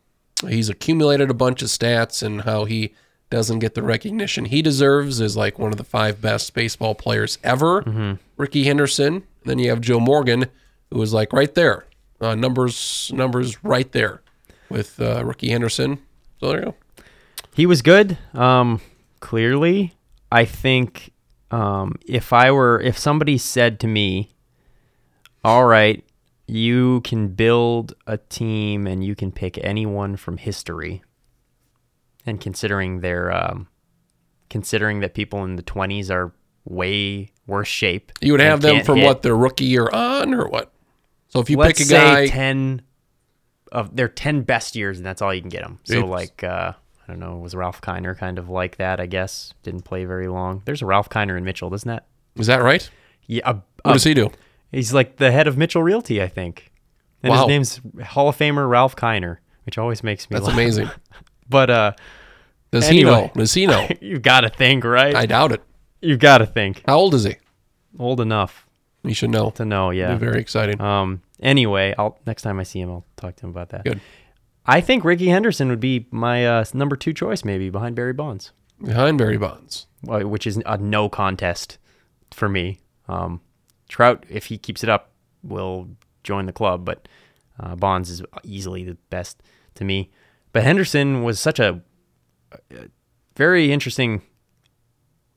[0.47, 2.95] he's accumulated a bunch of stats and how he
[3.31, 7.39] doesn't get the recognition he deserves as like one of the five best baseball players
[7.45, 8.19] ever.
[8.37, 9.25] Rickey Henderson.
[9.45, 10.47] Then you have Joe Morgan,
[10.91, 11.85] who was like right there,
[12.21, 14.23] uh, numbers numbers right there
[14.69, 15.99] with uh, Rickey Henderson.
[16.41, 16.75] So there you go.
[17.55, 18.17] he was good.
[18.35, 18.81] Um,
[19.21, 19.95] clearly,
[20.31, 21.13] I think
[21.51, 24.31] um, if I were, if somebody said to me,
[25.45, 26.05] "All right,
[26.47, 31.03] you can build a team and you can pick anyone from history,"
[32.27, 33.69] and considering their, um,
[34.51, 36.33] considering that people in the twenties are
[36.65, 40.49] way worse shape, You would have them from hit, what their rookie year on, or
[40.49, 40.71] what?
[41.29, 42.83] So if you let's pick a guy say ten
[43.73, 45.79] of their ten best years, and that's all you can get them.
[45.85, 49.01] So like, uh, I don't know, was Ralph Kiner kind of like that?
[49.01, 50.63] I guess didn't play very long.
[50.65, 52.07] There's a Ralph Kiner in Mitchell, isn't that?
[52.37, 52.89] is that right?
[53.27, 53.53] Yeah,
[53.83, 54.31] What does he do?
[54.71, 56.71] he's like the head of Mitchell Realty, I think.
[57.23, 57.41] And Wow.
[57.41, 60.55] his name's Hall of Famer Ralph Kiner, which always makes me That's laugh.
[60.55, 60.91] amazing.
[61.51, 61.93] But uh,
[62.71, 63.31] Does he know?
[63.35, 63.89] Does he know?
[64.03, 65.15] you've got to think, right?
[65.15, 65.63] I doubt it.
[66.03, 66.83] you've got to think.
[66.87, 67.37] How old is he?
[67.99, 68.67] Old enough
[69.03, 69.51] You should know.
[69.51, 70.17] to know, Be yeah.
[70.17, 70.81] very exciting.
[70.81, 73.85] Um, anyway, I'll next time I see him, I'll talk to him about that.
[73.85, 74.01] Good.
[74.67, 78.53] I think Rickey Henderson would be my uh, number two choice, maybe behind Barry Bonds,
[78.83, 79.87] Behind Barry Bonds.
[80.03, 81.79] which is a no contest
[82.33, 82.81] for me.
[83.09, 83.41] Um,
[83.89, 85.89] Trout, if he keeps it up, will
[86.23, 87.09] join the club, but
[87.59, 89.43] uh, Bonds is easily the best
[89.77, 90.11] to me.
[90.53, 91.81] But Henderson was such a,
[92.71, 92.89] a
[93.37, 94.21] very interesting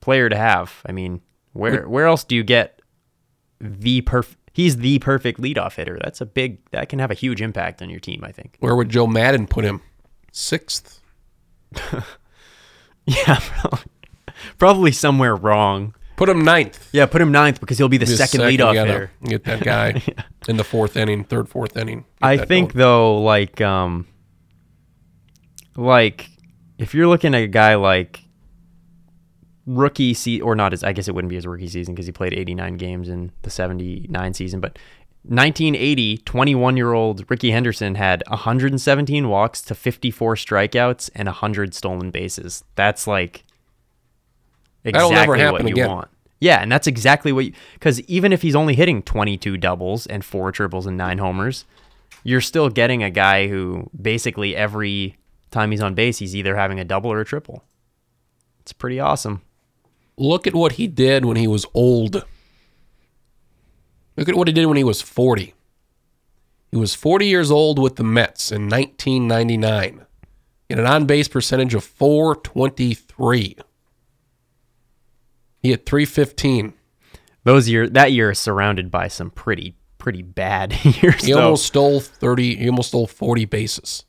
[0.00, 0.82] player to have.
[0.84, 1.22] I mean,
[1.54, 2.81] where where else do you get
[3.62, 4.34] the perf?
[4.52, 5.98] He's the perfect leadoff hitter.
[6.02, 6.58] That's a big.
[6.72, 8.22] That can have a huge impact on your team.
[8.24, 8.56] I think.
[8.60, 9.80] Where would Joe Maddon put him?
[10.32, 11.00] Sixth.
[13.04, 13.80] Yeah, probably,
[14.58, 15.94] probably somewhere wrong.
[16.16, 16.88] Put him ninth.
[16.92, 19.10] Yeah, put him ninth because he'll be the second, you leadoff hitter.
[19.24, 20.02] Get that guy
[20.46, 22.04] in the fourth inning, third, fourth inning.
[22.20, 22.78] I think going.
[22.78, 24.06] though, like, um,
[25.76, 26.30] like
[26.78, 28.21] if you're looking at a guy like
[29.66, 32.12] rookie season, or not as I guess it wouldn't be his rookie season because he
[32.12, 34.78] played 89 games in the 79 season, but
[35.24, 42.10] 1980, 21 year old Rickey Henderson had 117 walks to 54 strikeouts and 100 stolen
[42.10, 42.64] bases.
[42.74, 43.44] That's like
[44.84, 45.88] exactly what you again.
[45.88, 46.08] want.
[46.40, 50.24] Yeah, and that's exactly what you because even if he's only hitting 22 doubles and
[50.24, 51.66] four triples and nine homers,
[52.24, 55.16] you're still getting a guy who basically every
[55.52, 57.62] time he's on base, he's either having a double or a triple.
[58.60, 59.42] It's pretty awesome.
[60.16, 62.24] Look at what he did when he was old.
[64.16, 65.54] Look at what he did when he was 40.
[66.70, 70.06] He was 40 years old with the Mets in 1999.
[70.68, 73.56] He had an on base percentage of 423.
[75.62, 76.74] He had 315.
[77.44, 81.24] Those year that year is surrounded by some pretty pretty bad years.
[81.24, 81.42] He though.
[81.42, 84.04] almost stole 30, he almost stole 40 bases.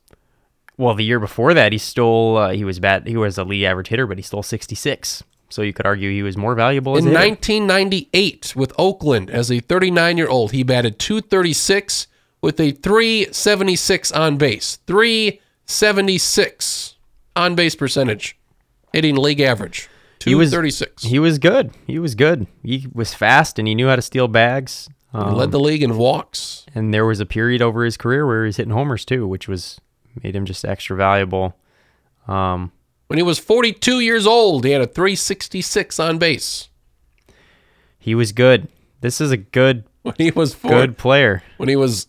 [0.76, 2.36] well, the year before that, he stole.
[2.36, 3.06] Uh, he was bad.
[3.06, 5.22] He was a league average hitter, but he stole 66.
[5.50, 9.50] So you could argue he was more valuable as In a 1998, with Oakland as
[9.52, 12.06] a 39 year old, he batted 236
[12.42, 14.78] with a 376 on base.
[14.86, 16.96] 376
[17.36, 18.36] on base percentage,
[18.92, 19.88] hitting league average.
[20.24, 21.04] He was 236.
[21.04, 21.72] He was good.
[21.86, 22.46] He was good.
[22.62, 24.88] He was fast and he knew how to steal bags.
[25.12, 26.64] He Um, led the league in walks.
[26.74, 29.46] and there was a period over his career where he was hitting homers too, which
[29.48, 29.80] was
[30.22, 31.56] made him just extra valuable.
[32.26, 32.72] Um,
[33.06, 36.68] When he was 42 years old, he had a 366 on base.
[37.98, 38.68] he was good.
[39.00, 41.42] This is a good, When he was four, good player.
[41.58, 42.06] when he was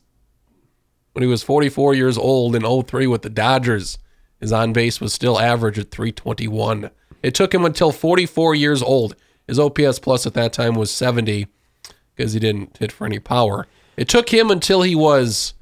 [1.13, 3.97] when he was 44 years old in 03 with the Dodgers,
[4.41, 6.91] his on base was still average at 321.
[7.23, 9.15] It took him until 44 years old.
[9.47, 11.47] His OPS plus at that time was 70
[12.15, 13.65] because he didn't hit for any power.
[13.95, 15.53] It took him until he was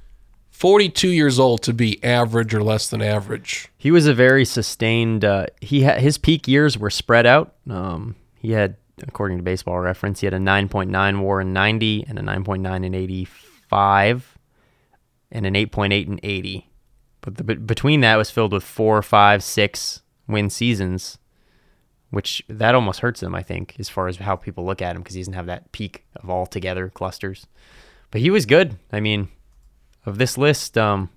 [0.54, 3.70] 42 years old to be average or less than average.
[3.76, 5.26] He was a very sustained.
[5.26, 7.56] Uh, he had his peak years were spread out.
[7.68, 12.20] Um, he had, according to Baseball Reference, he had a 9.9 WAR in 90 and
[12.20, 14.38] a 9.9 in 85,
[15.32, 16.70] and an 8.8 in 80.
[17.22, 21.18] But the, between that was filled with four, five, six win seasons,
[22.12, 23.34] which that almost hurts him.
[23.34, 25.72] I think as far as how people look at him because he doesn't have that
[25.72, 27.48] peak of all together clusters.
[28.12, 28.78] But he was good.
[28.92, 29.30] I mean,
[30.06, 31.10] of this list, um,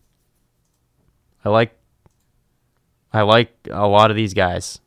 [1.45, 1.77] I like
[3.13, 4.81] I like a lot of these guys.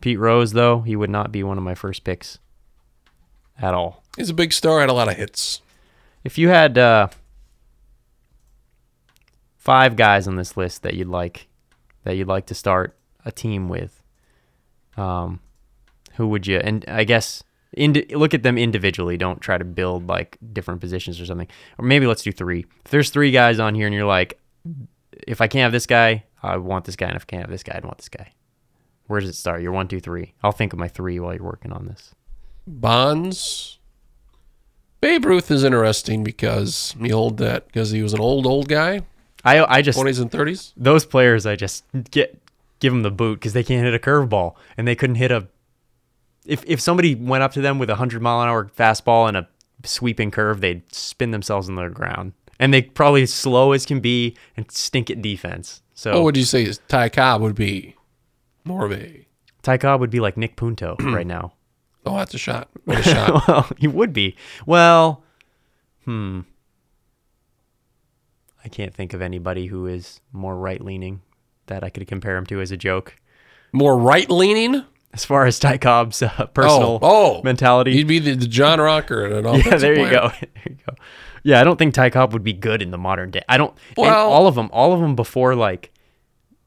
[0.00, 2.38] Pete Rose, though, he would not be one of my first picks
[3.60, 4.02] at all.
[4.16, 5.60] He's a big star, had a lot of hits.
[6.24, 7.08] If you had uh,
[9.56, 11.48] five guys on this list that you'd like
[12.04, 14.02] that you'd like to start a team with,
[14.96, 15.40] um,
[16.14, 16.58] who would you?
[16.58, 17.42] And I guess
[17.76, 19.16] indi- look at them individually.
[19.16, 21.48] Don't try to build like different positions or something.
[21.78, 22.66] Or maybe let's do three.
[22.84, 24.40] If there's three guys on here, and you're like,
[25.26, 27.50] if I can't have this guy, I want this guy, and if I can't have
[27.50, 28.32] this guy, I want this guy.
[29.06, 29.62] Where does it start?
[29.62, 30.34] You're one, two, three.
[30.42, 32.14] I'll think of my three while you're working on this.
[32.66, 33.78] Bonds.
[35.00, 39.02] Babe Ruth is interesting because he hold that because he was an old old guy,
[39.44, 40.72] I I just 20s and 30s.
[40.76, 42.36] those players I just get
[42.80, 45.46] give them the boot because they can't hit a curveball and they couldn't hit a.
[46.48, 49.36] If if somebody went up to them with a hundred mile an hour fastball and
[49.36, 49.48] a
[49.84, 54.36] sweeping curve, they'd spin themselves on the ground and they probably slow as can be
[54.56, 55.82] and stink at defense.
[55.94, 57.94] So What would you say is Ty Cobb would be
[58.64, 59.26] more of a
[59.62, 61.52] Ty Cobb would be like Nick Punto right now.
[62.06, 62.68] oh that's a shot.
[62.84, 63.46] What a shot.
[63.48, 64.34] well, he would be.
[64.66, 65.22] Well,
[66.04, 66.40] hmm.
[68.64, 71.20] I can't think of anybody who is more right leaning
[71.66, 73.14] that I could compare him to as a joke.
[73.72, 74.84] More right leaning?
[75.14, 77.42] As far as Ty Cobb's uh, personal oh, oh.
[77.42, 77.92] mentality.
[77.92, 80.94] He'd be the, the John Rocker at an yeah, there you there you go.
[81.42, 83.42] Yeah, I don't think Ty Cobb would be good in the modern day.
[83.48, 83.74] I don't.
[83.96, 85.92] Well- all of them, all of them before like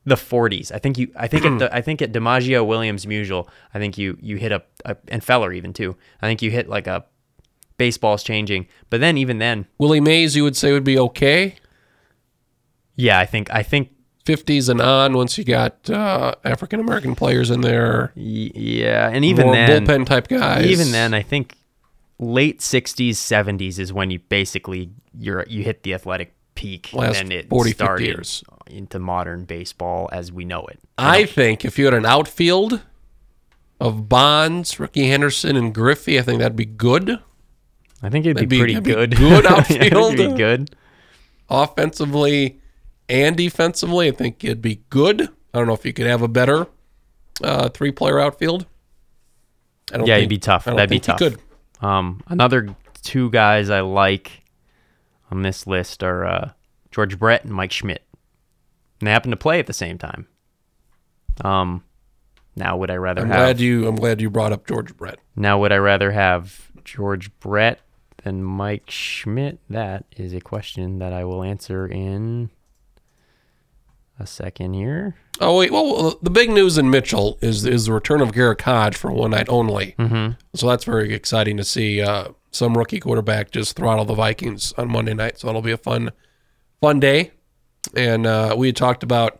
[0.05, 0.72] the 40s.
[0.72, 1.11] I think you.
[1.15, 3.47] I think at the, I think at DiMaggio, Williams, Musial.
[3.73, 5.95] I think you you hit a, a and Feller even too.
[6.22, 7.05] I think you hit like a
[7.77, 8.68] baseball's changing.
[8.89, 11.55] But then even then, Willie Mays, you would say would be okay.
[12.95, 13.91] yeah, I think I think
[14.36, 19.48] 50s and on once you got uh, African American players in there, yeah, and even
[19.48, 20.66] more then, bullpen type guys.
[20.66, 21.56] even then, I think
[22.20, 27.32] late '60s, '70s is when you basically you're you hit the athletic peak, Last and
[27.32, 28.44] it 40, started years.
[28.68, 30.80] into modern baseball as we know it.
[30.98, 32.82] I think if you had an outfield
[33.80, 37.20] of Bonds, Rickey Henderson, and Griffey, I think that'd be good.
[38.03, 39.12] I think it'd be be- pretty that'd be good.
[39.18, 40.18] good Yeah, it'd outfield.
[40.18, 40.76] be good.
[41.49, 42.61] Offensively
[43.12, 45.22] and defensively, I think it'd be good.
[45.54, 46.66] I don't know if you could have a better
[47.44, 48.66] uh, three-player outfield.
[49.94, 50.66] I don't Yeah, think, it'd be tough.
[50.66, 51.20] That'd be tough.
[51.20, 51.40] could.
[51.82, 54.44] Um, another two guys I like
[55.30, 56.52] on this list are uh,
[56.92, 58.06] George Brett and Mike Schmidt.
[59.00, 60.28] And they happen to play at the same time.
[61.44, 61.84] Um,
[62.56, 63.38] now would I rather I'm have?
[63.38, 63.88] glad you.
[63.88, 65.18] I'm glad you brought up George Brett.
[65.36, 67.80] Now would I rather have George Brett
[68.24, 69.58] than Mike Schmidt?
[69.70, 72.52] That is a question that I will answer in
[74.22, 75.15] a second here.
[75.39, 78.95] Oh wait, well the big news in Mitchell is is the return of Garrett Hodge
[78.95, 79.95] for one night only.
[79.98, 80.34] Mm-hmm.
[80.56, 84.91] So that's very exciting to see uh, some rookie quarterback just throttle the Vikings on
[84.91, 85.39] Monday night.
[85.39, 86.11] So that'll be a fun,
[86.80, 87.31] fun day.
[87.95, 89.39] And uh, we had talked about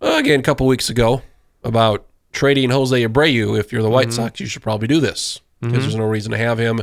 [0.00, 1.22] uh, again a couple weeks ago
[1.62, 3.58] about trading Jose Abreu.
[3.58, 6.38] If you're the White Sox, you should probably do this because there's no reason to
[6.38, 6.80] have him.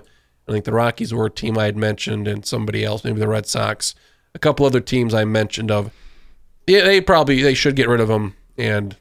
[0.47, 3.27] I think the Rockies were a team I had mentioned, and somebody else, maybe the
[3.27, 3.93] Red Sox,
[4.33, 5.91] a couple other teams I mentioned of.
[6.69, 8.35] Yeah, they probably they should get rid of him.
[8.55, 8.95] And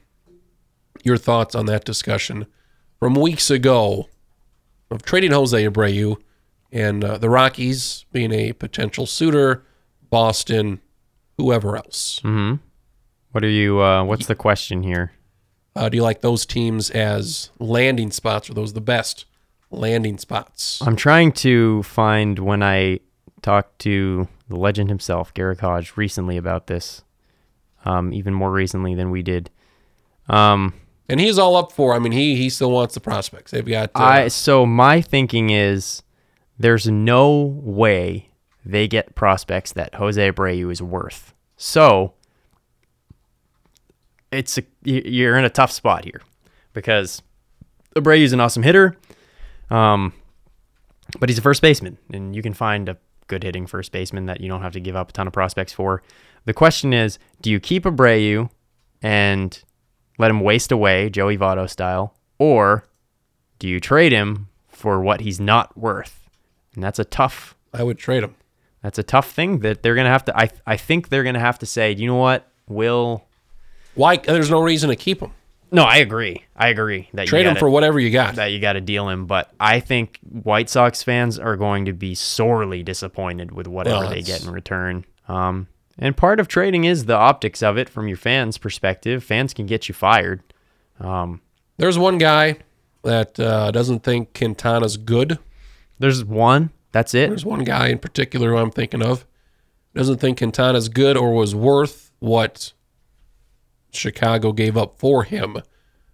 [1.03, 2.47] your thoughts on that discussion
[2.97, 4.09] from weeks ago
[4.89, 6.17] of trading Jose Abreu
[6.71, 9.63] and uh, the Rockies being a potential suitor,
[10.09, 10.81] Boston,
[11.37, 12.19] whoever else.
[12.23, 12.55] Mm-hmm.
[13.33, 13.79] What are you?
[13.79, 15.11] Uh, what's the question here?
[15.75, 18.49] Uh, do you like those teams as landing spots?
[18.49, 19.25] Are those the best
[19.69, 20.81] landing spots?
[20.81, 23.01] I'm trying to find when I
[23.43, 27.03] talked to the legend himself, Garrick Hodge, recently about this.
[27.85, 29.49] Um, even more recently than we did.
[30.27, 30.73] Um,
[31.07, 31.95] And he's all up for.
[31.95, 33.51] I mean, he he still wants the prospects.
[33.51, 33.91] They've got.
[33.95, 36.03] Uh, I so my thinking is
[36.57, 38.29] there's no way
[38.65, 41.33] they get prospects that Jose Abreu is worth.
[41.55, 42.13] So
[44.31, 46.21] it's a, you're in a tough spot here
[46.73, 47.21] because
[47.95, 48.95] Abreu is an awesome hitter,
[49.71, 50.13] um,
[51.19, 52.97] but he's a first baseman, and you can find a
[53.27, 55.73] good hitting first baseman that you don't have to give up a ton of prospects
[55.73, 56.03] for.
[56.45, 58.49] The question is, do you keep Abreu
[59.01, 59.61] and
[60.17, 62.85] let him waste away, Joey Votto style, or
[63.59, 66.29] do you trade him for what he's not worth?
[66.75, 68.35] And that's a tough I would trade him.
[68.81, 71.59] that's a tough thing that they're gonna have to I I think they're gonna have
[71.59, 73.25] to say, you know what, Will
[73.95, 74.17] Why?
[74.17, 75.31] There's no reason to keep him.
[75.71, 76.45] No, I agree.
[76.55, 78.35] I agree that Trade you him gotta, for whatever you got.
[78.35, 79.27] that you gotta deal him.
[79.27, 84.09] But I think White Sox fans are going to be sorely disappointed with whatever Well,
[84.09, 85.05] they get in return.
[85.27, 85.67] Um
[85.99, 89.23] and part of trading is the optics of it from your fans' perspective.
[89.23, 90.41] Fans can get you fired.
[90.99, 91.41] Um,
[91.77, 92.57] There's one guy
[93.03, 95.39] that uh, doesn't think Quintana's good.
[95.99, 96.71] there's one.
[96.91, 97.29] That's it.
[97.29, 99.25] There's one guy in particular who I'm thinking of.
[99.95, 102.73] Doesn't think Quintana's good or was worth what
[103.91, 105.61] Chicago gave up for him.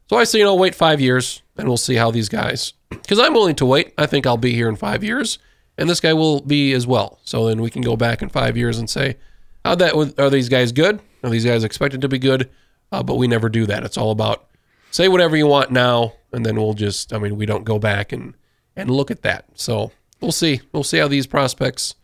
[0.10, 2.74] So I say, you know, wait five years and we'll see how these guys.
[2.90, 3.94] Because I'm willing to wait.
[3.98, 5.38] I think I'll be here in five years,
[5.78, 7.20] and this guy will be as well.
[7.26, 9.18] So then we can go back in five years and say,
[9.66, 11.02] how that are these guys good?
[11.24, 12.52] Are these guys expected to be good?
[12.92, 13.84] Uh, but we never do that.
[13.84, 14.48] It's all about
[14.92, 17.12] say whatever you want now, and then we'll just.
[17.12, 18.36] I mean, we don't go back and
[18.76, 19.46] and look at that.
[19.56, 20.62] So we'll see.
[20.72, 21.96] We'll see how these prospects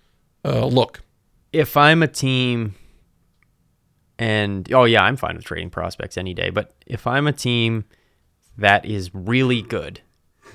[0.43, 1.01] uh, look.
[1.53, 2.73] if I'm a team
[4.17, 7.85] and oh yeah, I'm fine with trading prospects any day, but if I'm a team
[8.57, 10.01] that is really good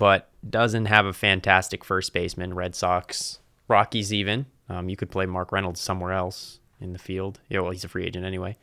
[0.01, 3.39] but doesn't have a fantastic first baseman, Red Sox,
[3.69, 7.40] Rockies even, um, you could play Mark Reynolds somewhere else in the field.
[7.48, 8.57] Yeah, well, he's a free agent anyway.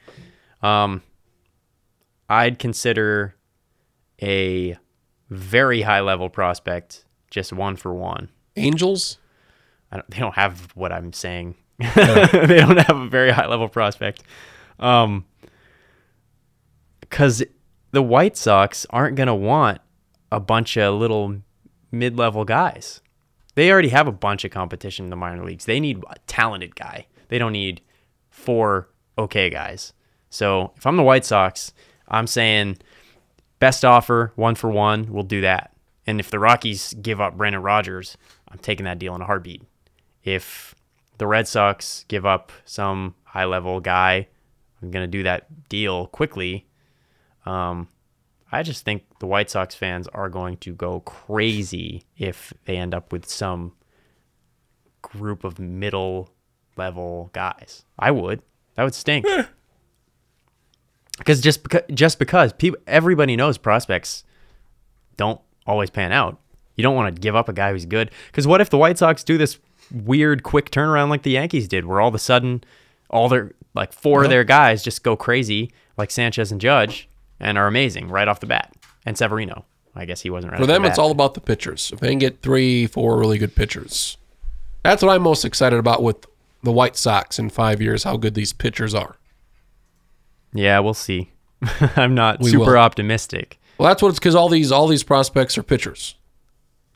[0.61, 1.01] Um,
[2.29, 3.35] I'd consider
[4.21, 4.77] a
[5.29, 8.29] very high level prospect just one for one.
[8.55, 9.17] Angels.
[9.91, 11.55] I don't, they don't have what I'm saying.
[11.79, 14.23] they don't have a very high level prospect.
[14.79, 15.25] Um,
[17.01, 17.43] because
[17.91, 19.81] the White Sox aren't going to want
[20.31, 21.41] a bunch of little
[21.91, 23.01] mid level guys.
[23.55, 25.65] They already have a bunch of competition in the minor leagues.
[25.65, 27.05] They need a talented guy.
[27.27, 27.81] They don't need
[28.33, 29.93] four okay guys.
[30.29, 31.71] So if I'm the White Sox,
[32.07, 32.79] I'm saying
[33.59, 35.75] best offer, one for one, we'll do that.
[36.05, 38.17] And if the Rockies give up Brandon Rodgers,
[38.49, 39.61] I'm taking that deal in a heartbeat.
[40.23, 40.75] If
[41.19, 44.27] the Red Sox give up some high level guy,
[44.81, 46.65] I'm going to do that deal quickly.
[47.45, 47.87] Um,
[48.51, 52.93] I just think the White Sox fans are going to go crazy if they end
[52.93, 53.73] up with some
[55.01, 56.32] group of middle
[56.75, 57.83] level guys.
[57.97, 58.41] I would.
[58.75, 59.25] That would stink.
[59.25, 59.45] Eh.
[61.17, 64.23] Because just because just because people everybody knows prospects
[65.15, 66.39] don't always pan out.
[66.75, 68.09] You don't want to give up a guy who's good.
[68.27, 69.59] Because what if the White Sox do this
[69.91, 72.63] weird quick turnaround like the Yankees did, where all of a sudden
[73.09, 77.07] all their like four of their guys just go crazy, like Sanchez and Judge,
[77.39, 78.73] and are amazing right off the bat.
[79.05, 80.57] And Severino, I guess he wasn't right.
[80.57, 81.91] For off the them, it's all about the pitchers.
[81.93, 84.17] If they can get three, four really good pitchers,
[84.81, 86.25] that's what I'm most excited about with
[86.63, 88.03] the White Sox in five years.
[88.03, 89.17] How good these pitchers are.
[90.53, 91.31] Yeah, we'll see.
[91.95, 92.77] I'm not We super will.
[92.77, 93.59] optimistic.
[93.77, 96.15] Well, that's what it's because all these all these prospects are pitchers.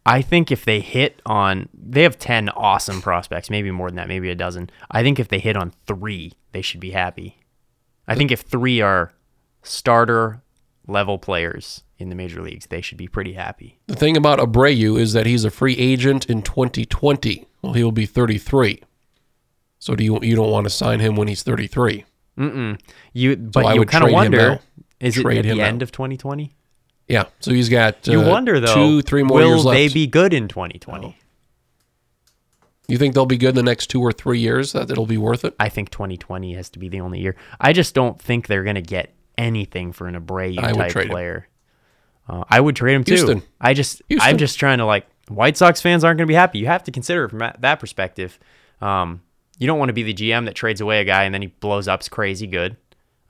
[0.05, 4.07] I think if they hit on, they have 10 awesome prospects, maybe more than that,
[4.07, 4.69] maybe a dozen.
[4.89, 7.39] I think if they hit on three, they should be happy.
[8.07, 9.11] I think if three are
[9.63, 10.41] starter
[10.87, 13.79] level players in the major leagues, they should be pretty happy.
[13.87, 17.45] The thing about Abreu is that he's a free agent in 2020.
[17.61, 18.81] Well, he will be 33.
[19.87, 22.03] So do you you don't want to sign him when he's 33?
[22.37, 22.77] Mm-mm.
[23.13, 24.59] You, but I you kind of wonder,
[24.99, 25.67] is it at the out.
[25.69, 26.51] end of 2020?
[27.07, 27.27] Yeah.
[27.39, 29.75] So he's got You uh, wonder though, two, three more will years left.
[29.77, 31.17] they be good in 2020?
[32.89, 34.73] You think they'll be good in the next two or three years?
[34.73, 35.55] That it'll be worth it.
[35.57, 37.37] I think 2020 has to be the only year.
[37.57, 41.47] I just don't think they're going to get anything for an Abreu I type player.
[42.27, 43.13] Uh, I would trade him too.
[43.15, 43.41] Houston.
[43.61, 44.29] I just, Houston.
[44.29, 46.59] I'm just trying to like, White Sox fans aren't going to be happy.
[46.59, 48.37] You have to consider it from that- that perspective.
[48.81, 49.21] Um,
[49.57, 51.47] you don't want to be the GM that trades away a guy and then he
[51.47, 52.77] blows up's crazy good.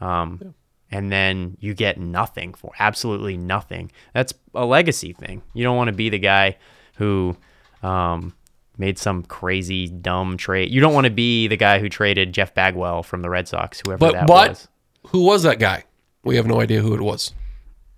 [0.01, 0.53] Um,
[0.89, 3.91] And then you get nothing for absolutely nothing.
[4.13, 5.41] That's a legacy thing.
[5.53, 6.57] You don't want to be the guy
[6.95, 7.35] who
[7.83, 8.33] um,
[8.77, 10.69] made some crazy dumb trade.
[10.71, 13.81] You don't want to be the guy who traded Jeff Bagwell from the Red Sox,
[13.85, 14.67] whoever But that but was.
[15.07, 15.83] who was that guy?
[16.23, 17.33] We have no idea who it was.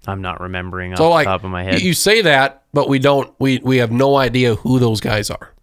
[0.07, 1.81] I'm not remembering off So like the top of my head.
[1.81, 3.34] you say that, but we don't.
[3.39, 5.53] We we have no idea who those guys are.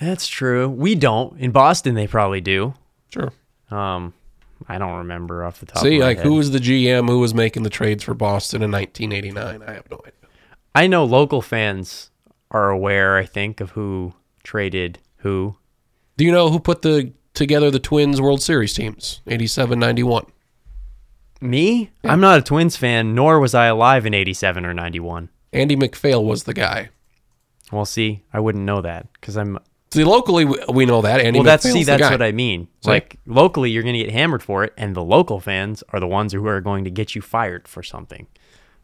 [0.00, 0.68] That's true.
[0.68, 1.38] We don't.
[1.40, 2.74] In Boston, they probably do.
[3.10, 3.32] Sure.
[3.70, 4.14] Um,
[4.68, 5.82] I don't remember off the top.
[5.82, 6.26] See, of my like head.
[6.26, 9.62] who was the GM who was making the trades for Boston in 1989?
[9.62, 10.12] I have no idea.
[10.74, 12.10] I know local fans
[12.50, 13.16] are aware.
[13.16, 14.14] I think of who
[14.44, 15.56] traded who.
[16.16, 19.20] Do you know who put the together the Twins World Series teams?
[19.26, 20.26] 87, 91.
[21.40, 21.90] Me?
[22.04, 25.28] I'm not a Twins fan, nor was I alive in '87 or '91.
[25.52, 26.90] Andy MacPhail was the guy.
[27.70, 29.58] Well, see, I wouldn't know that because I'm.
[29.90, 31.38] See, locally we, we know that Andy.
[31.38, 32.68] Well, that's MacPhail's see, that's what I mean.
[32.82, 32.90] See?
[32.90, 36.32] Like locally, you're gonna get hammered for it, and the local fans are the ones
[36.32, 38.26] who are going to get you fired for something.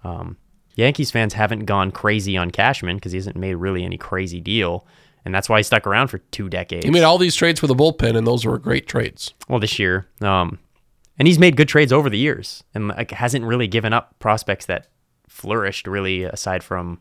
[0.03, 0.37] Um,
[0.77, 4.87] Yankees fans haven't gone crazy on Cashman because he hasn't made really any crazy deal,
[5.25, 6.85] and that's why he stuck around for two decades.
[6.85, 9.35] He made all these trades for the bullpen, and those were great trades.
[9.49, 10.59] well this year, um,
[11.19, 14.67] and he's made good trades over the years, and like hasn't really given up prospects
[14.67, 14.89] that
[15.29, 17.01] flourished really aside from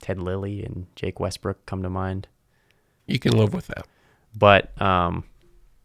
[0.00, 2.28] Ted Lilly and Jake Westbrook come to mind.
[3.06, 3.86] You can live with that.
[4.36, 5.24] But um,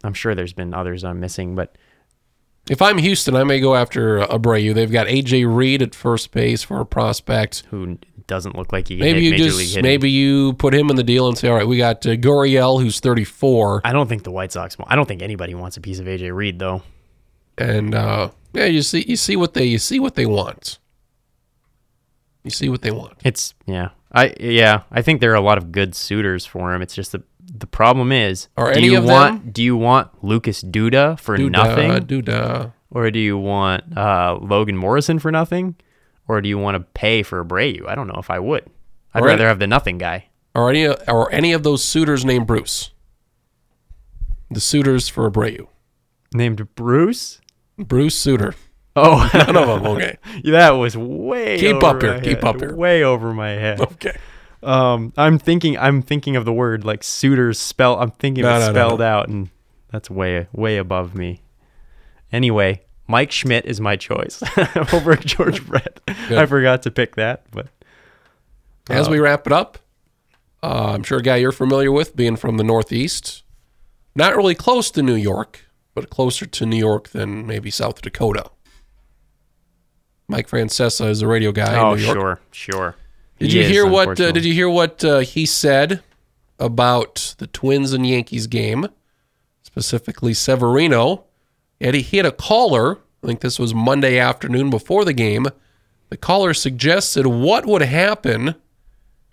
[0.03, 1.77] I'm sure there's been others I'm missing, but
[2.69, 4.73] If I'm Houston, I may go after Abreu.
[4.73, 7.63] They've got AJ Reed at first base for a prospect.
[7.69, 7.97] who
[8.27, 11.03] doesn't look like he can Maybe hit you just maybe you put him in the
[11.03, 14.51] deal and say, all right, we got uh, who's 34, I don't think the White
[14.51, 14.75] Sox.
[14.87, 16.81] I don't think anybody wants a piece of AJ Reed though.
[17.57, 20.79] and uh, yeah, you see you see what they you see what they want.
[22.43, 23.17] You see what they want.
[23.23, 23.89] It's yeah.
[24.13, 24.83] I yeah.
[24.91, 26.81] I think there are a lot of good suitors for him.
[26.81, 27.23] It's just the
[27.53, 31.37] the problem is, Are do any you want them- do you want Lucas Duda for
[31.37, 32.71] Doodah, nothing, doodah.
[32.89, 35.75] or do you want uh, Logan Morrison for nothing,
[36.27, 37.87] or do you want to pay for Abreu?
[37.87, 38.65] I don't know if I would.
[39.13, 40.27] I'd rather have the nothing guy.
[40.55, 42.91] Are any are any of those suitors named Bruce?
[44.49, 45.67] The suitors for Abreu.
[46.33, 47.39] Named Bruce.
[47.77, 48.55] Bruce Sutter.
[48.95, 49.85] Oh, None of them.
[49.93, 50.17] Okay.
[50.51, 52.75] that was way Keep over up here, my keep head, up here.
[52.75, 53.79] way over my head.
[53.81, 54.17] Okay.
[54.63, 57.99] Um, I'm thinking, I'm thinking of the word like suitors spell.
[57.99, 59.05] I'm thinking No, it's no, spelled no.
[59.05, 59.49] out, and
[59.91, 61.41] that's way, way above me.
[62.31, 64.41] Anyway, Mike Schmidt is my choice
[64.93, 65.99] over George Brett.
[66.07, 67.67] I forgot to pick that, but
[68.89, 69.79] As we wrap it up,
[70.63, 73.43] uh, I'm sure a guy you're familiar with, being from the Northeast,
[74.15, 75.65] not really close to New York,
[75.95, 78.49] but closer to New York than maybe South Dakota.
[80.31, 82.15] Mike Francesa is a radio guy oh, in New York.
[82.15, 82.95] sure, sure.
[83.37, 84.17] Did you is, hear what?
[84.17, 86.01] Uh, did you hear what uh, he said
[86.57, 88.87] about the Twins and Yankees game,
[89.61, 91.25] specifically Severino?
[91.81, 92.99] And he hit a caller.
[93.21, 95.47] I think this was Monday afternoon before the game.
[96.09, 98.55] The caller suggested what would happen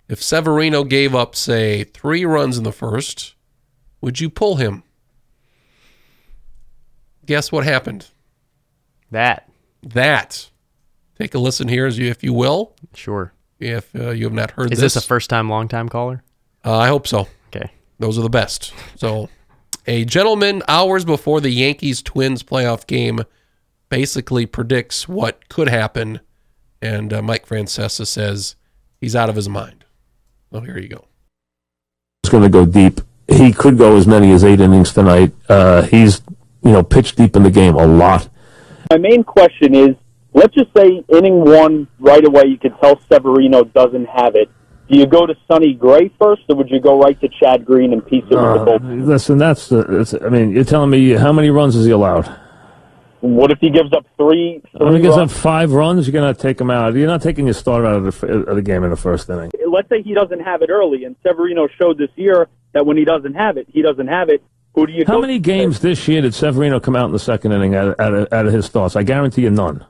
[0.09, 3.35] if Severino gave up, say, three runs in the first.
[4.01, 4.83] Would you pull him?
[7.25, 8.07] Guess what happened?
[9.11, 9.49] that?
[9.81, 10.49] That.
[11.19, 12.73] Take a listen here, as you, if you will.
[12.93, 13.33] Sure.
[13.59, 14.79] If uh, you have not heard this.
[14.79, 16.23] Is this a first time, long time caller?
[16.63, 17.27] Uh, I hope so.
[17.53, 17.71] Okay.
[17.99, 18.73] Those are the best.
[18.95, 19.29] So,
[19.85, 23.21] a gentleman hours before the Yankees Twins playoff game
[23.89, 26.21] basically predicts what could happen,
[26.81, 28.55] and uh, Mike Francesa says
[29.01, 29.83] he's out of his mind.
[30.51, 31.05] So here you go.
[32.23, 33.01] It's going to go deep.
[33.27, 35.33] He could go as many as eight innings tonight.
[35.49, 36.21] Uh, he's
[36.63, 38.29] you know pitched deep in the game a lot.
[38.89, 39.95] My main question is,
[40.33, 44.49] let's just say inning one right away, you could tell Severino doesn't have it.
[44.89, 47.93] Do you go to Sonny Gray first, or would you go right to Chad Green
[47.93, 48.39] and piece it with the
[48.71, 48.89] Uh, bull?
[48.97, 49.99] listen, that's the.
[49.99, 52.27] It's, I mean, you're telling me how many runs is he allowed?
[53.21, 54.61] What if he gives up three?
[54.77, 56.95] Three he gives up five runs, you're going to take him out.
[56.95, 59.51] You're not taking your starter out of the, of the game in the first inning.
[59.69, 63.03] Let's say he doesn't have it early, and Severino showed this year that when he
[63.05, 64.41] doesn't have it, he doesn't have it.
[64.73, 65.03] Who do you?
[65.05, 67.99] How many games this year did Severino come out in the second inning out of,
[67.99, 68.95] out of, out of his starts?
[68.95, 69.85] I guarantee you none.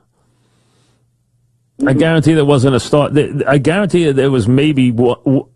[1.80, 1.98] I mm-hmm.
[1.98, 3.16] guarantee there wasn't a start.
[3.46, 4.94] I guarantee you there was maybe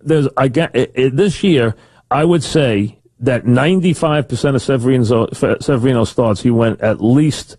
[0.01, 0.29] there's.
[0.37, 1.75] I gu- i- i- this year.
[2.11, 7.57] I would say that 95 percent of Severino's uh, Severino starts he went at least.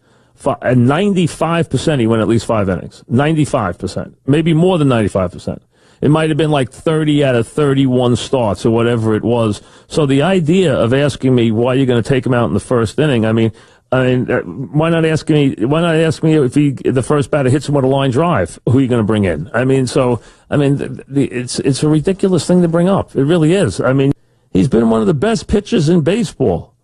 [0.61, 3.03] And 95 percent he went at least five innings.
[3.07, 5.61] 95 percent, maybe more than 95 percent.
[6.01, 9.61] It might have been like 30 out of 31 starts or whatever it was.
[9.87, 12.59] So the idea of asking me why you're going to take him out in the
[12.59, 13.51] first inning, I mean,
[13.95, 15.55] I mean, uh, why not ask me?
[15.55, 18.59] Why not ask me if he the first batter hits him with a line drive?
[18.67, 19.49] Who are you going to bring in?
[19.53, 23.15] I mean, so I mean, the, the, it's it's a ridiculous thing to bring up.
[23.15, 23.79] It really is.
[23.79, 24.11] I mean,
[24.51, 26.75] he's been one of the best pitchers in baseball.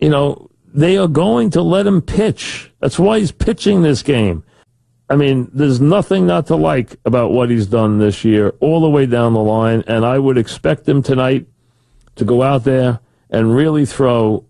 [0.00, 2.72] You know, they are going to let him pitch.
[2.80, 4.44] That's why he's pitching this game.
[5.10, 8.88] I mean, there's nothing not to like about what he's done this year, all the
[8.88, 9.84] way down the line.
[9.86, 11.46] And I would expect him tonight
[12.16, 14.46] to go out there and really throw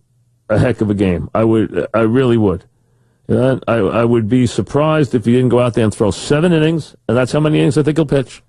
[0.49, 1.31] a heck of a game.
[1.35, 2.65] I would, I really would.
[3.29, 6.95] I, I would be surprised if he didn't go out there and throw seven innings,
[7.09, 8.43] and that's how many innings I think he'll pitch.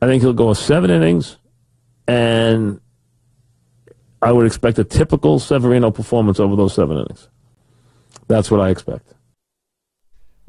[0.00, 1.36] I think he'll go seven innings,
[2.08, 2.80] and
[4.22, 7.28] I would expect a typical Severino performance over those seven innings.
[8.26, 9.12] That's what I expect.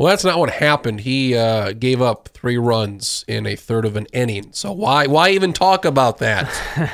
[0.02, 1.02] Well, that's not what happened.
[1.02, 4.52] He uh, gave up three runs in a third of an inning.
[4.52, 6.48] So why why even talk about that?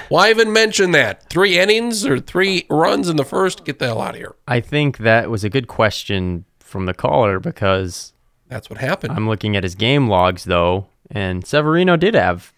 [0.09, 1.29] why even mention that?
[1.29, 3.63] Three innings or three runs in the first?
[3.63, 4.35] Get the hell out of here.
[4.45, 8.11] I think that was a good question from the caller because
[8.49, 9.13] That's what happened.
[9.13, 12.51] I'm looking at his game logs though, and Severino did have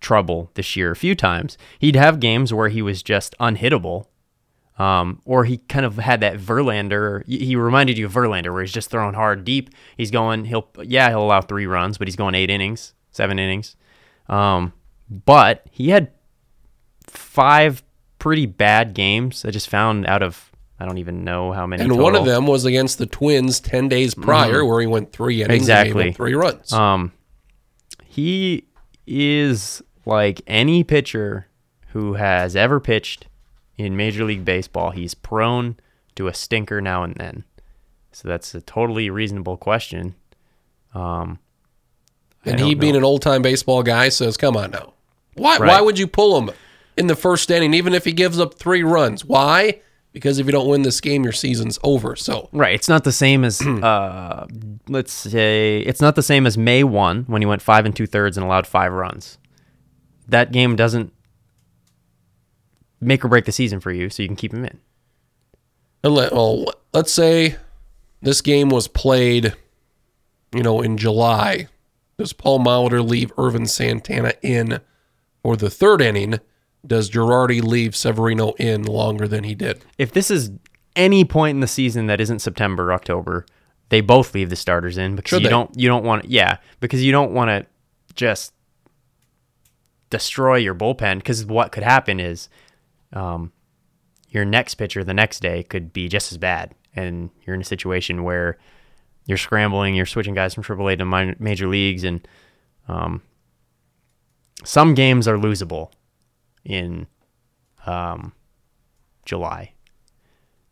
[0.00, 1.58] trouble this year a few times.
[1.80, 4.06] He'd have games where he was just unhittable.
[4.80, 7.26] Um, or he kind of had that Verlander.
[7.26, 9.70] He reminded you of Verlander, where he's just throwing hard deep.
[9.96, 10.44] He's going.
[10.46, 13.76] He'll yeah, he'll allow three runs, but he's going eight innings, seven innings.
[14.28, 14.72] Um,
[15.10, 16.12] but he had
[17.06, 17.82] five
[18.18, 19.44] pretty bad games.
[19.44, 21.82] I just found out of I don't even know how many.
[21.82, 25.42] and one of them was against the Twins 10 days prior where he went three
[25.42, 25.86] innings gave Mm-hmm.
[25.86, 26.08] Exactly.
[26.10, 26.72] up three runs.
[26.72, 27.12] Um,
[28.04, 28.64] he
[29.06, 31.48] is like any pitcher
[31.88, 33.26] who has ever pitched
[33.86, 34.90] in Major League Baseball.
[34.90, 35.76] He's prone
[36.16, 37.44] to a stinker now and then.
[38.12, 40.14] So that's a totally reasonable question.
[40.94, 41.38] Um,
[42.44, 44.94] and he being an old-time baseball guy says, "Come on now.
[45.34, 45.68] Why Right.
[45.68, 46.50] why would you pull him
[46.96, 49.24] in the first inning even if he gives up three runs?
[49.24, 49.80] Why?
[50.12, 52.74] Because if you don't win this game, your season's over." So, Right.
[52.74, 54.46] It's not the same as, uh,
[54.88, 58.06] let's say, it's not the same as May 1 when he went five and two
[58.06, 59.38] thirds and allowed five runs.
[60.26, 61.12] That game doesn't
[63.00, 64.78] make or break the season for you, so you can keep him in.
[66.02, 67.56] And let, well, let's say
[68.22, 69.54] this game was played,
[70.54, 71.68] you know, in July.
[72.18, 74.80] Does Paul Molitor leave Ervin Santana in
[75.42, 76.38] for the third inning?
[76.86, 79.82] Does Girardi leave Severino in longer than he did?
[79.98, 80.50] If this is
[80.96, 83.46] any point in the season that isn't September or October,
[83.90, 85.50] they both leave the starters in because Should you they?
[85.50, 87.66] don't you don't want yeah because you don't want to
[88.14, 88.52] just
[90.10, 92.48] destroy your bullpen because what could happen is
[93.12, 93.52] um,
[94.28, 97.64] your next pitcher the next day could be just as bad and you're in a
[97.64, 98.58] situation where
[99.26, 102.26] you're scrambling you're switching guys from AAA to minor, major leagues and
[102.88, 103.22] um,
[104.64, 105.90] some games are losable
[106.64, 107.06] in
[107.86, 108.32] um,
[109.24, 109.72] July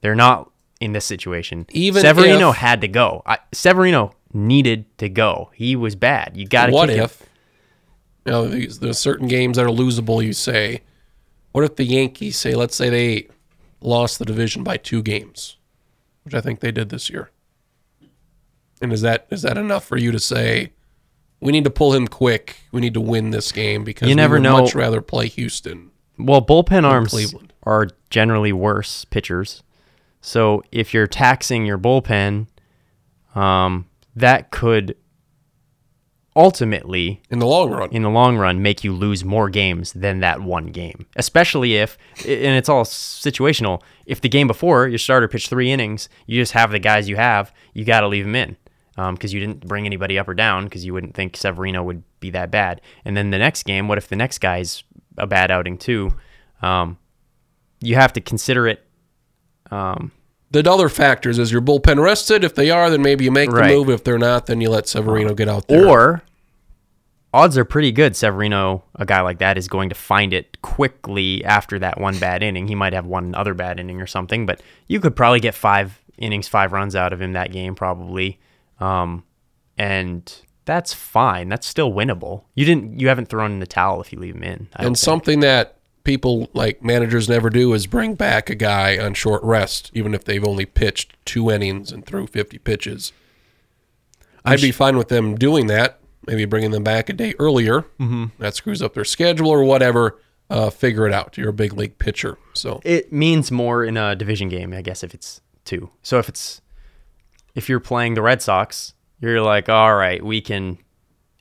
[0.01, 0.51] they're not
[0.81, 1.67] in this situation.
[1.71, 3.23] Even Severino if- had to go.
[3.27, 5.51] I, Severino needed to go.
[5.55, 6.37] He was bad.
[6.37, 6.73] You got to.
[6.73, 7.05] What kick him.
[7.05, 7.23] if,
[8.27, 10.83] you know, there's certain games that are losable, you say,
[11.59, 13.27] what if the Yankees say, let's say they
[13.81, 15.57] lost the division by two games,
[16.23, 17.31] which I think they did this year.
[18.81, 20.71] And is that is that enough for you to say,
[21.41, 24.35] we need to pull him quick, we need to win this game because You never
[24.35, 25.91] we would know- much rather play Houston.
[26.17, 27.53] Well, bullpen arms Cleveland.
[27.65, 29.65] are generally worse pitchers.
[30.21, 32.47] So if you're taxing your bullpen,
[33.35, 34.97] um, that could
[36.39, 37.91] ultimately in the long run.
[37.91, 41.07] in the long run make you lose more games than that one game.
[41.17, 43.83] Especially if, and it's all situational.
[44.07, 47.17] If the game before your starter pitched three innings, you just have the guys you
[47.17, 48.57] have, you got to leave them in
[49.15, 52.31] because you didn't bring anybody up or down because you wouldn't think Severino would be
[52.31, 52.81] that bad.
[53.05, 54.85] And then the next game, what if the next guy's
[55.19, 56.13] a bad outing too?
[56.63, 56.99] Um,
[57.81, 58.85] you have to consider it.
[59.71, 60.13] Um,
[60.51, 62.43] the other factors is your bullpen rested.
[62.43, 63.69] If they are, then maybe you make Right.
[63.69, 63.91] the move.
[63.91, 65.87] If they're not, then you let Severino get out there.
[65.87, 66.23] Or
[67.33, 71.45] odds are pretty good Severino, a guy like that, is going to find it quickly
[71.45, 72.69] after that one bad inning.
[72.69, 76.01] He might have one other bad inning or something, but you could probably get five
[76.17, 78.39] innings, five runs out of him that game, probably.
[78.81, 79.25] Um,
[79.77, 81.49] and that's fine.
[81.49, 82.45] That's still winnable.
[82.55, 83.01] You didn't.
[83.01, 84.69] You haven't thrown in the towel if you leave him in.
[84.77, 89.15] I and something that people like managers never do is bring back a guy on
[89.15, 93.13] short rest, even if they've only pitched two innings and threw 50 pitches.
[94.45, 95.98] I'd be fine with them doing that,
[96.29, 97.81] maybe bringing them back a day earlier.
[97.99, 98.27] Mm-hmm.
[98.39, 100.21] That screws up their schedule or whatever.
[100.51, 101.37] Uh, figure it out.
[101.37, 102.39] You're a big league pitcher.
[102.55, 105.91] So it means more in a division game, I guess, if it's two.
[106.03, 106.61] So if it's
[107.55, 110.79] if you're playing the Red Sox, you're like, all right, we can.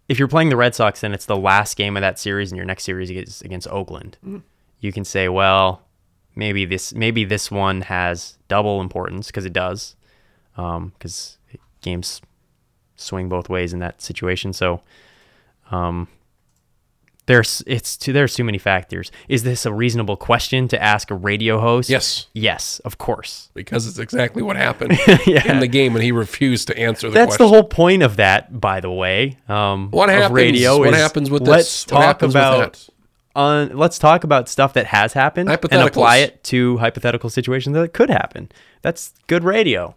[0.10, 2.58] If you're playing the Red Sox and it's the last game of that series, and
[2.58, 4.18] your next series is against Oakland,
[4.80, 5.82] you can say, well,
[6.36, 9.96] maybe this maybe this one has double importance because it does,
[10.56, 11.38] because
[11.82, 12.22] games
[12.98, 14.52] swing both ways in that situation.
[14.54, 14.82] So,
[15.72, 16.08] um,
[17.28, 19.12] there's it's too there's too many factors.
[19.28, 21.90] Is this a reasonable question to ask a radio host?
[21.90, 22.28] Yes.
[22.34, 23.50] Yes, of course.
[23.54, 25.52] because it's exactly what happened Yeah.
[25.52, 27.46] in the game when he refused to answer the That's question.
[27.46, 29.38] the whole point of that, by the way.
[29.50, 30.32] Um, What happens?
[30.32, 31.92] Radio what is happens with let's this?
[31.94, 32.88] What talk about
[33.36, 37.92] on let's talk about stuff that has happened and apply it to hypothetical situations that
[37.94, 38.50] could happen.
[38.84, 39.96] That's good radio.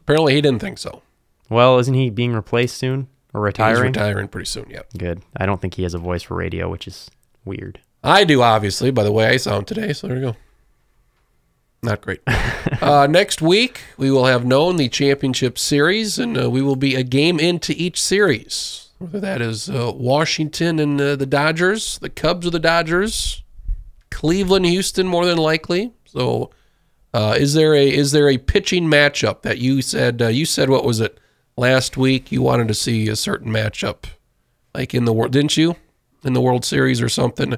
[0.00, 1.02] Apparently, he didn't think so.
[1.48, 3.92] Well, isn't he being replaced soon or He's retiring?
[3.92, 4.66] retiring pretty soon.
[4.70, 4.82] Yeah.
[4.96, 5.22] Good.
[5.36, 7.10] I don't think he has a voice for radio, which is
[7.44, 7.80] weird.
[8.02, 9.92] I do, obviously, by the way I sound today.
[9.92, 10.36] So there you go.
[11.82, 12.20] Not great.
[12.80, 16.94] uh, next week, we will have known the championship series, and uh, we will be
[16.94, 18.88] a game into each series.
[18.98, 23.42] Whether that is uh, Washington and uh, the Dodgers, the Cubs or the Dodgers,
[24.10, 25.92] Cleveland, Houston, more than likely.
[26.06, 26.50] So,
[27.12, 30.70] uh, is there a is there a pitching matchup that you said uh, you said
[30.70, 31.18] what was it
[31.56, 32.30] last week?
[32.32, 34.04] You wanted to see a certain matchup,
[34.74, 35.76] like in the world, didn't you?
[36.24, 37.56] In the World Series or something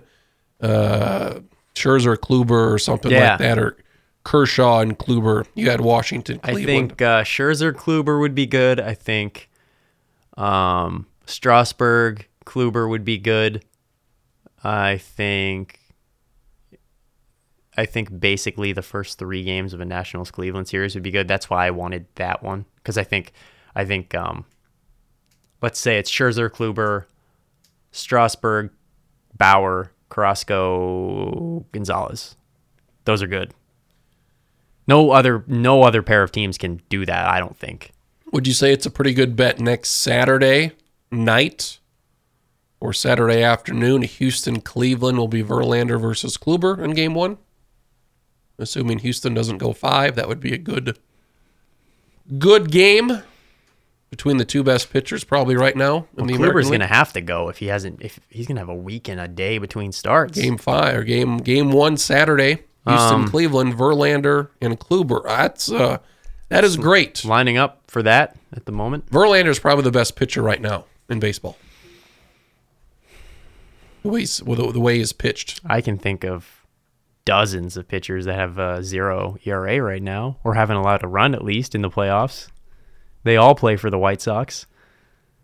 [0.60, 1.40] uh,
[1.74, 3.30] Scherzer, Kluber, or something Yeah.
[3.30, 3.76] like that, or
[4.24, 5.46] Kershaw and Kluber.
[5.54, 8.80] You had Washington, I think uh, Scherzer Kluber would be good.
[8.80, 9.48] I think
[10.36, 13.64] um, Strasburg Kluber would be good.
[14.64, 15.78] I think
[17.76, 21.28] I think basically the first three games of a Nationals Cleveland series would be good.
[21.28, 23.32] That's why I wanted that one because I think
[23.76, 24.46] I think um,
[25.60, 27.04] let's say it's Scherzer Kluber,
[27.92, 28.70] Strasburg,
[29.36, 32.36] Bauer, Carrasco, Gonzalez.
[33.04, 33.52] Those are good.
[34.88, 37.92] No other no other pair of teams can do that, I don't think.
[38.32, 40.72] Would you say it's a pretty good bet next Saturday
[41.10, 41.78] night
[42.80, 44.02] or Saturday afternoon?
[44.02, 47.36] Houston, Cleveland will be Verlander versus Kluber in game one.
[48.58, 50.98] Assuming Houston doesn't go five, that would be a good,
[52.38, 53.22] good game
[54.16, 57.20] between the two best pitchers probably right now in the Kluber's going to have to
[57.20, 59.92] go if he hasn't if he's going to have a week and a day between
[59.92, 60.38] starts.
[60.38, 62.62] Game five or game game one Saturday.
[62.86, 65.24] Houston, Um, Cleveland, Verlander, and Kluber.
[65.24, 65.98] That's uh,
[66.48, 67.24] that is great.
[67.24, 69.10] Lining up for that at the moment.
[69.10, 71.58] Verlander is probably the best pitcher right now in baseball.
[74.02, 75.60] The way he's, well, the, the way he's pitched.
[75.66, 76.64] I can think of
[77.24, 81.34] dozens of pitchers that have uh, zero ERA right now or haven't allowed a run
[81.34, 82.48] at least in the playoffs.
[83.26, 84.66] They all play for the White Sox.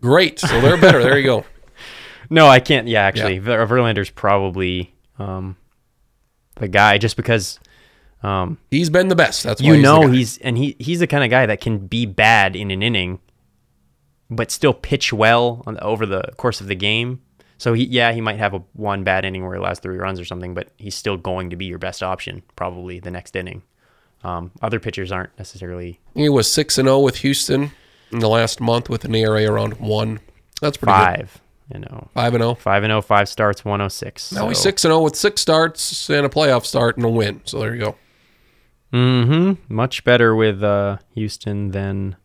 [0.00, 0.38] Great.
[0.38, 1.02] So they're better.
[1.02, 1.44] there you go.
[2.30, 2.88] No, I can't.
[2.88, 5.54] Yeah, actually, Ver- Verlander's probably um,
[6.54, 7.60] the guy just because
[8.22, 9.42] um, He's been the best.
[9.42, 11.86] That's why you he's know he's and he he's the kind of guy that can
[11.88, 13.18] be bad in an inning,
[14.30, 17.20] but still pitch well on, over the course of the game.
[17.58, 20.18] So he yeah he might have a one bad inning where he allows three runs
[20.18, 23.62] or something, but he's still going to be your best option probably the next inning.
[24.24, 27.72] Um, other pitchers aren't necessarily He was six and zero with Houston
[28.12, 30.20] in the last month with an ERA around one.
[30.60, 31.16] That's pretty good.
[31.18, 31.40] five.
[31.72, 32.54] You know, Five and zero.
[32.54, 34.30] five and oh, five starts, one oh six.
[34.32, 37.40] Now he's six and zero with six starts and a playoff start and a win.
[37.44, 37.96] So there you go.
[38.92, 39.74] Mm-hmm.
[39.74, 42.16] Much better with uh, Houston than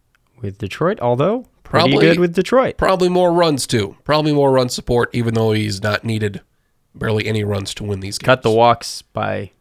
[0.41, 2.77] with Detroit, although pretty Probably- good with Detroit.
[2.77, 3.95] Probably more runs too.
[4.03, 6.41] Probably more run support, even though he's not needed
[6.93, 8.25] barely any runs to win these games.
[8.25, 9.51] Cut the walks by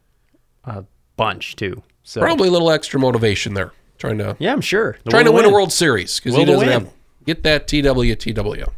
[0.65, 0.85] a
[1.17, 1.83] bunch too.
[2.09, 4.97] So Probably a little extra motivation there, trying to yeah, I'm sure.
[5.03, 5.51] The trying to win a.
[5.51, 6.81] World Series because he Will to doesn't win.
[6.85, 6.93] have
[7.27, 8.69] Get that TWTW.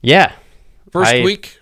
[0.00, 0.32] Yeah.
[0.90, 1.58] First I- week,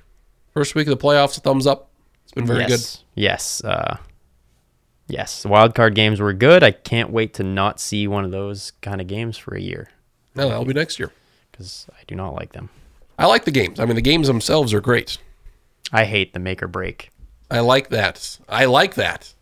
[0.55, 1.41] first week of the playoffs.
[1.41, 1.91] Thumbs up.
[2.23, 2.71] It's been very good.
[2.71, 3.05] yes.
[3.17, 3.65] Yes.
[3.65, 3.97] Uh,
[5.09, 5.45] yes.
[5.45, 6.63] Wild card games were good.
[6.63, 9.89] I can't wait to not see one of those kind of games for a year.
[10.37, 11.11] No, that'll be next year.
[11.51, 12.69] because I do not like them.
[13.19, 13.81] I like the games.
[13.81, 15.19] I mean, the games themselves are great.
[15.93, 17.11] I hate the make or break.
[17.51, 18.39] I like that.
[18.49, 19.35] I like that.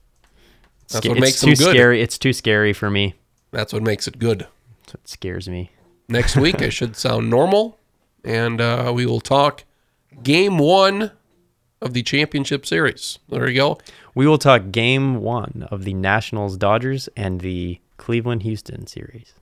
[0.89, 1.71] That's what it's makes too them good.
[1.77, 2.03] scary.
[2.03, 3.15] It's too scary for me.
[3.53, 4.47] That's what makes it good.
[4.83, 5.71] That's what scares me.
[6.09, 7.79] Next week, I should sound normal,
[8.25, 9.65] and uh, we will talk
[10.23, 11.11] game one
[11.83, 13.19] of the championship series.
[13.29, 13.79] There you go.
[14.15, 19.35] We will talk game one of the Nationals Dodgers and the Cleveland Houston series.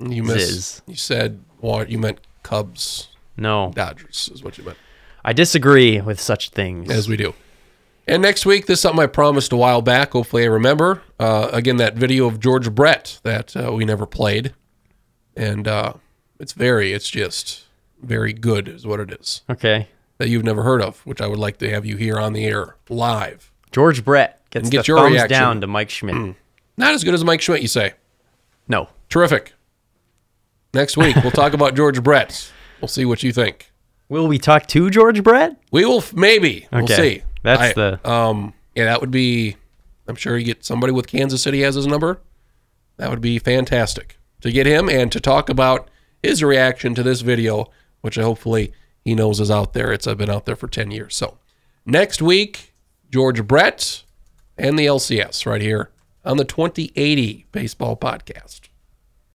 [0.00, 0.48] You missed.
[0.48, 0.82] Ziz.
[0.86, 1.88] You said what?
[1.90, 4.78] You meant Cubs, No, Dodgers is what you meant.
[5.24, 6.90] I disagree with such things.
[6.90, 7.34] as we do.
[8.08, 10.12] And next week, this is something I promised a while back.
[10.12, 11.02] Hopefully, I remember.
[11.20, 14.54] Uh, again, that video of George Brett that uh, we never played,
[15.36, 15.92] and uh,
[16.40, 17.64] it's very, it's just
[18.02, 19.88] very good, is what it is okay.
[20.18, 22.46] that you've never heard of, which I would like to have you here on the
[22.46, 23.52] air live.
[23.72, 25.38] George Brett gets And get the your thumbs reaction.
[25.38, 26.34] down to Mike Schmidt.
[26.78, 27.92] Not as good as Mike Schmidt, you say.
[28.68, 28.88] No.
[29.10, 29.52] Terrific.
[30.72, 32.50] Next week, we'll talk about George Brett.
[32.80, 33.70] We'll see what you think.
[34.08, 35.56] Will we talk to George Brett?
[35.70, 36.66] We will f- maybe.
[36.72, 36.94] We'll Okay.
[37.18, 37.22] see.
[37.56, 38.54] That's I- the- um.
[38.74, 39.56] Yeah, that would be.
[40.06, 42.20] I'm sure you get somebody with Kansas City has his number.
[42.96, 45.90] That would be fantastic to get him and to talk about
[46.22, 47.66] his reaction to this video,
[48.00, 48.72] which hopefully
[49.04, 49.92] he knows is out there.
[49.92, 51.14] It's uh, been out there for ten years.
[51.16, 51.38] So
[51.84, 52.72] next week,
[53.10, 54.04] George Brett
[54.56, 55.90] and the LCS right here
[56.24, 58.62] on the 2080 Baseball Podcast.